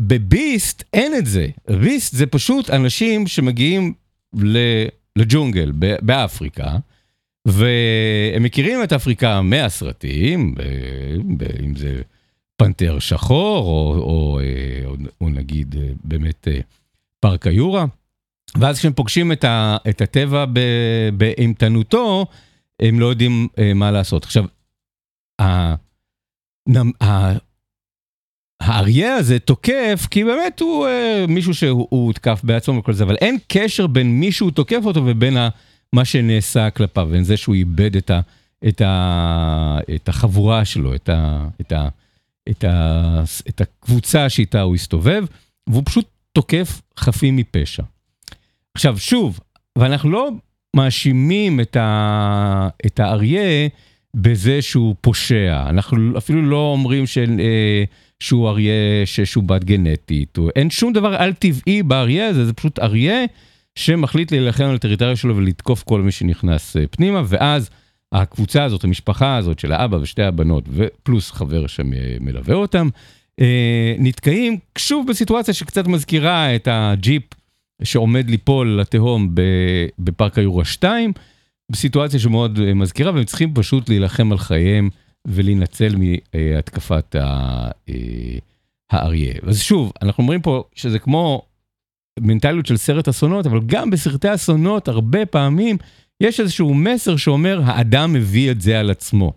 בביסט 0.00 0.84
אין 0.92 1.14
את 1.14 1.26
זה, 1.26 1.48
ביסט 1.80 2.14
זה 2.14 2.26
פשוט 2.26 2.70
אנשים 2.70 3.26
שמגיעים 3.26 3.92
ל- 4.42 4.86
לג'ונגל 5.16 5.72
באפריקה, 6.02 6.76
והם 7.44 8.42
מכירים 8.42 8.82
את 8.84 8.92
אפריקה 8.92 9.42
מהסרטים, 9.42 10.54
אם 11.64 11.74
זה 11.76 12.02
פנתר 12.56 12.98
שחור, 12.98 13.66
או, 13.66 14.02
או, 14.02 14.40
אה, 14.40 14.86
או, 14.86 14.94
או 15.20 15.28
נגיד 15.28 15.76
אה, 15.78 15.88
באמת 16.04 16.48
אה, 16.48 16.60
פארק 17.20 17.46
היורה, 17.46 17.84
ואז 18.60 18.78
כשהם 18.78 18.92
פוגשים 18.92 19.32
את, 19.32 19.44
ה, 19.44 19.76
את 19.88 20.00
הטבע 20.00 20.44
באימתנותו, 21.16 22.26
הם 22.80 23.00
לא 23.00 23.06
יודעים 23.06 23.48
מה 23.74 23.90
לעשות. 23.90 24.24
עכשיו, 24.24 24.44
ה- 25.40 25.74
נם- 26.68 26.92
ה- 27.02 27.38
האריה 28.62 29.14
הזה 29.14 29.38
תוקף 29.38 30.06
כי 30.10 30.24
באמת 30.24 30.60
הוא 30.60 30.86
אה, 30.86 31.24
מישהו 31.28 31.54
שהוא 31.54 31.86
הוא 31.90 32.06
הותקף 32.06 32.40
בעצמו 32.44 32.78
וכל 32.78 32.92
זה, 32.92 33.04
אבל 33.04 33.16
אין 33.20 33.38
קשר 33.48 33.86
בין 33.86 34.20
מי 34.20 34.32
שהוא 34.32 34.50
תוקף 34.50 34.80
אותו 34.84 35.06
ובין 35.06 35.36
ה, 35.36 35.48
מה 35.92 36.04
שנעשה 36.04 36.70
כלפיו, 36.70 37.08
בין 37.10 37.24
זה 37.24 37.36
שהוא 37.36 37.54
איבד 37.54 37.96
את, 37.96 38.10
ה, 38.10 38.20
את, 38.68 38.80
ה, 38.80 39.78
את 39.94 40.08
החבורה 40.08 40.64
שלו, 40.64 40.94
את, 40.94 41.08
ה, 41.08 41.48
את, 41.60 41.72
ה, 41.72 41.88
את, 42.50 42.64
ה, 42.64 43.22
את 43.48 43.60
הקבוצה 43.60 44.28
שאיתה 44.28 44.60
הוא 44.60 44.74
הסתובב, 44.74 45.24
והוא 45.66 45.82
פשוט 45.86 46.06
תוקף 46.32 46.80
חפים 46.98 47.36
מפשע. 47.36 47.82
עכשיו 48.74 48.98
שוב, 48.98 49.40
ואנחנו 49.78 50.10
לא 50.10 50.30
מאשימים 50.76 51.60
את, 51.60 51.76
ה, 51.76 52.68
את 52.86 53.00
האריה 53.00 53.68
בזה 54.14 54.62
שהוא 54.62 54.94
פושע, 55.00 55.64
אנחנו 55.68 56.18
אפילו 56.18 56.42
לא 56.42 56.70
אומרים 56.72 57.06
ש... 57.06 57.18
אה, 57.18 57.84
שהוא 58.22 58.48
אריה 58.48 58.72
ששובט 59.04 59.64
גנטית, 59.64 60.38
או 60.38 60.48
אין 60.56 60.70
שום 60.70 60.92
דבר 60.92 61.14
על 61.14 61.32
טבעי 61.32 61.82
באריה 61.82 62.28
הזה, 62.28 62.46
זה 62.46 62.52
פשוט 62.52 62.78
אריה 62.78 63.24
שמחליט 63.74 64.32
להילחם 64.32 64.64
על 64.64 64.74
הטריטוריה 64.74 65.16
שלו 65.16 65.36
ולתקוף 65.36 65.82
כל 65.82 66.02
מי 66.02 66.12
שנכנס 66.12 66.76
אה, 66.76 66.86
פנימה, 66.90 67.22
ואז 67.26 67.70
הקבוצה 68.12 68.64
הזאת, 68.64 68.84
המשפחה 68.84 69.36
הזאת 69.36 69.58
של 69.58 69.72
האבא 69.72 69.96
ושתי 69.96 70.22
הבנות, 70.22 70.64
ופלוס 70.72 71.30
חבר 71.30 71.66
שמלווה 71.66 72.54
אותם, 72.54 72.88
אה, 73.40 73.94
נתקעים 73.98 74.58
שוב 74.78 75.06
בסיטואציה 75.06 75.54
שקצת 75.54 75.86
מזכירה 75.86 76.54
את 76.54 76.68
הג'יפ 76.70 77.22
שעומד 77.82 78.30
ליפול 78.30 78.80
לתהום 78.80 79.34
בפארק 79.98 80.38
היורה 80.38 80.64
2, 80.64 81.12
בסיטואציה 81.70 82.20
שמאוד 82.20 82.58
אה, 82.58 82.74
מזכירה, 82.74 83.12
והם 83.14 83.24
צריכים 83.24 83.54
פשוט 83.54 83.88
להילחם 83.88 84.32
על 84.32 84.38
חייהם 84.38 84.90
ולהינצל 85.26 85.96
מהתקפת 85.96 87.16
האריה. 88.90 89.34
אז 89.46 89.60
שוב, 89.60 89.92
אנחנו 90.02 90.22
אומרים 90.22 90.42
פה 90.42 90.64
שזה 90.74 90.98
כמו 90.98 91.42
מנטליות 92.20 92.66
של 92.66 92.76
סרט 92.76 93.08
אסונות, 93.08 93.46
אבל 93.46 93.60
גם 93.66 93.90
בסרטי 93.90 94.34
אסונות 94.34 94.88
הרבה 94.88 95.26
פעמים 95.26 95.76
יש 96.20 96.40
איזשהו 96.40 96.74
מסר 96.74 97.16
שאומר 97.16 97.60
האדם 97.64 98.12
מביא 98.12 98.50
את 98.50 98.60
זה 98.60 98.80
על 98.80 98.90
עצמו. 98.90 99.32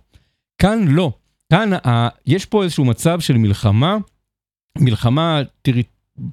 כאן 0.61 0.85
לא. 0.87 1.11
כאן 1.53 1.73
ה, 1.73 2.07
יש 2.25 2.45
פה 2.45 2.63
איזשהו 2.63 2.85
מצב 2.85 3.19
של 3.19 3.37
מלחמה, 3.37 3.97
מלחמה 4.77 5.41
טרי, 5.61 5.83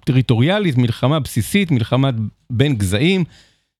טריטוריאלית, 0.04 0.76
מלחמה 0.76 1.20
בסיסית, 1.20 1.70
מלחמה 1.70 2.10
בין 2.50 2.76
גזעים, 2.76 3.24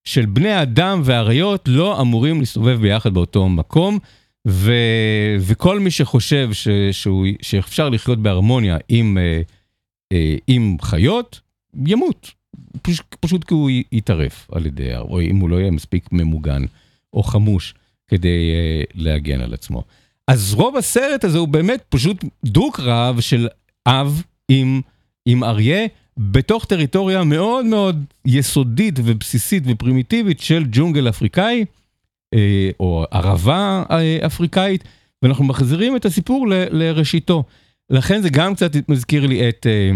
של 0.03 0.25
בני 0.25 0.61
אדם 0.61 1.01
ואריות 1.03 1.67
לא 1.67 2.01
אמורים 2.01 2.39
להסתובב 2.39 2.81
ביחד 2.81 3.13
באותו 3.13 3.49
מקום, 3.49 3.99
וכל 5.39 5.79
מי 5.79 5.91
שחושב 5.91 6.49
ש, 6.53 6.67
שהוא, 6.91 7.27
שאפשר 7.41 7.89
לחיות 7.89 8.19
בהרמוניה 8.19 8.77
עם, 8.89 9.17
אה, 9.17 9.41
אה, 10.11 10.35
עם 10.47 10.77
חיות, 10.81 11.41
ימות. 11.85 12.31
פשוט, 12.81 13.15
פשוט 13.19 13.43
כי 13.43 13.53
הוא 13.53 13.69
יטרף 13.91 14.47
על 14.51 14.65
ידי, 14.65 14.95
או 14.95 15.21
אם 15.21 15.35
הוא 15.35 15.49
לא 15.49 15.55
יהיה 15.55 15.71
מספיק 15.71 16.11
ממוגן 16.11 16.65
או 17.13 17.23
חמוש 17.23 17.73
כדי 18.07 18.51
uh, 18.51 18.91
להגן 18.95 19.41
על 19.41 19.53
עצמו. 19.53 19.83
אז 20.27 20.53
רוב 20.53 20.77
הסרט 20.77 21.23
הזה 21.23 21.37
הוא 21.37 21.47
באמת 21.47 21.83
פשוט 21.89 22.25
דו-קרב 22.45 23.19
של 23.19 23.47
אב 23.87 24.23
עם, 24.49 24.81
עם 25.25 25.43
אריה 25.43 25.87
בתוך 26.17 26.65
טריטוריה 26.65 27.23
מאוד 27.23 27.65
מאוד 27.65 28.05
יסודית 28.25 28.99
ובסיסית 29.03 29.63
ופרימיטיבית 29.65 30.39
של 30.39 30.65
ג'ונגל 30.71 31.09
אפריקאי, 31.09 31.59
אה, 31.59 31.65
או 32.79 33.05
ערבה 33.11 33.83
אה, 33.91 34.17
אפריקאית, 34.25 34.83
ואנחנו 35.21 35.45
מחזירים 35.45 35.95
את 35.95 36.05
הסיפור 36.05 36.47
לראשיתו. 36.49 37.43
לכן 37.89 38.21
זה 38.21 38.29
גם 38.29 38.55
קצת 38.55 38.71
מזכיר 38.89 39.25
לי 39.25 39.49
את... 39.49 39.67
אה, 39.69 39.91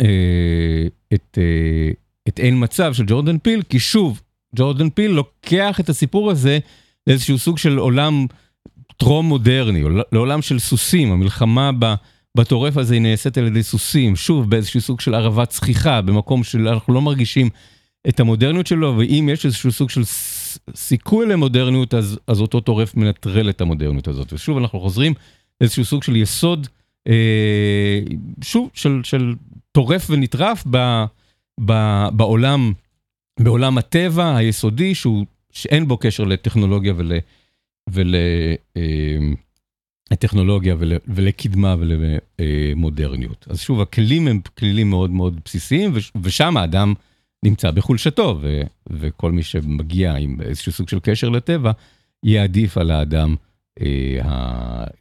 אה, 0.00 0.86
את, 1.14 1.38
אה, 1.38 1.90
את 2.28 2.40
אין 2.40 2.64
מצב 2.64 2.92
של 2.92 3.04
ג'ורדן 3.06 3.38
פיל, 3.38 3.62
כי 3.62 3.78
שוב, 3.78 4.22
ג'ורדן 4.56 4.90
פיל 4.90 5.10
לוקח 5.10 5.80
את 5.80 5.88
הסיפור 5.88 6.30
הזה 6.30 6.58
לאיזשהו 7.06 7.38
סוג 7.38 7.58
של 7.58 7.78
עולם 7.78 8.26
טרום 8.96 9.26
מודרני, 9.26 9.84
לעולם 10.12 10.42
של 10.42 10.58
סוסים, 10.58 11.12
המלחמה 11.12 11.70
בטורף 12.36 12.76
הזה 12.76 12.94
היא 12.94 13.02
נעשית 13.02 13.38
על 13.38 13.46
ידי 13.46 13.62
סוסים, 13.62 14.16
שוב 14.16 14.50
באיזשהו 14.50 14.80
סוג 14.80 15.00
של 15.00 15.14
ערבת 15.14 15.48
צחיחה, 15.48 16.00
במקום 16.02 16.44
שאנחנו 16.44 16.94
לא 16.94 17.02
מרגישים 17.02 17.48
את 18.08 18.20
המודרניות 18.20 18.66
שלו, 18.66 18.94
ואם 18.98 19.28
יש 19.32 19.46
איזשהו 19.46 19.72
סוג 19.72 19.90
של 19.90 20.04
סיכוי 20.74 21.26
למודרניות, 21.26 21.94
אז, 21.94 22.18
אז 22.26 22.40
אותו 22.40 22.60
טורף 22.60 22.96
מנטרל 22.96 23.50
את 23.50 23.60
המודרניות 23.60 24.08
הזאת. 24.08 24.32
ושוב 24.32 24.58
אנחנו 24.58 24.80
חוזרים 24.80 25.14
לאיזשהו 25.60 25.84
סוג 25.84 26.02
של 26.02 26.16
יסוד, 26.16 26.66
אה, 27.08 28.00
שוב, 28.42 28.70
של, 28.74 29.00
של 29.04 29.34
טורף 29.72 30.06
ונטרף 30.10 30.64
ב, 30.70 31.04
ב, 31.64 31.72
בעולם, 32.12 32.72
בעולם 33.40 33.78
הטבע 33.78 34.36
היסודי, 34.36 34.94
שהוא, 34.94 35.26
שאין 35.52 35.88
בו 35.88 35.96
קשר 35.96 36.24
לטכנולוגיה 36.24 36.92
ול... 36.96 37.12
ול 37.90 38.14
אה, 38.76 38.84
לטכנולוגיה 40.10 40.74
ול, 40.78 40.92
ולקדמה 41.06 41.76
ולמודרניות. 41.78 43.46
אז 43.50 43.60
שוב, 43.60 43.80
הכלים 43.80 44.28
הם 44.28 44.40
כלים 44.58 44.90
מאוד 44.90 45.10
מאוד 45.10 45.40
בסיסיים, 45.44 45.92
ושם 46.22 46.56
האדם 46.56 46.94
נמצא 47.44 47.70
בחולשתו, 47.70 48.38
ו, 48.42 48.60
וכל 48.90 49.32
מי 49.32 49.42
שמגיע 49.42 50.14
עם 50.14 50.40
איזשהו 50.40 50.72
סוג 50.72 50.88
של 50.88 50.98
קשר 51.02 51.28
לטבע, 51.28 51.72
יהיה 52.22 52.42
עדיף 52.42 52.78
על 52.78 52.90
האדם 52.90 53.36
אה, 53.80 53.86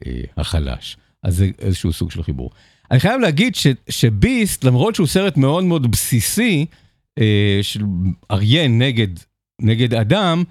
אה, 0.08 0.22
החלש. 0.38 0.98
אז 1.24 1.36
זה 1.36 1.50
איזשהו 1.60 1.94
סוג 1.94 2.12
של 2.12 2.24
חיבור. 2.24 2.52
אני 2.92 3.00
חייב 3.00 3.22
להגיד 3.22 3.56
ש, 3.56 3.68
שביסט, 3.90 4.64
למרות 4.64 4.96
שהוא 4.96 5.08
סרט 5.08 5.38
מאוד 5.38 5.64
מאוד 5.64 5.92
בסיסי, 5.92 6.66
אה, 7.20 7.60
של 7.62 7.84
אריה 8.32 8.68
נגד, 8.68 9.08
נגד 9.62 9.94
אדם, 9.94 10.44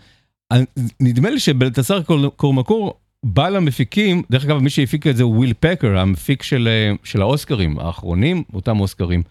נדמה 1.01 1.31
לי 1.31 1.41
שבלטסר 1.41 2.03
קורמקור 2.37 2.95
בא 3.25 3.49
למפיקים, 3.49 4.23
דרך 4.31 4.45
אגב 4.45 4.59
מי 4.59 4.71
שהפיק 4.71 5.07
את 5.07 5.17
זה 5.17 5.23
הוא 5.23 5.37
וויל 5.37 5.53
פקר, 5.61 5.99
המפיק 5.99 6.43
של, 6.43 6.69
אה, 6.69 6.95
של 7.05 7.23
האוסקרים 7.23 7.79
האחרונים, 7.79 8.43
אותם 8.55 8.81
אוסקרים 8.81 9.23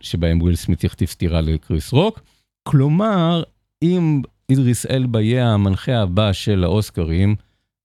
שבהם 0.00 0.42
וויל 0.42 0.56
סמית 0.56 0.84
יכתיב 0.84 1.08
סטירה 1.08 1.40
לקריס 1.40 1.92
רוק. 1.92 2.20
כלומר, 2.62 3.42
אם 3.82 4.22
אידריס 4.48 4.86
אלבה 4.86 5.20
יהיה 5.20 5.48
המנחה 5.48 5.98
הבא 5.98 6.32
של 6.32 6.64
האוסקרים, 6.64 7.36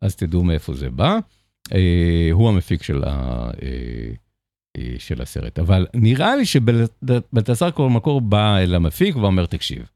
אז 0.02 0.16
תדעו 0.16 0.44
מאיפה 0.44 0.74
זה 0.74 0.90
בא. 0.90 1.18
אה, 1.74 2.30
הוא 2.32 2.50
המפיק 2.50 2.84
של, 2.84 3.04
ה, 3.04 3.10
אה, 3.64 4.12
אה, 4.78 4.96
של 4.98 5.22
הסרט. 5.22 5.60
אבל 5.60 5.86
נראה 5.94 6.36
לי 6.36 6.46
שבלטסר 6.46 7.72
קורמקור 7.72 8.22
בא 8.22 8.58
אל 8.58 8.76
המפיק 8.76 9.16
ואומר, 9.16 9.46
תקשיב, 9.46 9.90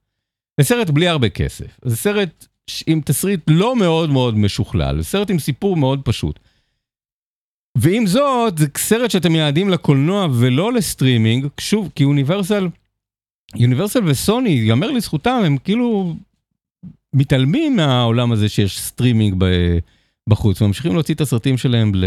זה 0.59 0.65
סרט 0.65 0.89
בלי 0.89 1.07
הרבה 1.07 1.29
כסף. 1.29 1.79
זה 1.85 1.95
סרט 1.95 2.47
עם 2.87 3.01
תסריט 3.05 3.39
לא 3.47 3.75
מאוד 3.75 4.09
מאוד 4.09 4.37
משוכלל, 4.37 4.97
זה 4.97 5.03
סרט 5.03 5.29
עם 5.29 5.39
סיפור 5.39 5.77
מאוד 5.77 6.01
פשוט. 6.03 6.39
ועם 7.77 8.07
זאת, 8.07 8.57
זה 8.57 8.65
סרט 8.77 9.11
שאתם 9.11 9.31
מייעדים 9.31 9.69
לקולנוע 9.69 10.27
ולא 10.39 10.73
לסטרימינג, 10.73 11.47
שוב, 11.59 11.89
כי 11.95 12.03
אוניברסל, 12.03 12.67
יוניברסל 13.55 13.99
וסוני, 14.05 14.49
יאמר 14.49 14.91
לזכותם, 14.91 15.41
הם 15.45 15.57
כאילו 15.57 16.15
מתעלמים 17.13 17.75
מהעולם 17.75 18.31
הזה 18.31 18.49
שיש 18.49 18.79
סטרימינג 18.79 19.43
בחוץ, 20.29 20.61
וממשיכים 20.61 20.93
להוציא 20.93 21.15
את 21.15 21.21
הסרטים 21.21 21.57
שלהם 21.57 21.91
ל... 21.95 22.05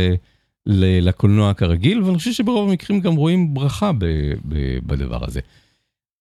לקולנוע 1.00 1.54
כרגיל, 1.54 2.02
ואני 2.02 2.18
חושב 2.18 2.32
שברוב 2.32 2.68
המקרים 2.70 3.00
גם 3.00 3.16
רואים 3.16 3.54
ברכה 3.54 3.92
ב, 3.92 4.04
ב, 4.48 4.78
בדבר 4.86 5.24
הזה. 5.24 5.40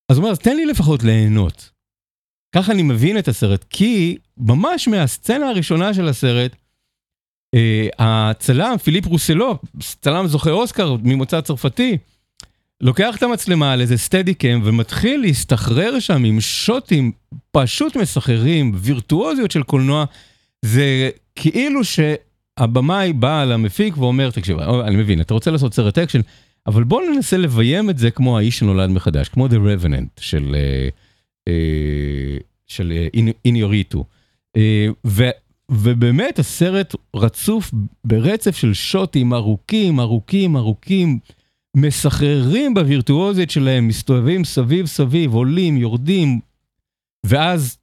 אז 0.09 0.17
הוא 0.17 0.23
אומר, 0.23 0.31
אז 0.31 0.39
תן 0.39 0.55
לי 0.55 0.65
לפחות 0.65 1.03
ליהנות. 1.03 1.71
ככה 2.55 2.71
אני 2.71 2.83
מבין 2.83 3.17
את 3.17 3.27
הסרט, 3.27 3.65
כי 3.69 4.17
ממש 4.37 4.87
מהסצנה 4.87 5.49
הראשונה 5.49 5.93
של 5.93 6.07
הסרט, 6.07 6.55
הצלם, 7.99 8.75
פיליפ 8.83 9.05
רוסלו, 9.05 9.57
צלם 10.01 10.27
זוכה 10.27 10.51
אוסקר 10.51 10.95
ממוצא 11.03 11.41
צרפתי, 11.41 11.97
לוקח 12.81 13.15
את 13.15 13.23
המצלמה 13.23 13.73
על 13.73 13.81
איזה 13.81 13.97
סטדי 13.97 14.33
קאם 14.33 14.61
ומתחיל 14.63 15.21
להסתחרר 15.21 15.99
שם 15.99 16.23
עם 16.23 16.41
שוטים 16.41 17.11
פשוט 17.51 17.95
מסחררים, 17.95 18.71
וירטואוזיות 18.75 19.51
של 19.51 19.63
קולנוע. 19.63 20.05
זה 20.61 21.09
כאילו 21.35 21.83
ש... 21.83 21.99
הבמאי 22.57 23.13
בא 23.13 23.43
למפיק 23.43 23.97
ואומר, 23.97 24.31
תקשיב, 24.31 24.59
אני 24.59 24.95
מבין, 24.95 25.21
אתה 25.21 25.33
רוצה 25.33 25.51
לעשות 25.51 25.73
סרט 25.73 25.97
אקשן, 25.97 26.19
אבל 26.67 26.83
בוא 26.83 27.01
ננסה 27.01 27.37
לביים 27.37 27.89
את 27.89 27.97
זה 27.97 28.11
כמו 28.11 28.37
האיש 28.37 28.59
שנולד 28.59 28.89
מחדש, 28.89 29.29
כמו 29.29 29.47
The 29.47 29.51
Revenant 29.51 30.19
של, 30.19 30.55
אה, 30.55 30.89
אה, 31.47 32.37
של 32.67 32.93
איניוריטו. 33.45 34.05
אה, 34.57 34.87
ובאמת 35.73 36.39
הסרט 36.39 36.95
רצוף 37.15 37.71
ברצף 38.05 38.55
של 38.55 38.73
שוטים 38.73 39.33
ארוכים, 39.33 39.99
ארוכים, 39.99 40.57
ארוכים, 40.57 41.19
מסחררים 41.77 42.73
בווירטואוזית 42.73 43.51
שלהם, 43.51 43.87
מסתובבים 43.87 44.43
סביב 44.43 44.85
סביב, 44.85 45.33
עולים, 45.33 45.77
יורדים, 45.77 46.39
ואז 47.25 47.77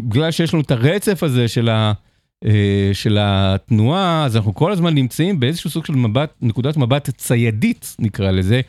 בגלל 0.00 0.30
שיש 0.30 0.54
לנו 0.54 0.62
את 0.62 0.70
הרצף 0.70 1.22
הזה 1.22 1.48
של 1.48 1.68
ה... 1.68 1.92
אה, 2.44 2.90
של 2.92 3.18
התנועה, 3.20 4.24
אז 4.24 4.36
אנחנו 4.36 4.54
כל 4.54 4.72
הזמן 4.72 4.94
נמצאים 4.94 5.40
באיזשהו 5.40 5.70
סוג 5.70 5.86
של 5.86 5.92
מבט, 5.92 6.34
נקודת 6.42 6.76
מבט 6.76 7.10
ציידית 7.10 7.96
נקרא 7.98 8.30
לזה, 8.30 8.60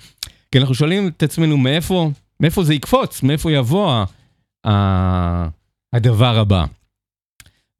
כי 0.52 0.60
אנחנו 0.60 0.76
שואלים 0.76 1.08
את 1.08 1.24
עצמנו 1.24 1.58
מאיפה, 1.58 2.12
מאיפה 2.40 2.64
זה 2.64 2.74
יקפוץ, 2.74 3.24
מאיפה 3.24 3.52
יבוא 3.52 4.04
ה, 4.68 5.48
הדבר 5.94 6.40
הבא. 6.40 6.66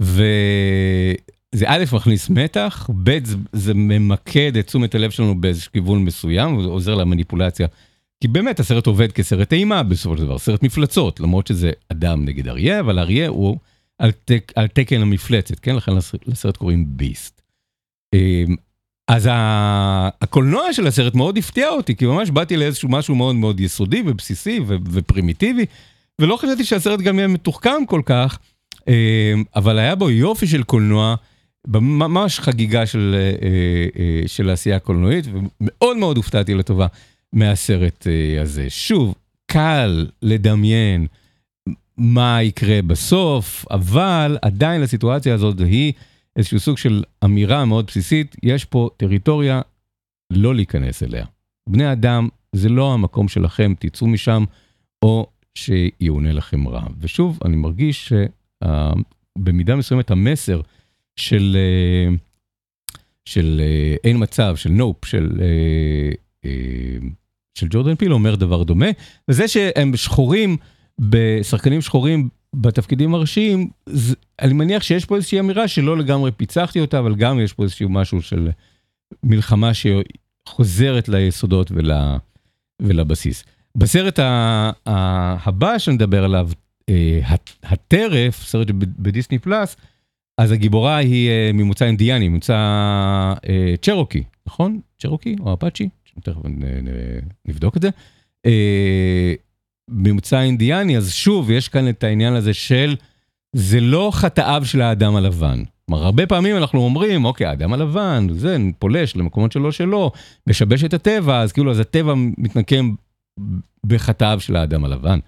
וזה 0.02 1.66
א', 1.66 1.84
מכניס 1.94 2.30
מתח, 2.30 2.90
ב', 3.04 3.18
זה 3.54 3.74
ממקד 3.74 4.58
את 4.58 4.68
תשומת 4.68 4.96
הלב 4.96 5.12
שלנו 5.12 5.42
באיזשהו 5.42 5.72
כיוון 5.72 6.06
מסוים, 6.06 6.58
ועוזר 6.58 6.96
למניפולציה. 6.96 7.68
כי 8.22 8.28
באמת 8.28 8.60
הסרט 8.60 8.88
עובד 8.88 9.12
כסרט 9.12 9.54
אימה 9.54 9.84
בסופו 9.84 10.18
של 10.18 10.24
דבר, 10.24 10.38
סרט 10.38 10.64
מפלצות, 10.64 11.20
למרות 11.20 11.48
שזה 11.48 11.72
אדם 11.90 12.26
נגד 12.26 12.48
אריה, 12.48 12.80
אבל 12.80 13.00
אריה 13.00 13.28
הוא 13.28 13.58
על, 14.00 14.12
תק, 14.12 14.52
על 14.56 14.68
תקן 14.68 15.02
המפלצת, 15.02 15.60
כן? 15.60 15.76
לכן 15.76 15.92
לסרט 16.26 16.58
קוראים 16.58 16.86
ביסט. 16.88 17.42
אמ, 18.14 18.56
אז 19.08 19.30
הקולנוע 20.22 20.74
של 20.74 20.88
הסרט 20.88 21.16
מאוד 21.16 21.38
הפתיע 21.38 21.70
אותי, 21.70 21.96
כי 21.96 22.06
ממש 22.06 22.30
באתי 22.30 22.58
לאיזשהו 22.58 22.90
משהו 22.90 23.16
מאוד 23.16 23.36
מאוד 23.36 23.60
יסודי 23.60 24.04
ובסיסי 24.06 24.60
ופרימיטיבי, 24.68 25.66
ולא 26.22 26.38
חשבתי 26.38 26.64
שהסרט 26.64 27.00
גם 27.00 27.18
יהיה 27.18 27.28
מתוחכם 27.28 27.86
כל 27.88 28.02
כך, 28.06 28.40
אבל 29.56 29.80
היה 29.80 29.96
בו 29.96 30.10
יופי 30.10 30.48
של 30.48 30.64
קולנוע, 30.64 31.16
ממש 31.68 32.40
חגיגה 32.40 32.86
של, 32.86 33.16
אה, 33.18 33.50
אה, 34.00 34.28
של 34.28 34.50
העשייה 34.50 34.76
הקולנועית, 34.76 35.26
ומאוד 35.28 35.98
מאוד 35.98 36.18
הופתעתי 36.18 36.54
לטובה 36.54 36.88
מהסרט 37.34 38.08
הזה. 38.42 38.70
שוב, 38.70 39.16
קל 39.46 40.08
לדמיין 40.22 41.08
מה 41.98 42.44
יקרה 42.44 42.82
בסוף, 42.82 43.66
אבל 43.72 44.38
עדיין 44.42 44.82
לסיטואציה 44.82 45.34
הזאת 45.34 45.60
היא 45.60 45.94
איזשהו 46.36 46.60
סוג 46.60 46.78
של 46.78 47.04
אמירה 47.24 47.66
מאוד 47.66 47.86
בסיסית, 47.88 48.36
יש 48.44 48.66
פה 48.66 48.90
טריטוריה 48.98 49.62
לא 50.30 50.56
להיכנס 50.56 51.04
אליה. 51.04 51.26
בני 51.70 51.92
אדם, 51.92 52.30
זה 52.56 52.70
לא 52.70 52.94
המקום 52.94 53.28
שלכם, 53.28 53.74
תצאו 53.80 54.08
משם, 54.08 54.44
או 55.02 55.28
שיאונה 55.56 56.34
לכם 56.34 56.68
רע. 56.68 56.84
ושוב, 57.00 57.40
אני 57.46 57.56
מרגיש 57.56 58.14
שבמידה 58.64 59.76
מסוימת 59.76 60.12
המסר 60.12 60.62
של, 61.16 61.58
אה, 61.60 62.16
של 63.26 63.62
אה, 63.64 63.96
אין 64.04 64.24
מצב, 64.24 64.56
של 64.56 64.70
נופ, 64.70 65.06
של, 65.06 65.42
אה, 65.42 66.50
של 67.54 67.68
ג'ורדן 67.70 67.96
פיל 67.96 68.14
אומר 68.14 68.36
דבר 68.36 68.64
דומה, 68.64 68.86
וזה 69.30 69.48
שהם 69.48 69.96
שחורים, 69.96 70.58
בשחקנים 71.00 71.82
שחורים 71.82 72.30
בתפקידים 72.56 73.14
הראשיים, 73.14 73.70
אני 74.42 74.54
מניח 74.54 74.84
שיש 74.84 75.06
פה 75.06 75.16
איזושהי 75.16 75.40
אמירה 75.40 75.68
שלא 75.68 75.98
לגמרי 75.98 76.32
פיצחתי 76.32 76.80
אותה, 76.80 77.00
אבל 77.00 77.16
גם 77.16 77.40
יש 77.40 77.54
פה 77.54 77.64
איזשהו 77.64 77.90
משהו 77.90 78.22
של 78.22 78.50
מלחמה 79.24 79.72
שחוזרת 79.74 81.10
ליסודות 81.10 81.72
ול, 81.72 81.92
ולבסיס. 82.82 83.44
בסרט 83.78 84.20
הבא 84.86 85.78
שנדבר 85.78 86.24
עליו, 86.24 86.50
הטרף, 87.64 88.44
סרט 88.44 88.68
בדיסני 88.72 89.40
פלאס, 89.40 89.76
אז 90.38 90.52
הגיבורה 90.52 90.98
היא 90.98 91.30
אה, 91.30 91.52
ממוצא 91.54 91.86
אינדיאני, 91.86 92.28
ממוצא 92.28 92.54
אה, 93.50 93.74
צ'רוקי, 93.82 94.24
נכון? 94.48 94.80
צ'רוקי 95.02 95.36
או 95.40 95.54
אפאצ'י? 95.54 95.90
תכף 96.24 96.40
נבדוק 97.46 97.78
את 97.78 97.82
זה. 97.82 97.90
ממוצא 99.90 100.42
אינדיאני, 100.42 100.98
אז 100.98 101.14
שוב, 101.14 101.52
יש 101.52 101.70
כאן 101.70 101.90
את 101.90 102.04
העניין 102.04 102.34
הזה 102.34 102.54
של, 102.54 102.96
זה 103.56 103.80
לא 103.80 104.12
חטאיו 104.14 104.62
של 104.66 104.82
האדם 104.82 105.16
הלבן. 105.16 105.64
כלומר, 105.86 106.06
הרבה 106.06 106.28
פעמים 106.28 106.58
אנחנו 106.58 106.80
אומרים, 106.80 107.26
אוקיי, 107.26 107.48
האדם 107.48 107.74
הלבן, 107.74 108.28
זה 108.32 108.58
פולש 108.80 109.16
למקומות 109.16 109.52
שלא 109.52 109.72
שלו, 109.72 110.12
משבש 110.48 110.84
את 110.84 110.94
הטבע, 110.94 111.42
אז 111.42 111.52
כאילו, 111.52 111.72
אז 111.72 111.80
הטבע 111.80 112.14
מתנקם 112.38 112.94
בחטאיו 113.86 114.40
של 114.40 114.56
האדם 114.56 114.86
הלבן. 114.86 115.20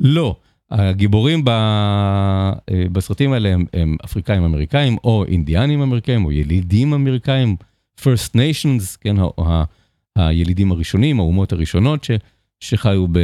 לא, 0.00 0.36
הגיבורים 0.74 1.44
ב... 1.44 1.48
אה, 1.48 2.54
בסרטים 2.92 3.32
האלה 3.32 3.48
הם, 3.48 3.64
הם 3.72 3.96
אפריקאים 4.04 4.44
אמריקאים, 4.44 4.96
או 5.04 5.24
אינדיאנים 5.28 5.82
אמריקאים, 5.82 6.24
או 6.24 6.32
ילידים 6.32 6.94
אמריקאים, 6.94 7.56
First 8.00 8.34
Nations, 8.36 8.98
כן, 9.00 9.16
ה... 9.18 9.42
ה... 9.42 9.64
הילידים 10.16 10.72
הראשונים, 10.72 11.20
האומות 11.20 11.52
הראשונות 11.52 12.04
ש... 12.04 12.10
שחיו 12.60 13.08
ב... 13.08 13.18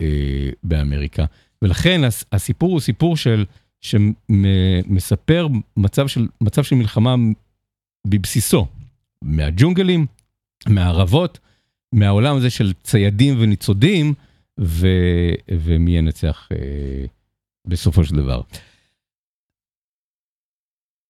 אה, 0.00 0.50
באמריקה. 0.62 1.24
ולכן 1.62 2.00
הסיפור 2.32 2.72
הוא 2.72 2.80
סיפור 2.80 3.16
של, 3.16 3.44
שמספר 3.80 5.48
מצב 5.76 6.06
של, 6.06 6.26
מצב 6.40 6.64
של 6.64 6.76
מלחמה 6.76 7.14
בבסיסו, 8.06 8.66
מהג'ונגלים, 9.22 10.06
מהערבות, 10.68 11.38
מהעולם 11.92 12.36
הזה 12.36 12.50
של 12.50 12.72
ציידים 12.82 13.36
וניצודים, 13.40 14.14
ו, 14.60 14.86
ומי 15.50 15.98
ינצח 15.98 16.48
אה, 16.52 17.04
בסופו 17.66 18.04
של 18.04 18.16
דבר. 18.16 18.40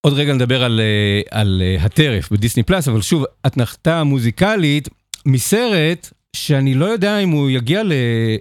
עוד 0.00 0.12
רגע 0.12 0.34
נדבר 0.34 0.64
על, 0.64 0.80
אה, 0.80 1.40
על 1.40 1.62
אה, 1.64 1.84
הטרף 1.84 2.32
בדיסני 2.32 2.62
פלאס, 2.62 2.88
אבל 2.88 3.02
שוב, 3.02 3.24
אתנחתה 3.46 4.04
מוזיקלית 4.04 4.88
מסרט 5.26 6.12
שאני 6.36 6.74
לא 6.74 6.84
יודע 6.84 7.18
אם 7.18 7.30
הוא 7.30 7.50
יגיע 7.50 7.82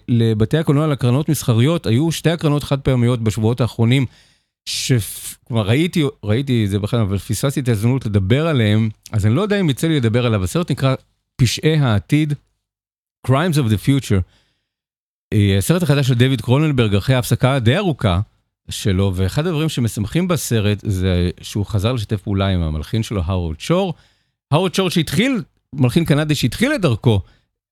לבתי 0.08 0.58
הקולנוע 0.58 0.88
לקרנות 0.88 1.30
מסחריות, 1.30 1.86
היו 1.86 2.12
שתי 2.12 2.30
הקרנות 2.30 2.64
חד 2.64 2.82
פעמיות 2.82 3.22
בשבועות 3.24 3.62
האחרונים, 3.62 4.06
שכבר 4.66 5.68
ראיתי, 5.68 6.04
ראיתי 6.24 6.66
את 6.66 6.70
זה 6.70 6.80
בכלל, 6.80 7.00
אבל 7.00 7.18
פספסתי 7.18 7.60
את 7.60 7.68
ההזדמנות 7.68 8.06
לדבר 8.06 8.48
עליהם, 8.48 8.90
אז 9.12 9.26
אני 9.26 9.36
לא 9.36 9.42
יודע 9.42 9.60
אם 9.60 9.70
יצא 9.70 9.88
לי 9.88 9.96
לדבר 9.96 10.26
עליו. 10.26 10.44
הסרט 10.44 10.72
נקרא 10.72 10.96
פשעי 11.36 11.78
העתיד, 11.78 12.34
Crimes 13.28 13.56
of 13.56 13.70
the 13.70 13.88
Future. 13.88 14.22
אה, 15.34 15.58
הסרט 15.58 15.84
החדש 15.84 16.08
של 16.08 16.14
דויד 16.14 16.42
קרוננברג 16.42 16.96
אחרי 16.96 17.16
הפסקה 17.16 17.60
די 17.60 17.78
ארוכה 17.78 18.20
שלו, 18.70 19.12
ואחד 19.16 19.48
הדברים 19.48 19.70
שמשמחים 19.70 20.28
בסרט 20.28 20.80
זה 20.82 21.30
שהוא 21.42 21.66
חזר 21.66 21.94
לשתף 21.94 22.22
פעולה 22.22 22.48
עם 22.48 22.62
המלחין 22.62 23.04
שלו, 23.04 23.22
האורד 23.26 23.60
שור. 23.60 23.94
האוורד 24.52 24.74
שור 24.74 24.90
שהתחיל, 24.90 25.44
מלחין 25.76 26.06
קנדי 26.06 26.36
שהתחיל 26.36 26.76
את 26.76 26.82
דרכו 26.82 27.22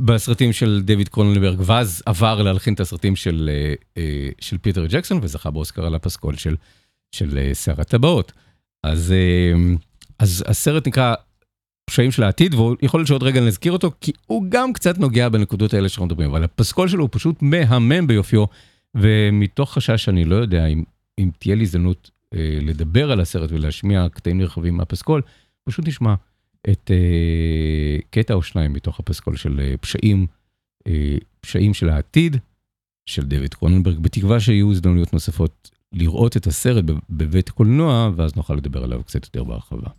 בסרטים 0.01 0.53
של 0.53 0.81
דויד 0.85 1.09
קרוננברג, 1.09 1.57
ואז 1.65 2.03
עבר 2.05 2.41
להלחין 2.41 2.73
את 2.73 2.79
הסרטים 2.79 3.15
של, 3.15 3.49
אה, 3.53 3.73
אה, 3.97 4.29
של 4.41 4.57
פיטר 4.57 4.85
ג'קסון, 4.85 5.19
וזכה 5.21 5.51
באוסקר 5.51 5.85
על 5.85 5.95
הפסקול 5.95 6.35
של, 6.35 6.55
של 7.11 7.53
שר 7.53 7.81
הטבעות. 7.81 8.31
אז, 8.83 9.13
אז 10.19 10.43
הסרט 10.47 10.87
נקרא 10.87 11.15
פשעים 11.89 12.11
של 12.11 12.23
העתיד, 12.23 12.53
ויכול 12.53 12.99
להיות 12.99 13.07
שעוד 13.07 13.23
רגע 13.23 13.41
נזכיר 13.41 13.71
אותו, 13.71 13.91
כי 14.01 14.11
הוא 14.27 14.45
גם 14.49 14.73
קצת 14.73 14.97
נוגע 14.97 15.29
בנקודות 15.29 15.73
האלה 15.73 15.89
שאנחנו 15.89 16.05
מדברים, 16.05 16.29
אבל 16.29 16.43
הפסקול 16.43 16.87
שלו 16.87 17.01
הוא 17.01 17.09
פשוט 17.11 17.41
מהמם 17.41 18.07
ביופיו, 18.07 18.45
ומתוך 18.95 19.73
חשש 19.73 20.03
שאני 20.03 20.25
לא 20.25 20.35
יודע 20.35 20.65
אם, 20.65 20.83
אם 21.19 21.29
תהיה 21.39 21.55
לי 21.55 21.63
הזדמנות 21.63 22.11
אה, 22.33 22.59
לדבר 22.61 23.11
על 23.11 23.19
הסרט 23.19 23.51
ולהשמיע 23.51 24.07
קטעים 24.09 24.37
נרחבים 24.37 24.77
מהפסקול, 24.77 25.21
פשוט 25.69 25.87
נשמע 25.87 26.15
את 26.69 26.91
אה, 26.91 27.97
קטע 28.09 28.33
או 28.33 28.43
שניים 28.43 28.73
מתוך 28.73 28.99
הפסקול 28.99 29.35
של 29.35 29.59
אה, 29.59 29.77
פשעים, 29.77 30.27
אה, 30.87 31.17
פשעים 31.41 31.73
של 31.73 31.89
העתיד, 31.89 32.37
של 33.05 33.25
דויד 33.25 33.53
קרוננברג, 33.53 33.99
בתקווה 33.99 34.39
שיהיו 34.39 34.71
הזדמנויות 34.71 35.13
נוספות 35.13 35.69
לראות 35.93 36.37
את 36.37 36.47
הסרט 36.47 36.85
בבית 37.09 37.49
קולנוע, 37.49 38.11
ואז 38.15 38.35
נוכל 38.35 38.53
לדבר 38.53 38.83
עליו 38.83 39.03
קצת 39.03 39.25
יותר 39.25 39.43
בהרחבה. 39.43 39.89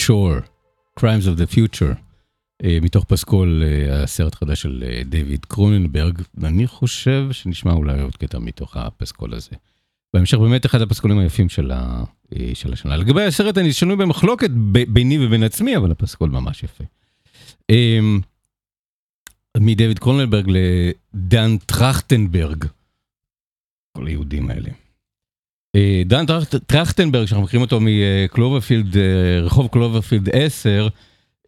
שור, 0.00 0.32
Crimes 1.00 1.24
of 1.24 1.40
the 1.40 1.54
Future, 1.54 1.94
אה, 2.64 2.78
מתוך 2.82 3.04
פסקול 3.04 3.62
אה, 3.66 4.02
הסרט 4.02 4.34
החדש 4.34 4.62
של 4.62 4.84
אה, 4.86 5.02
דיוויד 5.04 5.44
קרוננברג, 5.44 6.18
ואני 6.34 6.66
חושב 6.66 7.28
שנשמע 7.32 7.72
אולי 7.72 8.00
עוד 8.00 8.16
קטע 8.16 8.38
מתוך 8.38 8.76
הפסקול 8.76 9.34
הזה. 9.34 9.50
בהמשך 10.14 10.38
באמת 10.38 10.66
אחד 10.66 10.82
הפסקולים 10.82 11.18
היפים 11.18 11.48
של, 11.48 11.70
ה, 11.70 12.04
של 12.54 12.72
השנה. 12.72 12.96
לגבי 12.96 13.24
הסרט 13.24 13.58
אני 13.58 13.72
שנוי 13.72 13.96
במחלוקת 13.96 14.50
ב, 14.50 14.78
ביני 14.78 15.26
ובין 15.26 15.42
עצמי, 15.42 15.76
אבל 15.76 15.90
הפסקול 15.90 16.30
ממש 16.30 16.62
יפה. 16.62 16.84
מדייוויד 19.56 19.98
קרוננברג 19.98 20.46
לדן 20.48 21.56
טרכטנברג, 21.58 22.64
כל 23.92 24.06
היהודים 24.06 24.50
האלה. 24.50 24.70
אה, 25.76 26.02
דן 26.06 26.24
טרכטנברג, 26.66 27.26
שאנחנו 27.26 27.44
מכירים 27.44 27.62
אותו 27.62 27.78
מקלוברפילד, 27.80 28.96
אה, 28.96 29.40
רחוב 29.40 29.68
קלוברפילד 29.72 30.28
10, 30.32 30.88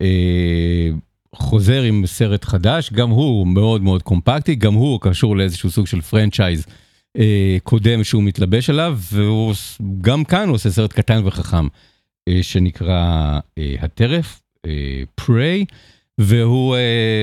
אה, 0.03 0.89
חוזר 1.35 1.83
עם 1.83 2.07
סרט 2.07 2.45
חדש, 2.45 2.93
גם 2.93 3.11
הוא 3.11 3.47
מאוד 3.47 3.83
מאוד 3.83 4.03
קומפקטי, 4.03 4.55
גם 4.55 4.75
הוא 4.75 5.01
קשור 5.01 5.37
לאיזשהו 5.37 5.70
סוג 5.70 5.87
של 5.87 6.01
פרנצ'ייז 6.01 6.66
קודם 7.62 8.05
שהוא 8.05 8.23
מתלבש 8.23 8.70
עליו, 8.70 8.99
וגם 9.12 10.25
כאן 10.25 10.49
הוא 10.49 10.55
עושה 10.55 10.70
סרט 10.70 10.93
קטן 10.93 11.23
וחכם, 11.25 11.66
שנקרא 12.43 13.39
הטרף, 13.81 14.41
Prey, 15.14 15.64
והוא 16.18 16.77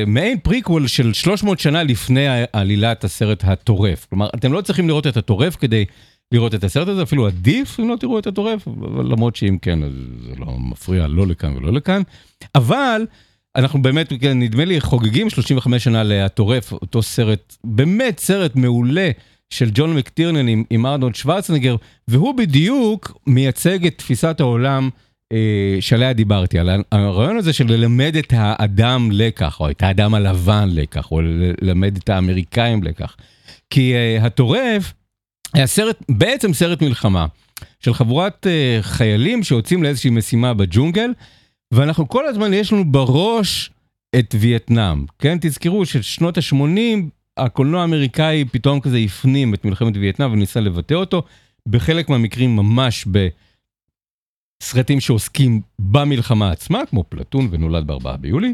מעין 0.08 0.38
פריקוול 0.40 0.88
של 0.88 1.14
300 1.14 1.60
שנה 1.60 1.84
לפני 1.84 2.26
עלילת 2.54 3.04
הסרט 3.04 3.44
הטורף. 3.44 4.06
כלומר, 4.10 4.30
אתם 4.36 4.54
לא 4.54 4.62
צריכים 4.62 4.88
לראות 4.88 5.08
את 5.08 5.18
הטורף 5.18 5.56
כדי... 5.56 5.86
לראות 6.32 6.56
את 6.56 6.64
הסרט 6.64 6.88
הזה, 6.88 7.04
אפילו 7.04 7.28
עדיף 7.28 7.80
אם 7.80 7.90
לא 7.90 7.96
תראו 7.96 8.20
את 8.20 8.28
הטורף, 8.28 8.68
למרות 9.10 9.36
שאם 9.36 9.58
כן, 9.62 9.84
אז 9.84 9.92
זה 10.24 10.32
לא 10.38 10.46
מפריע 10.60 11.08
לא 11.08 11.28
לכאן 11.28 11.58
ולא 11.58 11.74
לכאן. 11.74 12.02
אבל 12.56 13.06
אנחנו 13.56 13.82
באמת, 13.82 14.14
כן, 14.22 14.40
נדמה 14.40 14.66
לי, 14.66 14.82
חוגגים 14.82 15.30
35 15.30 15.84
שנה 15.84 16.04
ל"הטורף", 16.04 16.72
אותו 16.72 17.02
סרט, 17.02 17.56
באמת 17.64 18.20
סרט 18.20 18.56
מעולה. 18.56 19.12
של 19.50 19.70
ג'ון 19.74 19.96
מקטירנן 19.96 20.48
עם, 20.48 20.64
עם 20.70 20.86
ארנולד 20.86 21.16
שוורצנגר, 21.16 21.76
והוא 22.08 22.38
בדיוק 22.38 23.18
מייצג 23.28 23.86
את 23.86 23.98
תפיסת 23.98 24.40
העולם 24.40 24.90
אה, 25.34 25.78
שעליה 25.80 26.14
דיברתי, 26.14 26.60
על 26.60 26.70
הרעיון 26.92 27.38
הזה 27.38 27.54
של 27.54 27.68
ללמד 27.68 28.16
את 28.20 28.34
האדם 28.36 29.10
לקח, 29.12 29.60
או 29.60 29.70
את 29.70 29.84
האדם 29.84 30.14
הלבן 30.14 30.70
לקח, 30.72 31.12
או 31.12 31.22
ללמד 31.62 31.98
את 31.98 32.10
האמריקאים 32.10 32.84
לקח. 32.84 33.16
כי 33.70 33.94
אה, 33.94 34.26
הטורף 34.26 34.94
היה 35.54 35.68
סרט, 35.68 36.04
בעצם 36.10 36.54
סרט 36.54 36.82
מלחמה, 36.82 37.26
של 37.80 37.94
חבורת 37.94 38.46
uh, 38.46 38.84
חיילים 38.84 39.44
שיוצאים 39.44 39.84
לאיזושהי 39.84 40.10
משימה 40.10 40.54
בג'ונגל, 40.54 41.14
ואנחנו 41.74 42.10
כל 42.10 42.28
הזמן, 42.28 42.54
יש 42.54 42.74
לנו 42.74 42.92
בראש 42.92 43.72
את 44.20 44.36
וייטנאם, 44.40 45.06
כן? 45.20 45.38
תזכרו 45.42 45.86
ששנות 45.86 46.38
ה-80, 46.38 47.02
הקולנוע 47.38 47.82
האמריקאי 47.82 48.46
פתאום 48.52 48.80
כזה 48.80 48.98
הפנים 48.98 49.54
את 49.54 49.66
מלחמת 49.66 49.98
וייטנאם 49.98 50.32
וניסה 50.32 50.60
לבטא 50.60 50.94
אותו, 50.94 51.24
בחלק 51.68 52.10
מהמקרים 52.10 52.56
ממש 52.56 53.08
בסרטים 54.62 55.00
שעוסקים 55.00 55.62
במלחמה 55.80 56.52
עצמה, 56.52 56.86
כמו 56.90 57.04
פלטון 57.10 57.48
ונולד 57.52 57.88
בארבעה 57.88 58.18
ביולי, 58.18 58.54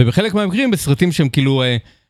ובחלק 0.00 0.34
מהמקרים 0.34 0.70
בסרטים 0.70 1.12
שהם 1.12 1.28
כאילו... 1.28 1.62
Uh, 1.62 2.03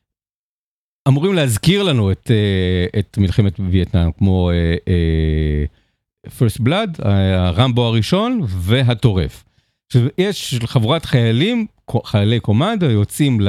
אמורים 1.09 1.34
להזכיר 1.34 1.82
לנו 1.82 2.12
את, 2.12 2.30
uh, 2.30 2.98
את 2.98 3.18
מלחמת 3.18 3.61
וייטנאם, 3.70 4.11
כמו 4.18 4.50
uh, 4.50 4.88
uh, 4.88 6.30
First 6.38 6.62
Blood, 6.66 7.09
הרמבו 7.34 7.84
הראשון 7.84 8.40
והטורף. 8.48 9.44
יש 10.18 10.59
חבורת 10.64 11.05
חיילים, 11.05 11.66
חיילי 12.05 12.40
קומנדו, 12.40 12.86
יוצאים 12.86 13.40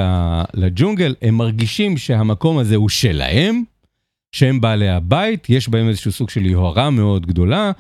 לג'ונגל, 0.53 1.15
הם 1.21 1.35
מרגישים 1.35 1.97
שהמקום 1.97 2.57
הזה 2.57 2.75
הוא 2.75 2.89
שלהם, 2.89 3.63
שהם 4.31 4.61
בעלי 4.61 4.89
הבית, 4.89 5.49
יש 5.49 5.69
בהם 5.69 5.89
איזשהו 5.89 6.11
סוג 6.11 6.29
של 6.29 6.45
יוהרה 6.45 6.89
מאוד 6.89 7.25
גדולה, 7.25 7.71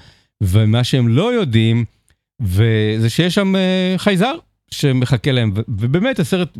ומה 0.41 0.83
שהם 0.83 1.07
לא 1.07 1.33
יודעים, 1.33 1.85
זה 2.97 3.09
שיש 3.09 3.35
שם 3.35 3.53
חייזר 3.97 4.35
שמחכה 4.71 5.31
להם, 5.31 5.51
ובאמת 5.67 6.19
הסרט 6.19 6.57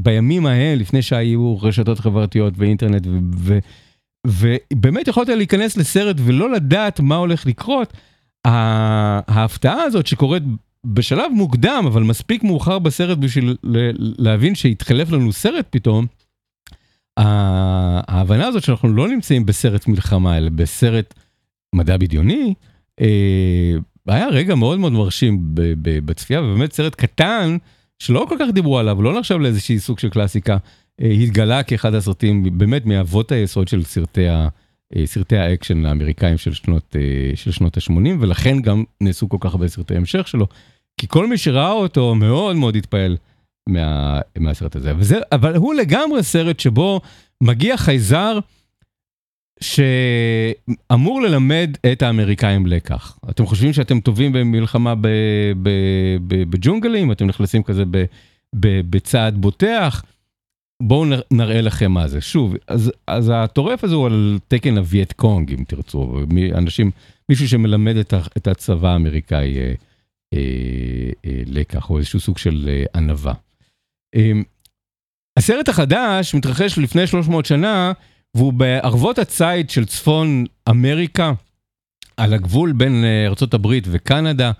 בימים 0.00 0.46
ההם, 0.46 0.78
לפני 0.78 1.02
שהיו 1.02 1.58
רשתות 1.62 1.98
חברתיות 1.98 2.54
ואינטרנט, 2.56 3.06
ובאמת 4.26 5.08
יכולת 5.08 5.28
להיכנס 5.28 5.76
לסרט 5.76 6.16
ולא 6.24 6.52
לדעת 6.52 7.00
מה 7.00 7.16
הולך 7.16 7.46
לקרות, 7.46 7.92
ההפתעה 8.44 9.82
הזאת 9.82 10.06
שקורית 10.06 10.42
בשלב 10.84 11.32
מוקדם, 11.32 11.84
אבל 11.86 12.02
מספיק 12.02 12.44
מאוחר 12.44 12.78
בסרט 12.78 13.18
בשביל 13.18 13.56
להבין 14.18 14.54
שהתחלף 14.54 15.10
לנו 15.10 15.32
סרט 15.32 15.66
פתאום, 15.70 16.06
ההבנה 17.16 18.46
הזאת 18.46 18.64
שאנחנו 18.64 18.88
לא 18.88 19.08
נמצאים 19.08 19.46
בסרט 19.46 19.86
מלחמה, 19.86 20.36
אלא 20.38 20.48
בסרט 20.48 21.14
מדע 21.74 21.96
בדיוני, 21.96 22.54
אה, 23.00 23.76
היה 24.06 24.28
רגע 24.28 24.54
מאוד 24.54 24.78
מאוד 24.78 24.92
מרשים 24.92 25.38
בצפייה, 25.82 26.42
ובאמת 26.42 26.72
סרט 26.72 26.94
קטן, 26.94 27.56
שלא 27.98 28.26
כל 28.28 28.36
כך 28.38 28.46
דיברו 28.52 28.78
עליו, 28.78 29.02
לא 29.02 29.18
נחשב 29.18 29.38
לאיזשהי 29.38 29.78
סוג 29.78 29.98
של 29.98 30.08
קלאסיקה, 30.08 30.56
אה, 31.02 31.08
התגלה 31.08 31.62
כאחד 31.62 31.94
הסרטים 31.94 32.58
באמת 32.58 32.86
מאבות 32.86 33.32
היסוד 33.32 33.68
של 33.68 33.84
סרטי, 33.84 34.28
ה, 34.28 34.48
אה, 34.96 35.06
סרטי 35.06 35.36
האקשן 35.36 35.86
האמריקאים 35.86 36.38
של 36.38 36.52
שנות, 36.52 36.96
אה, 36.96 37.36
של 37.36 37.50
שנות 37.50 37.76
ה-80, 37.76 38.16
ולכן 38.20 38.60
גם 38.60 38.84
נעשו 39.00 39.28
כל 39.28 39.36
כך 39.40 39.52
הרבה 39.52 39.68
סרטי 39.68 39.96
המשך 39.96 40.28
שלו, 40.28 40.46
כי 41.00 41.06
כל 41.08 41.26
מי 41.26 41.38
שראה 41.38 41.72
אותו 41.72 42.14
מאוד 42.14 42.56
מאוד 42.56 42.76
התפעל 42.76 43.16
מה, 43.68 44.20
מהסרט 44.38 44.76
הזה. 44.76 44.92
וזה, 44.96 45.18
אבל 45.32 45.56
הוא 45.56 45.74
לגמרי 45.74 46.22
סרט 46.22 46.60
שבו 46.60 47.00
מגיע 47.42 47.76
חייזר, 47.76 48.38
שאמור 49.60 51.22
ללמד 51.22 51.76
את 51.92 52.02
האמריקאים 52.02 52.66
לקח. 52.66 53.18
אתם 53.30 53.46
חושבים 53.46 53.72
שאתם 53.72 54.00
טובים 54.00 54.32
במלחמה 54.32 54.94
בג'ונגלים? 56.28 57.12
אתם 57.12 57.26
נכנסים 57.26 57.62
כזה 57.62 57.84
בצעד 58.54 59.36
בוטח? 59.36 60.02
בואו 60.82 61.04
נראה 61.30 61.60
לכם 61.60 61.92
מה 61.92 62.08
זה. 62.08 62.20
שוב, 62.20 62.54
אז, 62.68 62.92
אז 63.06 63.32
הטורף 63.34 63.84
הזה 63.84 63.94
הוא 63.94 64.06
על 64.06 64.38
תקן 64.48 64.78
הווייט 64.78 65.12
קונג, 65.12 65.52
אם 65.52 65.64
תרצו, 65.68 66.20
אנשים, 66.54 66.90
מישהו 67.28 67.48
שמלמד 67.48 67.96
את, 67.96 68.14
את 68.36 68.46
הצבא 68.46 68.88
האמריקאי 68.88 69.58
אה, 69.58 69.72
אה, 70.34 70.38
אה, 71.24 71.42
לקח, 71.46 71.90
או 71.90 71.98
איזשהו 71.98 72.20
סוג 72.20 72.38
של 72.38 72.68
אה, 72.68 72.84
ענווה. 72.94 73.34
אה, 74.14 74.32
הסרט 75.38 75.68
החדש 75.68 76.34
מתרחש 76.34 76.78
לפני 76.78 77.06
300 77.06 77.46
שנה, 77.46 77.92
והוא 78.34 78.52
בערבות 78.52 79.18
הציד 79.18 79.70
של 79.70 79.86
צפון 79.86 80.44
אמריקה, 80.68 81.32
על 82.16 82.34
הגבול 82.34 82.72
בין 82.72 83.04
אה, 83.04 83.26
ארה"ב 83.26 83.66
וקנדה, 83.84 84.52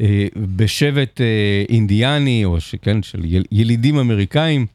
אה, 0.00 0.26
בשבט 0.56 1.20
אה, 1.20 1.64
אינדיאני, 1.68 2.44
או 2.44 2.60
שכן, 2.60 3.02
של 3.02 3.22
ילידים 3.52 3.98
אמריקאים. 3.98 4.66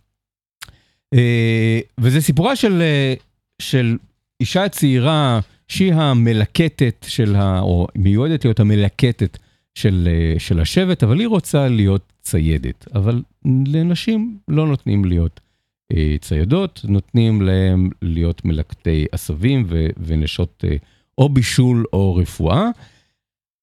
וזה 1.99 2.21
סיפורה 2.21 2.55
של, 2.55 2.83
של 3.61 3.97
אישה 4.39 4.69
צעירה 4.69 5.39
שהיא 5.67 5.93
המלקטת 5.93 7.05
של 7.07 7.35
ה... 7.35 7.59
או 7.59 7.87
מיועדת 7.95 8.45
להיות 8.45 8.59
המלקטת 8.59 9.37
של, 9.75 10.09
של 10.37 10.59
השבט, 10.59 11.03
אבל 11.03 11.19
היא 11.19 11.27
רוצה 11.27 11.67
להיות 11.67 12.13
ציידת. 12.21 12.87
אבל 12.95 13.21
לנשים 13.67 14.37
לא 14.47 14.67
נותנים 14.67 15.05
להיות 15.05 15.39
ציידות, 16.21 16.81
נותנים 16.87 17.41
להם 17.41 17.89
להיות 18.01 18.45
מלקטי 18.45 19.05
עשבים 19.11 19.65
ונשות 19.97 20.63
אה, 20.67 20.75
או 21.17 21.29
בישול 21.29 21.85
או 21.93 22.15
רפואה. 22.15 22.69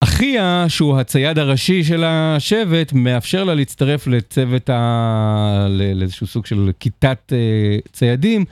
אחיה, 0.00 0.64
שהוא 0.68 0.98
הצייד 0.98 1.38
הראשי 1.38 1.84
של 1.84 2.04
השבט, 2.04 2.92
מאפשר 2.92 3.44
לה 3.44 3.54
להצטרף 3.54 4.06
לצוות, 4.06 4.70
ה... 4.70 5.66
לאיזשהו 5.94 6.26
סוג 6.26 6.46
של 6.46 6.70
כיתת 6.80 7.32
אה, 7.32 7.78
ציידים, 7.92 8.44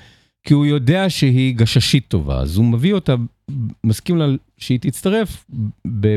כי 0.47 0.55
הוא 0.55 0.67
יודע 0.67 1.11
שהיא 1.11 1.55
גששית 1.55 2.05
טובה, 2.09 2.41
אז 2.41 2.57
הוא 2.57 2.65
מביא 2.65 2.95
אותה, 2.95 3.15
מסכים 3.85 4.17
לה 4.17 4.27
שהיא 4.59 4.81
תצטרף 4.81 5.45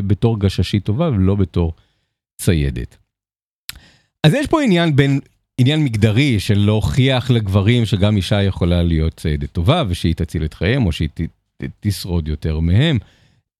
בתור 0.07 0.39
גששית 0.39 0.85
טובה 0.85 1.09
ולא 1.09 1.35
בתור 1.35 1.73
ציידת. 2.41 2.97
אז 4.23 4.33
יש 4.33 4.47
פה 4.47 4.61
עניין 4.61 4.95
בין 4.95 5.19
עניין 5.59 5.83
מגדרי 5.83 6.39
של 6.39 6.59
להוכיח 6.59 7.31
לגברים 7.31 7.85
שגם 7.85 8.15
אישה 8.15 8.43
יכולה 8.43 8.83
להיות 8.83 9.13
ציידת 9.13 9.51
טובה 9.51 9.83
ושהיא 9.87 10.15
תציל 10.15 10.45
את 10.45 10.53
חייהם 10.53 10.85
או 10.85 10.91
שהיא 10.91 11.09
ת, 11.13 11.21
ת, 11.57 11.63
תשרוד 11.79 12.27
יותר 12.27 12.59
מהם. 12.59 12.97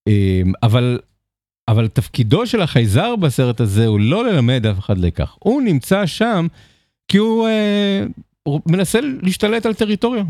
אמ, 0.08 0.52
אבל, 0.64 1.00
אבל 1.68 1.88
תפקידו 1.88 2.47
של 2.47 2.62
החייזר 2.62 3.16
בסרט 3.16 3.62
הזה 3.62 3.88
הוא 3.88 4.00
לא 4.00 4.26
ללמד 4.26 4.66
אף 4.66 4.80
אחד 4.80 4.97
לקח. 4.97 5.36
הוא 5.39 5.62
נמצא 5.62 6.06
שם 6.06 6.47
כי 7.08 7.18
הוא, 7.18 7.47
אה, 7.47 8.04
הוא 8.43 8.62
מנסה 8.66 9.00
להשתלט 9.22 9.66
על 9.66 9.74
טריטוריה. 9.74 10.24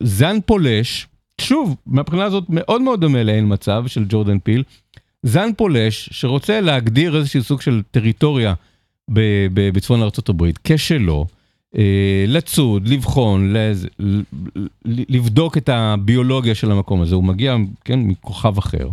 זן 0.00 0.36
פולש, 0.46 1.06
שוב, 1.40 1.76
מהבחינה 1.86 2.24
הזאת 2.24 2.44
מאוד 2.48 2.82
מאוד 2.82 3.00
דומה 3.00 3.22
לאין 3.22 3.52
מצב 3.52 3.84
של 3.86 4.04
ג'ורדן 4.08 4.38
פיל. 4.38 4.62
זן 5.22 5.50
פולש 5.56 6.08
שרוצה 6.12 6.60
להגדיר 6.60 7.16
איזשהו 7.16 7.42
סוג 7.42 7.60
של 7.60 7.82
טריטוריה 7.90 8.54
בצפון 9.54 10.02
ארה"ב 10.02 10.50
כשלו, 10.64 11.26
אה, 11.78 12.24
לצוד, 12.28 12.88
לבחון, 12.88 13.54
לבדוק 14.84 15.56
את 15.56 15.68
הביולוגיה 15.68 16.54
של 16.54 16.70
המקום 16.70 17.02
הזה, 17.02 17.14
הוא 17.14 17.24
מגיע, 17.24 17.56
כן, 17.84 17.98
מכוכב 17.98 18.58
אחר. 18.58 18.88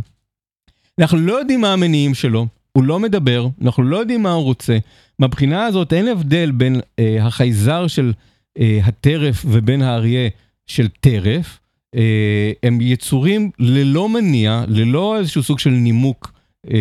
אנחנו 0.99 1.17
לא 1.17 1.33
יודעים 1.33 1.61
מה 1.61 1.73
המניעים 1.73 2.13
שלו, 2.13 2.47
הוא 2.71 2.83
לא 2.83 2.99
מדבר, 2.99 3.47
אנחנו 3.61 3.83
לא 3.83 3.97
יודעים 3.97 4.23
מה 4.23 4.31
הוא 4.31 4.43
רוצה. 4.43 4.77
מהבחינה 5.19 5.65
הזאת 5.65 5.93
אין 5.93 6.07
הבדל 6.07 6.51
בין 6.51 6.81
אה, 6.99 7.25
החייזר 7.25 7.87
של 7.87 8.13
אה, 8.59 8.79
הטרף 8.83 9.45
ובין 9.47 9.81
האריה 9.81 10.29
של 10.67 10.87
טרף. 10.87 11.59
אה, 11.95 12.51
הם 12.63 12.81
יצורים 12.81 13.51
ללא 13.59 14.09
מניע, 14.09 14.63
ללא 14.67 15.17
איזשהו 15.17 15.43
סוג 15.43 15.59
של 15.59 15.69
נימוק 15.69 16.33
אה, 16.71 16.77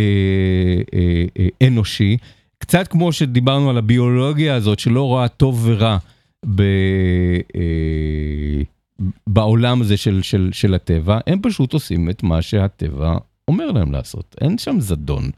אה, 0.95 1.25
אה, 1.39 1.67
אנושי. 1.67 2.17
קצת 2.63 2.89
כמו 2.89 3.13
שדיברנו 3.13 3.71
על 3.71 3.79
הביולוגיה 3.79 4.55
הזאת 4.55 4.79
שלא 4.79 5.03
רואה 5.03 5.29
טוב 5.29 5.63
ורע 5.65 5.99
ב, 6.55 6.63
אה, 7.57 8.63
בעולם 9.27 9.81
הזה 9.81 9.97
של, 9.97 10.23
של, 10.23 10.51
של 10.53 10.75
הטבע, 10.75 11.19
הם 11.27 11.39
פשוט 11.43 11.73
עושים 11.73 12.11
את 12.11 12.23
מה 12.23 12.43
שהטבע 12.43 13.17
אומר 13.49 13.71
להם 13.71 13.93
לעשות. 13.93 14.37
אין 14.41 14.59
שם 14.59 14.81
זדון, 14.81 15.31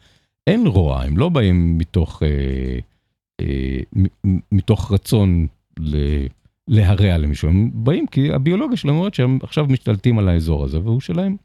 אין 0.47 0.66
רוע, 0.66 1.03
הם 1.03 1.18
לא 1.18 1.29
באים 1.29 1.79
מתוך, 1.79 2.22
אה, 2.22 2.79
אה, 3.41 3.81
מתוך 4.53 4.93
רצון 4.93 5.47
ל, 5.79 5.97
להרע 6.68 7.18
למישהו, 7.18 7.49
הם 7.49 7.70
באים 7.75 8.07
כי 8.07 8.33
הביולוגיה 8.33 8.77
שלהם 8.77 8.97
אומרת 8.97 9.14
שהם 9.14 9.39
עכשיו 9.43 9.66
משתלטים 9.68 10.18
על 10.18 10.29
האזור 10.29 10.64
הזה 10.64 10.79
והוא 10.79 11.01
שלהם. 11.01 11.37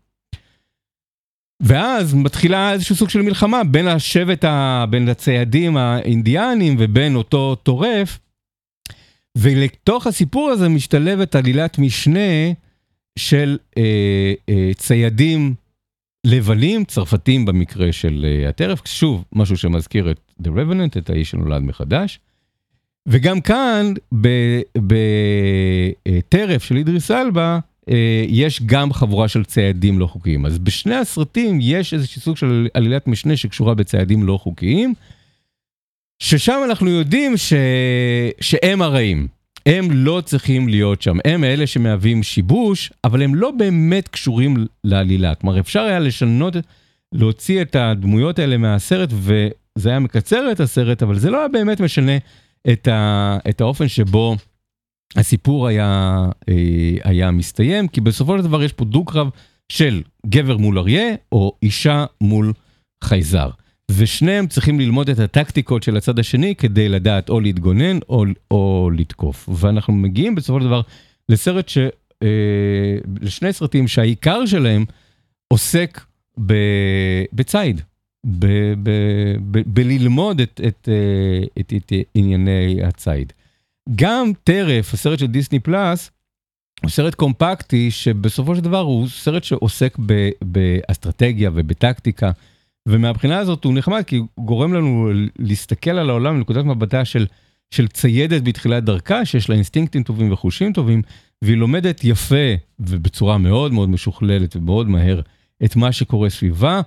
ואז 1.60 2.14
מתחילה 2.14 2.74
איזשהו 2.74 2.96
סוג 2.96 3.10
של 3.10 3.22
מלחמה 3.22 3.64
בין 3.64 3.88
השבט, 3.88 4.44
ה... 4.44 4.86
בין 4.90 5.10
הציידים 5.10 5.78
האינדיאנים 5.78 6.76
ובין 6.80 7.16
אותו 7.16 7.56
טורף. 7.56 8.20
ולתוך 9.38 10.08
הסיפור 10.08 10.50
הזה 10.50 10.70
משתלבת 10.70 11.36
עלילת 11.36 11.80
משנה 11.80 12.52
של 13.20 13.58
אה, 13.78 14.34
אה, 14.50 14.72
ציידים 14.78 15.56
לבנים, 16.26 16.86
צרפתים 16.86 17.46
במקרה 17.46 17.92
של 17.92 18.26
אה, 18.28 18.50
הטרף, 18.50 18.82
שוב, 18.86 19.26
משהו 19.34 19.58
שמזכיר 19.58 20.12
את 20.12 20.20
The 20.44 20.48
Revenant, 20.48 20.98
את 20.98 21.10
האיש 21.10 21.30
שנולד 21.32 21.62
מחדש. 21.62 22.20
וגם 23.08 23.42
כאן, 23.42 23.94
בטרף 26.08 26.64
של 26.64 26.78
אידריס 26.78 27.12
אלבה, 27.12 27.60
יש 28.28 28.62
גם 28.66 28.94
חבורה 28.94 29.28
של 29.28 29.46
ציידים 29.46 30.00
לא 30.00 30.08
חוקיים. 30.08 30.46
אז 30.46 30.58
בשני 30.58 30.96
הסרטים 30.96 31.60
יש 31.62 31.94
איזשהו 31.94 32.22
סוג 32.22 32.38
של 32.38 32.68
עלילת 32.74 33.08
משנה 33.08 33.38
שקשורה 33.38 33.74
בציידים 33.74 34.24
לא 34.24 34.38
חוקיים, 34.38 34.94
ששם 36.24 36.62
אנחנו 36.66 36.90
יודעים 36.90 37.38
ש... 37.38 37.54
שהם 38.42 38.82
הרעים. 38.82 39.28
הם 39.66 39.92
לא 39.92 40.22
צריכים 40.26 40.70
להיות 40.70 41.02
שם, 41.02 41.18
הם 41.26 41.44
אלה 41.44 41.68
שמהווים 41.68 42.24
שיבוש, 42.24 42.92
אבל 43.04 43.22
הם 43.22 43.36
לא 43.36 43.52
באמת 43.52 44.08
קשורים 44.08 44.66
לעלילה. 44.84 45.36
כלומר, 45.36 45.60
אפשר 45.60 45.82
היה 45.82 46.00
לשנות, 46.00 46.56
להוציא 47.12 47.62
את 47.62 47.76
הדמויות 47.76 48.40
האלה 48.40 48.58
מהסרט, 48.58 49.10
וזה 49.14 49.90
היה 49.90 50.00
מקצר 50.00 50.52
את 50.52 50.60
הסרט, 50.60 51.04
אבל 51.04 51.20
זה 51.20 51.30
לא 51.30 51.40
היה 51.40 51.48
באמת 51.48 51.82
משנה 51.82 52.18
את, 52.72 52.88
ה... 52.88 53.38
את 53.50 53.62
האופן 53.62 53.88
שבו 53.88 54.36
הסיפור 55.16 55.68
היה, 55.68 56.26
אה, 56.50 56.98
היה 57.04 57.32
מסתיים, 57.32 57.88
כי 57.88 58.02
בסופו 58.02 58.38
של 58.38 58.44
דבר 58.44 58.64
יש 58.64 58.74
פה 58.74 58.86
דו-קרב 58.86 59.30
של 59.70 60.02
גבר 60.26 60.58
מול 60.58 60.80
אריה, 60.80 61.16
או 61.32 61.54
אישה 61.64 62.06
מול 62.22 62.54
חייזר. 63.04 63.50
ושניהם 63.92 64.48
צריכים 64.48 64.80
ללמוד 64.80 65.10
את 65.10 65.20
הטקטיקות 65.20 65.84
של 65.84 65.98
הצד 65.98 66.20
השני 66.20 66.56
כדי 66.56 66.90
לדעת 66.90 67.30
או 67.30 67.40
להתגונן 67.40 68.00
או, 68.10 68.24
או 68.52 68.90
לתקוף. 68.98 69.50
ואנחנו 69.56 69.94
מגיעים 69.94 70.36
בסופו 70.36 70.60
של 70.60 70.66
דבר 70.66 70.82
לסרט 71.30 71.70
ש... 71.70 71.78
אה, 72.24 72.98
לשני 73.22 73.54
סרטים 73.54 73.88
שהעיקר 73.88 74.46
שלהם 74.46 74.86
עוסק 75.48 76.02
ב, 76.46 76.54
בציד, 77.34 77.82
ב, 78.26 78.46
ב, 78.84 78.90
ב, 79.52 79.60
בללמוד 79.66 80.42
את, 80.42 80.62
את, 80.68 80.90
אה, 80.92 81.48
את, 81.60 81.74
את, 81.78 81.94
את 81.94 82.08
ענייני 82.16 82.80
הציד. 82.84 83.34
גם 83.96 84.32
טרף, 84.44 84.94
הסרט 84.94 85.20
של 85.20 85.28
דיסני 85.28 85.60
פלאס, 85.60 86.12
הוא 86.82 86.90
סרט 86.90 87.16
קומפקטי 87.16 87.92
שבסופו 87.92 88.56
של 88.56 88.62
דבר 88.62 88.80
הוא 88.80 89.08
סרט 89.08 89.44
שעוסק 89.44 89.98
ב, 90.06 90.30
באסטרטגיה 90.42 91.50
ובטקטיקה. 91.54 92.32
ומהבחינה 92.88 93.38
הזאת 93.38 93.64
הוא 93.64 93.74
נחמד 93.74 94.04
כי 94.04 94.16
הוא 94.16 94.46
גורם 94.46 94.74
לנו 94.74 95.10
להסתכל 95.40 95.90
על 95.90 96.10
העולם 96.10 96.38
מנקודת 96.38 96.66
מבטה 96.66 97.06
של, 97.06 97.26
של 97.72 97.88
ציידת 97.88 98.42
בתחילת 98.44 98.84
דרכה, 98.84 99.26
שיש 99.26 99.50
לה 99.50 99.56
אינסטינקטים 99.56 100.04
טובים 100.04 100.32
וחושים 100.32 100.74
טובים, 100.74 101.02
והיא 101.42 101.58
לומדת 101.58 102.04
יפה 102.04 102.56
ובצורה 102.80 103.38
מאוד 103.38 103.74
מאוד 103.74 103.90
משוכללת 103.90 104.56
ומאוד 104.56 104.90
מהר 104.90 105.22
את 105.66 105.76
מה 105.76 105.92
שקורה 105.92 106.30
סביבה, 106.30 106.82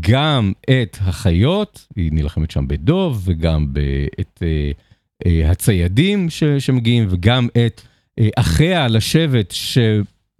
גם 0.00 0.52
את 0.70 0.98
החיות, 1.00 1.86
היא 1.96 2.12
נלחמת 2.12 2.50
שם 2.50 2.68
בדוב, 2.68 3.22
וגם 3.24 3.72
את 4.20 4.42
uh, 4.42 4.76
הציידים 5.44 6.30
ש, 6.30 6.44
שמגיעים, 6.44 7.06
וגם 7.10 7.48
את 7.66 7.80
uh, 8.20 8.24
אחיה 8.36 8.88
לשבט 8.88 9.54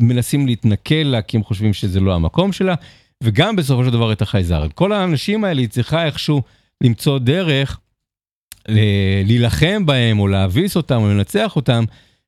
שמנסים 0.00 0.46
להתנכל 0.46 0.94
לה 0.94 1.22
כי 1.22 1.36
הם 1.36 1.44
חושבים 1.44 1.72
שזה 1.72 2.00
לא 2.00 2.14
המקום 2.14 2.52
שלה. 2.52 2.74
וגם 3.22 3.56
בסופו 3.56 3.84
של 3.84 3.90
דבר 3.90 4.12
את 4.12 4.22
החייזר. 4.22 4.66
כל 4.74 4.92
האנשים 4.92 5.44
האלה 5.44 5.60
היא 5.60 5.68
צריכה 5.68 6.04
איכשהו 6.06 6.42
למצוא 6.84 7.18
דרך 7.18 7.78
להילחם 9.24 9.86
בהם 9.86 10.18
או 10.18 10.28
להביס 10.28 10.76
אותם 10.76 11.02
או 11.02 11.08
לנצח 11.08 11.56
אותם, 11.56 11.84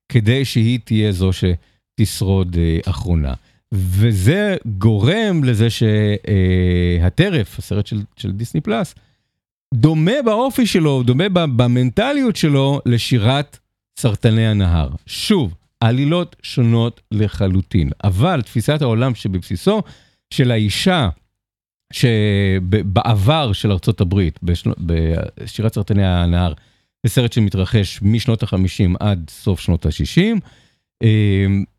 כדי 0.09 0.45
שהיא 0.45 0.79
תהיה 0.85 1.13
זו 1.13 1.31
שתשרוד 1.33 2.57
אחרונה. 2.87 3.35
וזה 3.73 4.57
גורם 4.79 5.45
לזה 5.45 5.69
שהטרף, 5.71 5.99
הסרט 7.59 7.87
של, 7.87 8.03
של 8.17 8.33
דיסני 8.33 8.61
פלאס, 8.61 8.95
דומה 9.75 10.23
באופי 10.25 10.67
שלו, 10.67 11.03
דומה 11.03 11.29
במנטליות 11.29 12.37
שלו 12.37 12.81
לשירת 12.87 13.59
סרטני 13.99 14.47
הנהר. 14.47 14.89
שוב, 15.07 15.55
עלילות 15.81 16.37
שונות 16.43 17.01
לחלוטין, 17.13 17.91
אבל 18.05 18.43
תפיסת 18.43 18.83
העולם 18.83 19.15
שבבסיסו 19.15 19.83
של 20.31 20.51
האישה 20.51 21.09
שבעבר 21.93 23.53
של 23.53 23.73
ארצות 23.73 24.01
הברית. 24.01 24.39
בשירת 24.79 25.75
סרטני 25.75 26.07
הנהר, 26.07 26.53
זה 27.07 27.13
סרט 27.13 27.33
שמתרחש 27.33 28.03
משנות 28.03 28.43
ה-50 28.43 28.95
עד 29.01 29.31
סוף 29.31 29.61
שנות 29.61 29.87
ה-60, 29.87 30.41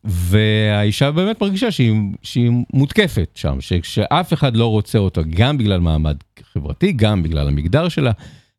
והאישה 0.04 1.12
באמת 1.12 1.42
מרגישה 1.42 1.72
שהיא, 1.72 1.94
שהיא 2.24 2.52
מותקפת 2.74 3.30
שם, 3.36 3.58
שאף 3.84 4.34
אחד 4.34 4.56
לא 4.56 4.68
רוצה 4.68 4.98
אותה, 4.98 5.22
גם 5.30 5.58
בגלל 5.58 5.80
מעמד 5.80 6.18
חברתי, 6.54 6.92
גם 6.92 7.24
בגלל 7.24 7.48
המגדר 7.48 7.90
שלה, 7.90 8.12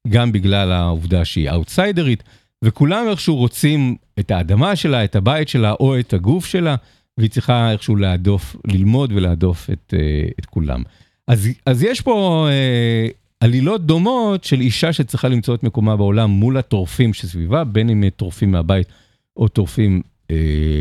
גם 0.09 0.33
בגלל 0.33 0.73
העובדה 0.73 1.25
שהיא 1.25 1.51
אאוטסיידרית, 1.51 2.23
וכולם 2.65 3.07
איכשהו 3.11 3.37
רוצים 3.37 3.97
את 4.19 4.31
האדמה 4.31 4.77
שלה, 4.77 5.05
את 5.05 5.17
הבית 5.17 5.49
שלה 5.49 5.73
או 5.81 5.99
את 5.99 6.13
הגוף 6.13 6.47
שלה. 6.47 6.77
והיא 7.19 7.31
צריכה 7.31 7.73
איכשהו 7.73 7.97
להדוף, 7.97 8.57
ללמוד 8.67 9.13
ולהדוף 9.13 9.71
את, 9.71 9.95
את 10.41 10.47
כולם. 10.47 10.83
אז, 11.29 11.49
אז 11.67 11.83
יש 11.83 12.01
פה 12.01 12.47
אה, 12.51 13.09
עלילות 13.41 13.87
דומות 13.87 14.45
של 14.45 14.61
אישה 14.61 14.93
שצריכה 14.93 15.29
למצוא 15.29 15.55
את 15.55 15.63
מקומה 15.63 15.97
בעולם 15.97 16.31
מול 16.31 16.57
הטורפים 16.57 17.15
שסביבה, 17.15 17.65
בין 17.65 17.91
אם 17.91 18.09
טורפים 18.17 18.51
מהבית 18.51 18.89
או 19.37 19.49
טורפים 19.49 19.97
אה, 19.97 20.01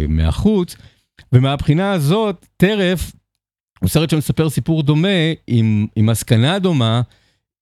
מהחוץ. 0.09 0.75
ומהבחינה 1.33 1.91
הזאת, 1.91 2.45
טרף 2.57 3.11
הוא 3.79 3.89
סרט 3.89 4.09
שמספר 4.09 4.49
סיפור 4.49 4.83
דומה, 4.83 5.07
עם, 5.47 5.87
עם 5.95 6.05
מסקנה 6.05 6.59
דומה, 6.59 7.01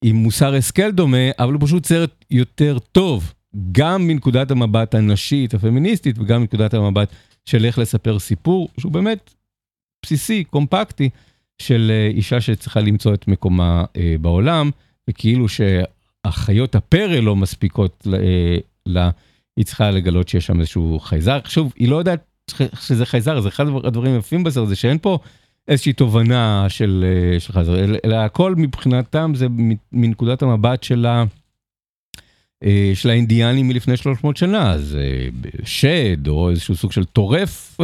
עם 0.03 0.15
מוסר 0.15 0.55
השכל 0.55 0.91
דומה, 0.91 1.31
אבל 1.39 1.53
הוא 1.53 1.61
פשוט 1.61 1.85
סרט 1.85 2.25
יותר 2.31 2.77
טוב, 2.79 3.33
גם 3.71 4.07
מנקודת 4.07 4.51
המבט 4.51 4.95
הנשית, 4.95 5.53
הפמיניסטית, 5.53 6.19
וגם 6.19 6.41
מנקודת 6.41 6.73
המבט 6.73 7.09
של 7.45 7.65
איך 7.65 7.79
לספר 7.79 8.19
סיפור 8.19 8.69
שהוא 8.79 8.91
באמת 8.91 9.33
בסיסי, 10.05 10.43
קומפקטי, 10.43 11.09
של 11.61 11.91
אישה 12.09 12.41
שצריכה 12.41 12.79
למצוא 12.79 13.13
את 13.13 13.27
מקומה 13.27 13.85
אה, 13.97 14.15
בעולם, 14.21 14.71
וכאילו 15.09 15.45
שהחיות 15.49 16.75
הפרא 16.75 17.19
לא 17.19 17.35
מספיקות 17.35 18.07
אה, 18.13 18.57
לה, 18.85 19.09
היא 19.57 19.65
צריכה 19.65 19.91
לגלות 19.91 20.27
שיש 20.27 20.45
שם 20.45 20.59
איזשהו 20.59 20.99
חייזר. 20.99 21.39
שוב, 21.45 21.73
היא 21.75 21.89
לא 21.89 21.95
יודעת 21.95 22.25
שזה 22.81 23.05
חייזר, 23.05 23.41
זה 23.41 23.49
אחד 23.49 23.65
הדברים 23.83 24.15
היפים 24.15 24.43
בסרט, 24.43 24.67
זה 24.67 24.75
שאין 24.75 24.97
פה 25.01 25.19
איזושהי 25.67 25.93
תובנה 25.93 26.65
של, 26.69 27.05
אה, 27.07 27.39
של 27.39 27.53
חייזר, 27.53 27.85
אלא, 28.05 28.15
הכל 28.15 28.55
מבחינתם 28.57 29.31
זה 29.35 29.47
מנקודת 29.91 30.41
המבט 30.41 30.83
של 30.83 31.05
ה... 31.05 31.23
של 32.93 33.09
האינדיאנים 33.09 33.67
מלפני 33.67 33.97
300 33.97 34.37
שנה, 34.37 34.71
אז 34.71 34.97
שד 35.63 36.27
או 36.27 36.49
איזשהו 36.49 36.75
סוג 36.75 36.91
של 36.91 37.05
טורף 37.05 37.77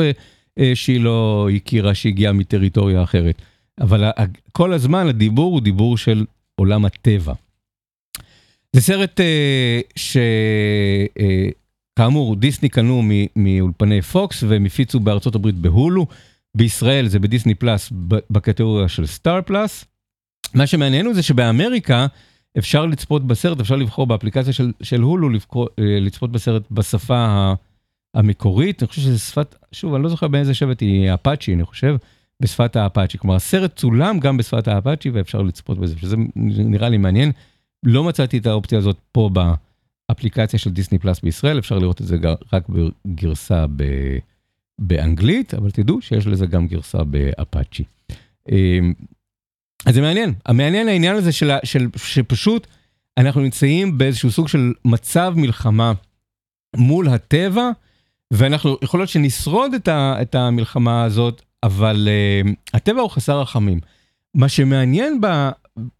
שהיא 0.73 0.99
לא 0.99 1.49
הכירה 1.55 1.95
שהגיעה 1.95 2.33
מטריטוריה 2.33 3.03
אחרת. 3.03 3.41
אבל 3.81 4.03
כל 4.51 4.73
הזמן 4.73 5.07
הדיבור 5.07 5.53
הוא 5.53 5.61
דיבור 5.61 5.97
של 5.97 6.25
עולם 6.55 6.85
הטבע. 6.85 7.33
זה 8.75 8.81
סרט 8.81 9.19
אה, 9.19 9.79
שכאמור 9.95 10.21
אה, 11.19 11.49
דיסני 12.37 12.69
קנו 12.69 13.03
מאולפני 13.35 14.01
פוקס 14.01 14.43
והם 14.43 14.65
הפיצו 14.65 14.99
בארצות 14.99 15.35
הברית 15.35 15.55
בהולו. 15.55 16.07
בישראל 16.55 17.07
זה 17.07 17.19
בדיסני 17.19 17.55
פלאס 17.55 17.89
בקטגוריה 18.29 18.87
של 18.87 19.05
סטאר 19.05 19.41
פלאס. 19.41 19.85
מה 20.53 20.67
שמעניין 20.67 21.05
הוא 21.05 21.13
זה 21.13 21.23
שבאמריקה 21.23 22.07
אפשר 22.57 22.85
לצפות 22.85 23.27
בסרט, 23.27 23.59
אפשר 23.59 23.75
לבחור 23.75 24.07
באפליקציה 24.07 24.53
של, 24.53 24.71
של 24.81 25.01
הולו 25.01 25.29
לבחור, 25.29 25.67
אה, 25.79 25.99
לצפות 25.99 26.31
בסרט 26.31 26.63
בשפה 26.71 27.53
המקורית. 28.13 28.83
אני 28.83 28.87
חושב 28.87 29.01
שזה 29.01 29.19
שפת, 29.19 29.55
שוב, 29.71 29.93
אני 29.93 30.03
לא 30.03 30.09
זוכר 30.09 30.27
באיזה 30.27 30.53
שבט 30.53 30.81
היא 30.81 31.13
אפאצ'י, 31.13 31.53
אני 31.53 31.63
חושב, 31.63 31.95
בשפת 32.39 32.75
האפאצ'י. 32.75 33.17
כלומר, 33.17 33.35
הסרט 33.35 33.75
צולם 33.75 34.19
גם 34.19 34.37
בשפת 34.37 34.67
האפאצ'י 34.67 35.09
ואפשר 35.09 35.41
לצפות 35.41 35.77
בזה, 35.77 35.95
שזה 35.97 36.15
נראה 36.35 36.89
לי 36.89 36.97
מעניין. 36.97 37.31
לא 37.83 38.03
מצאתי 38.03 38.37
את 38.37 38.45
האופציה 38.45 38.77
הזאת 38.77 38.97
פה 39.11 39.29
באפליקציה 40.11 40.59
של 40.59 40.69
דיסני 40.69 40.99
פלאס 40.99 41.21
בישראל, 41.21 41.59
אפשר 41.59 41.79
לראות 41.79 42.01
את 42.01 42.07
זה 42.07 42.17
רק 42.53 42.63
בגרסה 42.69 43.65
ב... 43.75 43.83
באנגלית, 44.79 45.53
אבל 45.53 45.71
תדעו 45.71 46.01
שיש 46.01 46.27
לזה 46.27 46.45
גם 46.45 46.67
גרסה 46.67 47.03
באפאצ'י. 47.03 47.83
אמ, 48.51 48.93
אז 49.85 49.95
זה 49.95 50.01
מעניין, 50.01 50.33
המעניין 50.45 50.87
העניין 50.87 51.15
הזה 51.15 51.31
של, 51.31 51.51
של, 51.63 51.87
שפשוט 51.95 52.67
אנחנו 53.17 53.41
נמצאים 53.41 53.97
באיזשהו 53.97 54.31
סוג 54.31 54.47
של 54.47 54.73
מצב 54.85 55.33
מלחמה 55.35 55.93
מול 56.75 57.09
הטבע, 57.09 57.69
ואנחנו, 58.31 58.77
יכול 58.81 58.99
להיות 58.99 59.09
שנשרוד 59.09 59.73
את, 59.73 59.87
ה, 59.87 60.21
את 60.21 60.35
המלחמה 60.35 61.03
הזאת, 61.03 61.41
אבל 61.63 62.07
uh, 62.43 62.49
הטבע 62.73 63.01
הוא 63.01 63.09
חסר 63.09 63.41
רחמים. 63.41 63.79
מה 64.33 64.49
שמעניין 64.49 65.21
ב, 65.21 65.49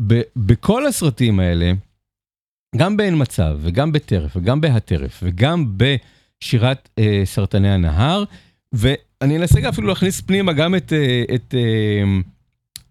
ב, 0.07 0.22
בכל 0.36 0.88
הסרטים 0.88 1.39
האלה, 1.39 1.72
גם 2.76 2.97
באין 2.97 3.22
מצב, 3.22 3.57
וגם 3.61 3.91
בטרף, 3.91 4.32
וגם 4.36 4.61
בהטרף, 4.61 5.19
וגם 5.24 5.74
בשירת 5.78 6.89
uh, 6.99 7.03
סרטני 7.26 7.69
הנהר, 7.69 8.24
ואני 8.74 9.38
אנסה 9.38 9.69
אפילו 9.69 9.88
להכניס 9.88 10.22
פנימה 10.22 10.53
גם 10.53 10.76
את, 10.76 10.91
uh, 10.91 11.36
את, 11.36 11.53
uh, 11.53 12.24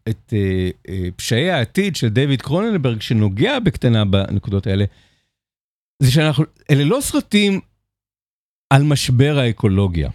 את 0.09 0.33
uh, 0.33 0.89
uh, 0.91 0.91
פשעי 1.17 1.51
העתיד 1.51 1.97
של 1.97 2.09
דיוויד 2.09 2.43
קרוננברג, 2.43 3.01
שנוגע 3.01 3.59
בקטנה 3.59 4.05
בנקודות 4.05 4.67
האלה, 4.67 4.85
זה 6.03 6.13
שאנחנו, 6.13 6.45
אלה 6.71 6.85
לא 6.85 6.99
סרטים 7.01 7.61
על 8.71 8.83
משבר 8.83 9.39
האקולוגיה. 9.39 10.11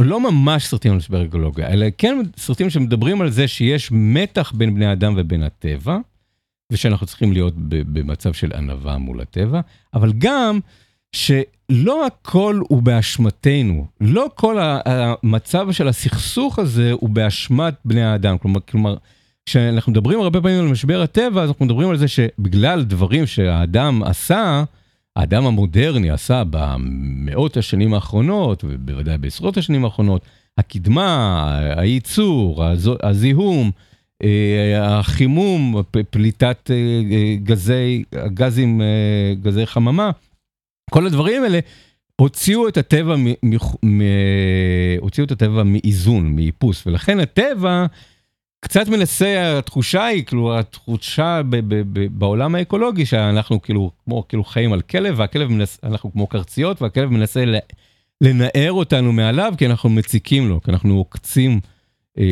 לא 0.00 0.32
ממש 0.32 0.66
סרטים 0.66 0.92
על 0.92 0.96
משבר 0.96 1.20
האקולוגיה, 1.20 1.68
אלא 1.68 1.86
כן 1.98 2.16
סרטים 2.36 2.70
שמדברים 2.70 3.20
על 3.20 3.30
זה 3.30 3.48
שיש 3.48 3.88
מתח 3.92 4.52
בין 4.52 4.74
בני 4.74 4.92
אדם 4.92 5.14
ובין 5.16 5.42
הטבע, 5.42 5.98
ושאנחנו 6.72 7.06
צריכים 7.06 7.32
להיות 7.32 7.54
במצב 7.68 8.32
של 8.32 8.52
ענווה 8.52 8.98
מול 8.98 9.20
הטבע, 9.20 9.60
אבל 9.94 10.12
גם 10.18 10.60
שלא 11.12 12.06
הכל 12.06 12.60
הוא 12.68 12.82
באשמתנו, 12.82 13.86
לא 14.00 14.26
כל 14.34 14.58
המצב 14.60 15.72
של 15.72 15.88
הסכסוך 15.88 16.58
הזה 16.58 16.92
הוא 16.92 17.10
באשמת 17.10 17.74
בני 17.84 18.02
האדם. 18.02 18.38
כלומר, 18.38 18.60
כלומר, 18.60 18.96
כשאנחנו 19.46 19.92
מדברים 19.92 20.20
הרבה 20.20 20.40
פעמים 20.40 20.60
על 20.60 20.68
משבר 20.68 21.02
הטבע, 21.02 21.42
אז 21.42 21.48
אנחנו 21.48 21.64
מדברים 21.64 21.90
על 21.90 21.96
זה 21.96 22.08
שבגלל 22.08 22.84
דברים 22.84 23.26
שהאדם 23.26 24.02
עשה, 24.02 24.64
האדם 25.16 25.46
המודרני 25.46 26.10
עשה 26.10 26.42
במאות 26.50 27.56
השנים 27.56 27.94
האחרונות, 27.94 28.64
ובוודאי 28.68 29.18
בעשרות 29.18 29.56
השנים 29.56 29.84
האחרונות, 29.84 30.22
הקדמה, 30.58 31.58
הייצור, 31.76 32.64
הזיהום, 33.02 33.70
החימום, 34.80 35.82
פליטת 36.10 36.70
אה, 36.70 37.36
גזי, 37.42 38.04
גזים, 38.26 38.80
אה, 38.80 39.34
גזי 39.42 39.66
חממה, 39.66 40.10
כל 40.90 41.06
הדברים 41.06 41.42
האלה 41.42 41.58
הוציאו 42.20 42.68
את 42.68 42.76
הטבע, 42.76 43.16
מ, 43.16 43.26
מ, 43.82 44.00
הוציאו 45.00 45.26
את 45.26 45.32
הטבע 45.32 45.62
מאיזון, 45.62 46.36
מאיפוס, 46.36 46.86
ולכן 46.86 47.20
הטבע 47.20 47.86
קצת 48.60 48.88
מנסה, 48.88 49.58
התחושה 49.58 50.04
היא, 50.04 50.24
כאילו, 50.24 50.58
התחושה 50.58 51.40
ב, 51.50 51.56
ב, 51.56 51.82
ב, 51.92 52.18
בעולם 52.18 52.54
האקולוגי, 52.54 53.06
שאנחנו 53.06 53.62
כאילו, 53.62 53.90
כמו, 54.04 54.28
כאילו 54.28 54.44
חיים 54.44 54.72
על 54.72 54.80
כלב, 54.80 55.14
והכלב 55.18 55.48
מנסה, 55.48 55.78
אנחנו 55.86 56.12
כמו 56.12 56.26
קרציות, 56.26 56.82
והכלב 56.82 57.10
מנסה 57.10 57.44
לנער 58.20 58.72
אותנו 58.72 59.12
מעליו, 59.12 59.54
כי 59.58 59.66
אנחנו 59.66 59.88
מציקים 59.88 60.48
לו, 60.48 60.62
כי 60.62 60.70
אנחנו 60.70 60.96
עוקצים 60.96 61.52
אה, 61.52 61.77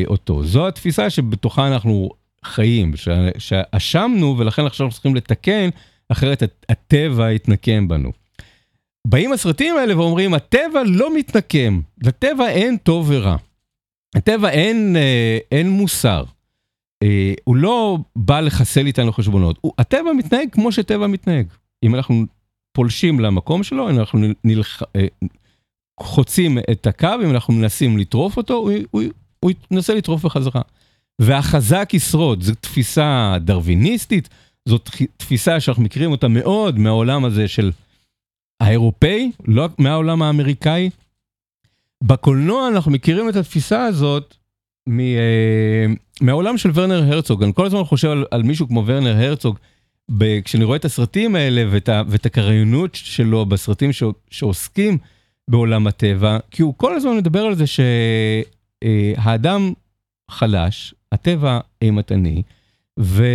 אותו. 0.07 0.43
זו 0.43 0.67
התפיסה 0.67 1.09
שבתוכה 1.09 1.67
אנחנו 1.67 2.09
חיים, 2.45 2.93
שאשמנו, 3.37 4.35
ולכן 4.37 4.65
עכשיו 4.65 4.85
אנחנו 4.85 4.95
צריכים 4.95 5.15
לתקן, 5.15 5.69
אחרת 6.09 6.43
הטבע 6.69 7.31
יתנקם 7.31 7.87
בנו. 7.87 8.11
באים 9.07 9.33
הסרטים 9.33 9.77
האלה 9.77 9.97
ואומרים, 9.97 10.33
הטבע 10.33 10.83
לא 10.85 11.15
מתנקם, 11.15 11.81
לטבע 12.03 12.49
אין 12.49 12.77
טוב 12.77 13.05
ורע. 13.09 13.35
הטבע 14.15 14.49
אין, 14.49 14.95
אה, 14.95 15.37
אין 15.51 15.69
מוסר. 15.69 16.23
אה, 17.03 17.33
הוא 17.43 17.55
לא 17.55 17.97
בא 18.15 18.39
לחסל 18.39 18.85
איתנו 18.85 19.13
חשבונות. 19.13 19.57
הוא, 19.61 19.73
הטבע 19.77 20.13
מתנהג 20.13 20.47
כמו 20.51 20.71
שטבע 20.71 21.07
מתנהג. 21.07 21.47
אם 21.83 21.95
אנחנו 21.95 22.25
פולשים 22.71 23.19
למקום 23.19 23.63
שלו, 23.63 23.89
אם 23.89 23.99
אנחנו 23.99 24.19
נלח... 24.43 24.83
אה, 24.95 25.07
חוצים 25.99 26.57
את 26.71 26.87
הקו, 26.87 27.13
אם 27.23 27.31
אנחנו 27.31 27.53
מנסים 27.53 27.97
לטרוף 27.97 28.37
אותו, 28.37 28.53
הוא, 28.53 28.71
הוא, 28.91 29.01
הוא 29.39 29.51
ינסה 29.71 29.93
לטרוף 29.93 30.25
בחזרה. 30.25 30.61
והחזק 31.19 31.89
ישרוד, 31.93 32.41
זו 32.41 32.53
תפיסה 32.55 33.35
דרוויניסטית, 33.41 34.29
זאת 34.65 34.89
תפיסה 35.17 35.59
שאנחנו 35.59 35.83
מכירים 35.83 36.11
אותה 36.11 36.27
מאוד 36.27 36.79
מהעולם 36.79 37.25
הזה 37.25 37.47
של 37.47 37.71
האירופאי, 38.59 39.31
לא 39.47 39.67
מהעולם 39.77 40.21
האמריקאי. 40.21 40.89
בקולנוע 42.03 42.67
אנחנו 42.67 42.91
מכירים 42.91 43.29
את 43.29 43.35
התפיסה 43.35 43.85
הזאת 43.85 44.35
מ, 44.87 44.99
אה, 44.99 45.85
מהעולם 46.21 46.57
של 46.57 46.71
ורנר 46.73 47.03
הרצוג. 47.03 47.43
אני 47.43 47.53
כל 47.53 47.65
הזמן 47.65 47.83
חושב 47.83 48.09
על, 48.09 48.25
על 48.31 48.43
מישהו 48.43 48.67
כמו 48.67 48.83
ורנר 48.85 49.17
הרצוג, 49.17 49.57
ב, 50.17 50.39
כשאני 50.41 50.63
רואה 50.63 50.77
את 50.77 50.85
הסרטים 50.85 51.35
האלה 51.35 51.63
ואת, 51.71 51.89
ואת 52.07 52.25
הקריינות 52.25 52.95
שלו 52.95 53.45
בסרטים 53.45 53.93
ש, 53.93 54.03
שעוסקים 54.31 54.97
בעולם 55.47 55.87
הטבע, 55.87 56.37
כי 56.51 56.61
הוא 56.61 56.73
כל 56.77 56.95
הזמן 56.95 57.17
מדבר 57.17 57.41
על 57.41 57.55
זה 57.55 57.67
שהאדם 57.67 58.56
אה, 58.83 59.13
חלש, 60.31 60.93
הטבע 61.11 61.59
אימתני, 61.81 62.41
ו... 62.99 63.25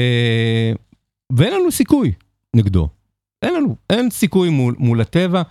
ואין 1.37 1.55
לנו 1.55 1.71
סיכוי 1.71 2.13
נגדו. 2.57 2.89
אין 3.43 3.55
לנו, 3.55 3.77
אין 3.91 4.11
סיכוי 4.11 4.49
מול, 4.49 4.75
מול 4.79 5.01
הטבע. 5.01 5.43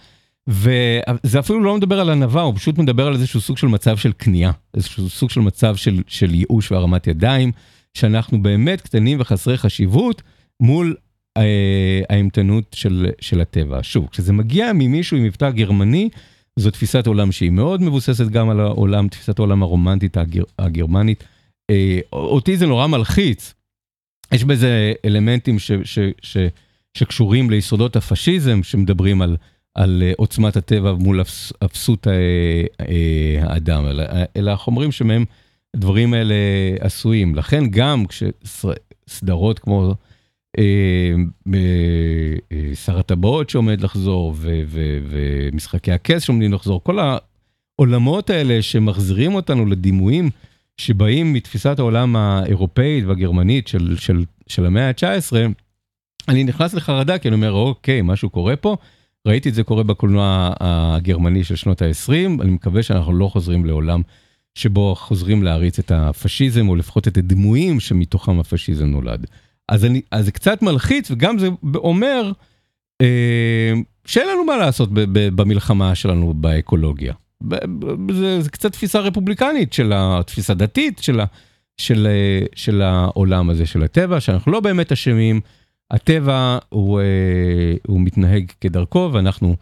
וזה 0.47 1.39
אפילו 1.39 1.63
לא 1.63 1.77
מדבר 1.77 1.99
על 1.99 2.09
ענווה, 2.09 2.41
הוא 2.41 2.55
פשוט 2.55 2.77
מדבר 2.77 3.07
על 3.07 3.13
איזשהו 3.13 3.41
סוג 3.41 3.57
של 3.57 3.67
מצב 3.67 3.97
של 3.97 4.11
כניעה, 4.19 4.51
איזשהו 4.73 5.09
סוג 5.09 5.29
של 5.29 5.41
מצב 5.41 5.75
של, 5.75 6.01
של 6.07 6.33
ייאוש 6.33 6.71
והרמת 6.71 7.07
ידיים, 7.07 7.51
שאנחנו 7.93 8.41
באמת 8.41 8.81
קטנים 8.81 9.17
וחסרי 9.21 9.57
חשיבות 9.57 10.21
מול 10.59 10.95
אה, 11.37 12.01
האימתנות 12.09 12.75
של, 12.75 13.07
של 13.19 13.41
הטבע. 13.41 13.79
שוב, 13.81 14.07
כשזה 14.11 14.33
מגיע 14.33 14.71
ממישהו 14.73 15.17
עם 15.17 15.23
מבטא 15.23 15.49
גרמני, 15.49 16.09
זו 16.59 16.71
תפיסת 16.71 17.07
עולם 17.07 17.31
שהיא 17.31 17.49
מאוד 17.49 17.81
מבוססת 17.81 18.27
גם 18.27 18.49
על 18.49 18.59
העולם, 18.59 19.07
תפיסת 19.07 19.39
העולם 19.39 19.63
הרומנטית 19.63 20.17
הגר, 20.17 20.43
הגרמנית. 20.59 21.23
אה, 21.69 21.99
אותי 22.13 22.57
זה 22.57 22.65
נורא 22.65 22.87
מלחיץ. 22.87 23.53
יש 24.31 24.43
בזה 24.43 24.93
אלמנטים 25.05 25.59
ש, 25.59 25.71
ש, 25.83 25.99
ש, 26.21 26.37
שקשורים 26.93 27.49
ליסודות 27.49 27.95
הפשיזם, 27.95 28.63
שמדברים 28.63 29.21
על... 29.21 29.37
על 29.75 30.03
אה, 30.05 30.11
עוצמת 30.17 30.55
הטבע 30.55 30.93
מול 30.93 31.21
אפסות 31.65 32.07
אה, 32.07 32.13
אה, 32.79 33.53
האדם, 33.53 33.85
אלא 34.37 34.51
החומרים 34.51 34.91
שמהם 34.91 35.25
הדברים 35.75 36.13
האלה 36.13 36.35
עשויים. 36.79 37.35
לכן 37.35 37.63
גם 37.69 38.05
כשסדרות 38.05 39.59
כמו 39.59 39.95
שר 42.73 42.99
הטבעות 42.99 43.49
שעומד 43.49 43.81
לחזור 43.81 44.35
ומשחקי 45.09 45.91
הכס 45.91 46.21
שעומדים 46.21 46.53
לחזור, 46.53 46.83
כל 46.83 46.99
העולמות 47.79 48.29
האלה 48.29 48.61
שמחזירים 48.61 49.35
אותנו 49.35 49.65
לדימויים 49.65 50.29
שבאים 50.77 51.33
מתפיסת 51.33 51.79
העולם 51.79 52.15
האירופאית 52.15 53.05
והגרמנית 53.05 53.67
של, 53.67 53.95
של, 53.97 54.23
של 54.47 54.65
המאה 54.65 54.87
ה-19, 54.87 55.33
אני 56.27 56.43
נכנס 56.43 56.73
לחרדה 56.73 57.17
כי 57.17 57.27
אני 57.27 57.35
אומר, 57.35 57.51
אוקיי, 57.51 58.01
משהו 58.01 58.29
קורה 58.29 58.55
פה. 58.55 58.77
ראיתי 59.25 59.49
את 59.49 59.53
זה 59.53 59.63
קורה 59.63 59.83
בקולנוע 59.83 60.53
הגרמני 60.59 61.43
של 61.43 61.55
שנות 61.55 61.81
ה-20, 61.81 62.41
אני 62.41 62.51
מקווה 62.51 62.83
שאנחנו 62.83 63.13
לא 63.13 63.27
חוזרים 63.27 63.65
לעולם 63.65 64.01
שבו 64.55 64.95
חוזרים 64.95 65.43
להריץ 65.43 65.79
את 65.79 65.91
הפשיזם, 65.91 66.69
או 66.69 66.75
לפחות 66.75 67.07
את 67.07 67.17
הדימויים 67.17 67.79
שמתוכם 67.79 68.39
הפשיזם 68.39 68.85
נולד. 68.85 69.27
אז, 69.71 69.85
אני, 69.85 70.01
אז 70.11 70.25
זה 70.25 70.31
קצת 70.31 70.61
מלחיץ, 70.61 71.11
וגם 71.11 71.39
זה 71.39 71.47
אומר 71.75 72.31
אה, 73.01 73.73
שאין 74.05 74.27
לנו 74.27 74.45
מה 74.45 74.57
לעשות 74.57 74.93
ב, 74.93 74.99
ב, 74.99 75.41
במלחמה 75.41 75.95
שלנו 75.95 76.33
באקולוגיה. 76.33 77.13
זה, 78.11 78.41
זה 78.41 78.49
קצת 78.49 78.71
תפיסה 78.71 78.99
רפובליקנית 78.99 79.73
של 79.73 79.91
התפיסה 79.95 80.53
דתית 80.53 80.99
של, 80.99 81.19
ה, 81.19 81.25
של, 81.77 82.07
אה, 82.07 82.45
של 82.55 82.81
העולם 82.81 83.49
הזה 83.49 83.65
של 83.65 83.83
הטבע, 83.83 84.19
שאנחנו 84.19 84.51
לא 84.51 84.59
באמת 84.59 84.91
אשמים, 84.91 85.41
הטבע 85.91 86.57
הוא, 86.69 86.99
אה, 86.99 87.73
הוא 87.87 88.01
מתנהג 88.01 88.51
כדרכו 88.61 89.09
ואנחנו, 89.13 89.55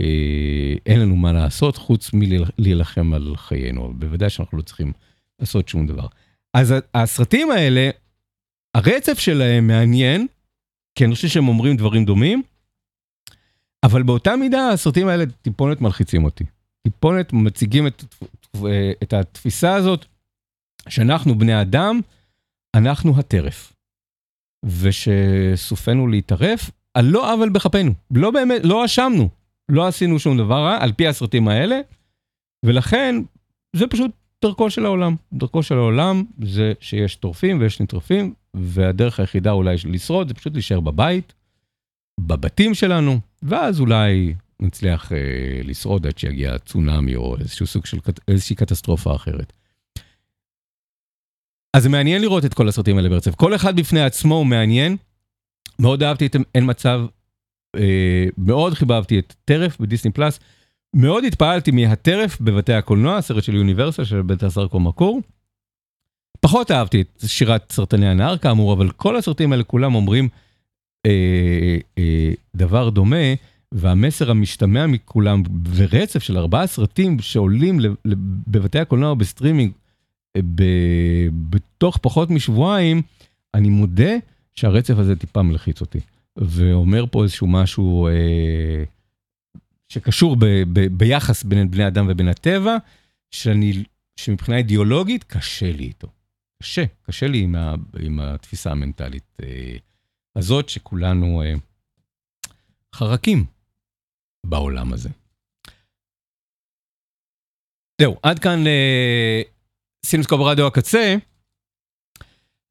אה, 0.00 0.74
אין 0.86 1.00
לנו 1.00 1.16
מה 1.16 1.32
לעשות 1.32 1.76
חוץ 1.76 2.10
מלהילחם 2.12 3.14
על 3.14 3.34
חיינו, 3.36 3.92
בוודאי 3.94 4.30
שאנחנו 4.30 4.58
לא 4.58 4.62
צריכים 4.62 4.92
לעשות 5.40 5.68
שום 5.68 5.86
דבר. 5.86 6.06
אז 6.54 6.74
הסרטים 6.94 7.50
האלה, 7.50 7.90
הרצף 8.74 9.18
שלהם 9.18 9.66
מעניין, 9.66 10.26
כי 10.94 11.04
אני 11.04 11.14
חושב 11.14 11.28
שהם 11.28 11.48
אומרים 11.48 11.76
דברים 11.76 12.04
דומים, 12.04 12.42
אבל 13.84 14.02
באותה 14.02 14.36
מידה 14.36 14.68
הסרטים 14.68 15.08
האלה 15.08 15.24
טיפונת 15.42 15.80
מלחיצים 15.80 16.24
אותי. 16.24 16.44
טיפונת 16.82 17.32
מציגים 17.32 17.86
את, 17.86 18.04
את 19.02 19.12
התפיסה 19.12 19.74
הזאת 19.74 20.04
שאנחנו 20.88 21.38
בני 21.38 21.62
אדם, 21.62 22.00
אנחנו 22.76 23.18
הטרף. 23.18 23.72
ושסופנו 24.64 26.06
להתערף 26.06 26.70
על 26.94 27.04
לא 27.04 27.32
עוול 27.32 27.48
בכפינו. 27.48 27.92
לא 28.10 28.30
באמת, 28.30 28.60
לא 28.64 28.84
אשמנו, 28.84 29.28
לא 29.68 29.86
עשינו 29.86 30.18
שום 30.18 30.38
דבר 30.38 30.64
רע 30.64 30.78
על 30.80 30.92
פי 30.92 31.08
הסרטים 31.08 31.48
האלה, 31.48 31.80
ולכן 32.64 33.14
זה 33.76 33.86
פשוט 33.86 34.10
דרכו 34.44 34.70
של 34.70 34.84
העולם. 34.86 35.16
דרכו 35.32 35.62
של 35.62 35.74
העולם 35.74 36.24
זה 36.44 36.72
שיש 36.80 37.16
טורפים 37.16 37.60
ויש 37.60 37.80
נטרפים, 37.80 38.34
והדרך 38.54 39.20
היחידה 39.20 39.50
אולי 39.50 39.76
לשרוד 39.84 40.28
זה 40.28 40.34
פשוט 40.34 40.52
להישאר 40.52 40.80
בבית, 40.80 41.34
בבתים 42.20 42.74
שלנו, 42.74 43.20
ואז 43.42 43.80
אולי 43.80 44.34
נצליח 44.60 45.12
אה, 45.12 45.18
לשרוד 45.64 46.06
עד 46.06 46.18
שיגיע 46.18 46.58
צונאמי 46.58 47.16
או 47.16 47.36
איזשהו 47.38 47.66
סוג 47.66 47.86
של 47.86 47.98
איזושהי 48.28 48.56
קטסטרופה 48.56 49.14
אחרת. 49.14 49.52
אז 51.76 51.82
זה 51.82 51.88
מעניין 51.88 52.22
לראות 52.22 52.44
את 52.44 52.54
כל 52.54 52.68
הסרטים 52.68 52.96
האלה 52.96 53.08
ברצף. 53.08 53.34
כל 53.34 53.54
אחד 53.54 53.76
בפני 53.76 54.02
עצמו 54.02 54.34
הוא 54.34 54.46
מעניין. 54.46 54.96
מאוד 55.78 56.02
אהבתי 56.02 56.26
את 56.26 56.36
אין 56.54 56.70
מצב, 56.70 57.00
אה, 57.76 58.26
מאוד 58.38 58.74
חיבבתי 58.74 59.18
את 59.18 59.34
טרף 59.44 59.80
בדיסני 59.80 60.10
פלאס. 60.10 60.40
מאוד 60.94 61.24
התפעלתי 61.24 61.70
מהטרף 61.70 62.40
בבתי 62.40 62.72
הקולנוע, 62.72 63.16
הסרט 63.16 63.44
של 63.44 63.54
יוניברסל 63.54 64.04
של 64.04 64.22
בלטסר 64.22 64.42
קורמקור. 64.42 65.20
פחות 66.40 66.70
אהבתי 66.70 67.00
את 67.00 67.22
שירת 67.26 67.72
סרטני 67.72 68.08
הנהר 68.08 68.36
כאמור, 68.36 68.72
אבל 68.72 68.90
כל 68.90 69.16
הסרטים 69.16 69.52
האלה 69.52 69.64
כולם 69.64 69.94
אומרים 69.94 70.28
אה, 71.06 71.76
אה, 71.98 72.32
דבר 72.56 72.90
דומה, 72.90 73.34
והמסר 73.72 74.30
המשתמע 74.30 74.86
מכולם, 74.86 75.42
ורצף 75.74 76.22
של 76.22 76.38
ארבעה 76.38 76.66
סרטים 76.66 77.20
שעולים 77.20 77.78
בבתי 78.46 78.78
הקולנוע 78.78 79.14
בסטרימינג, 79.14 79.72
אה, 80.36 80.40
בתוך 81.50 81.98
פחות 82.02 82.30
משבועיים, 82.30 83.02
אני 83.54 83.68
מודה 83.68 84.12
שהרצף 84.54 84.94
הזה 84.98 85.16
טיפה 85.16 85.42
מלחיץ 85.42 85.80
אותי. 85.80 86.00
ואומר 86.36 87.04
פה 87.10 87.22
איזשהו 87.22 87.46
משהו 87.46 88.06
אה, 88.06 88.84
שקשור 89.88 90.36
ב, 90.36 90.44
ב, 90.72 90.86
ביחס 90.86 91.42
בין 91.42 91.70
בני 91.70 91.86
אדם 91.86 92.06
ובין 92.08 92.28
הטבע, 92.28 92.76
שאני, 93.30 93.84
שמבחינה 94.16 94.58
אידיאולוגית 94.58 95.24
קשה 95.24 95.72
לי 95.72 95.84
איתו. 95.84 96.08
קשה, 96.62 96.84
קשה 97.02 97.26
לי 97.26 97.38
עם, 97.38 97.54
ה, 97.54 97.74
עם 98.00 98.20
התפיסה 98.20 98.70
המנטלית 98.70 99.36
אה, 99.42 99.76
הזאת, 100.36 100.68
שכולנו 100.68 101.42
אה, 101.42 101.54
חרקים 102.94 103.44
בעולם 104.46 104.92
הזה. 104.92 105.08
זהו, 108.00 108.16
עד 108.22 108.38
כאן 108.38 108.66
אה, 108.66 109.42
סינמסקופ 110.06 110.40
רדיו 110.40 110.66
הקצה. 110.66 111.16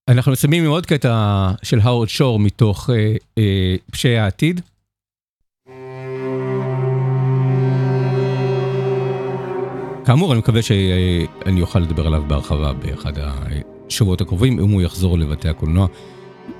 אנחנו 0.07 0.31
מסיימים 0.31 0.63
עם 0.63 0.69
עוד 0.69 0.85
קטע 0.85 1.51
של 1.63 1.79
האוורד 1.79 2.09
שור 2.09 2.39
מתוך 2.39 2.89
אה, 2.89 3.15
אה, 3.37 3.75
פשעי 3.91 4.17
העתיד. 4.17 4.61
כאמור, 10.05 10.31
אני 10.31 10.39
מקווה 10.39 10.61
שאני 10.61 11.61
אוכל 11.61 11.79
לדבר 11.79 12.07
עליו 12.07 12.23
בהרחבה 12.27 12.73
באחד 12.73 13.17
השבועות 13.89 14.21
הקרובים, 14.21 14.59
אם 14.59 14.69
הוא 14.69 14.81
יחזור 14.81 15.19
לבתי 15.19 15.49
הקולנוע, 15.49 15.87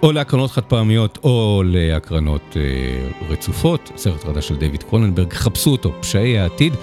או 0.03 0.11
להקרנות 0.11 0.51
חד 0.51 0.63
פעמיות, 0.63 1.17
או 1.23 1.61
להקרנות 1.65 2.57
אה, 2.57 3.27
רצופות. 3.29 3.91
סרט 3.95 4.23
חדש 4.23 4.47
של 4.47 4.55
דיוויד 4.55 4.83
קרוננברג, 4.83 5.33
חפשו 5.33 5.71
אותו, 5.71 5.91
פשעי 6.01 6.39
העתיד. 6.39 6.73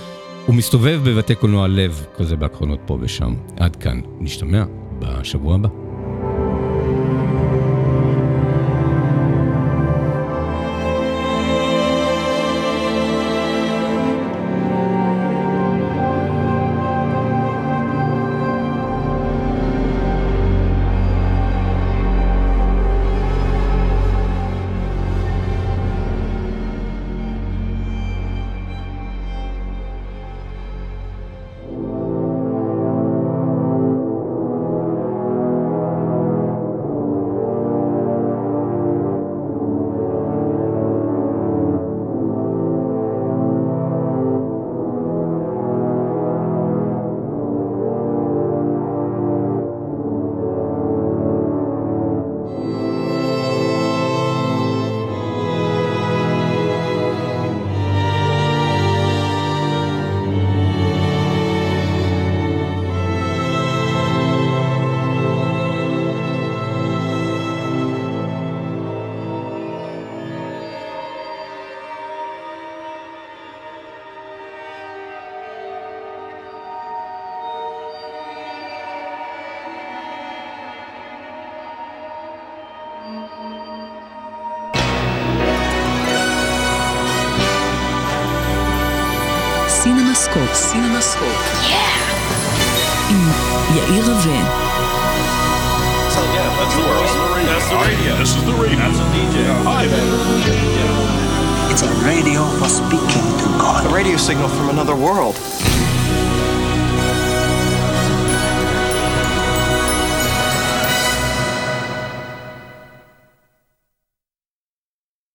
הוא 0.46 0.54
מסתובב 0.54 1.00
בבתי 1.04 1.34
קולנוע 1.34 1.68
לב, 1.68 2.06
כזה 2.16 2.36
בהקרנות 2.36 2.80
פה 2.86 2.98
ושם. 3.00 3.34
עד 3.56 3.76
כאן, 3.76 4.00
נשתמע 4.20 4.64
בשבוע 4.98 5.54
הבא. 5.54 5.85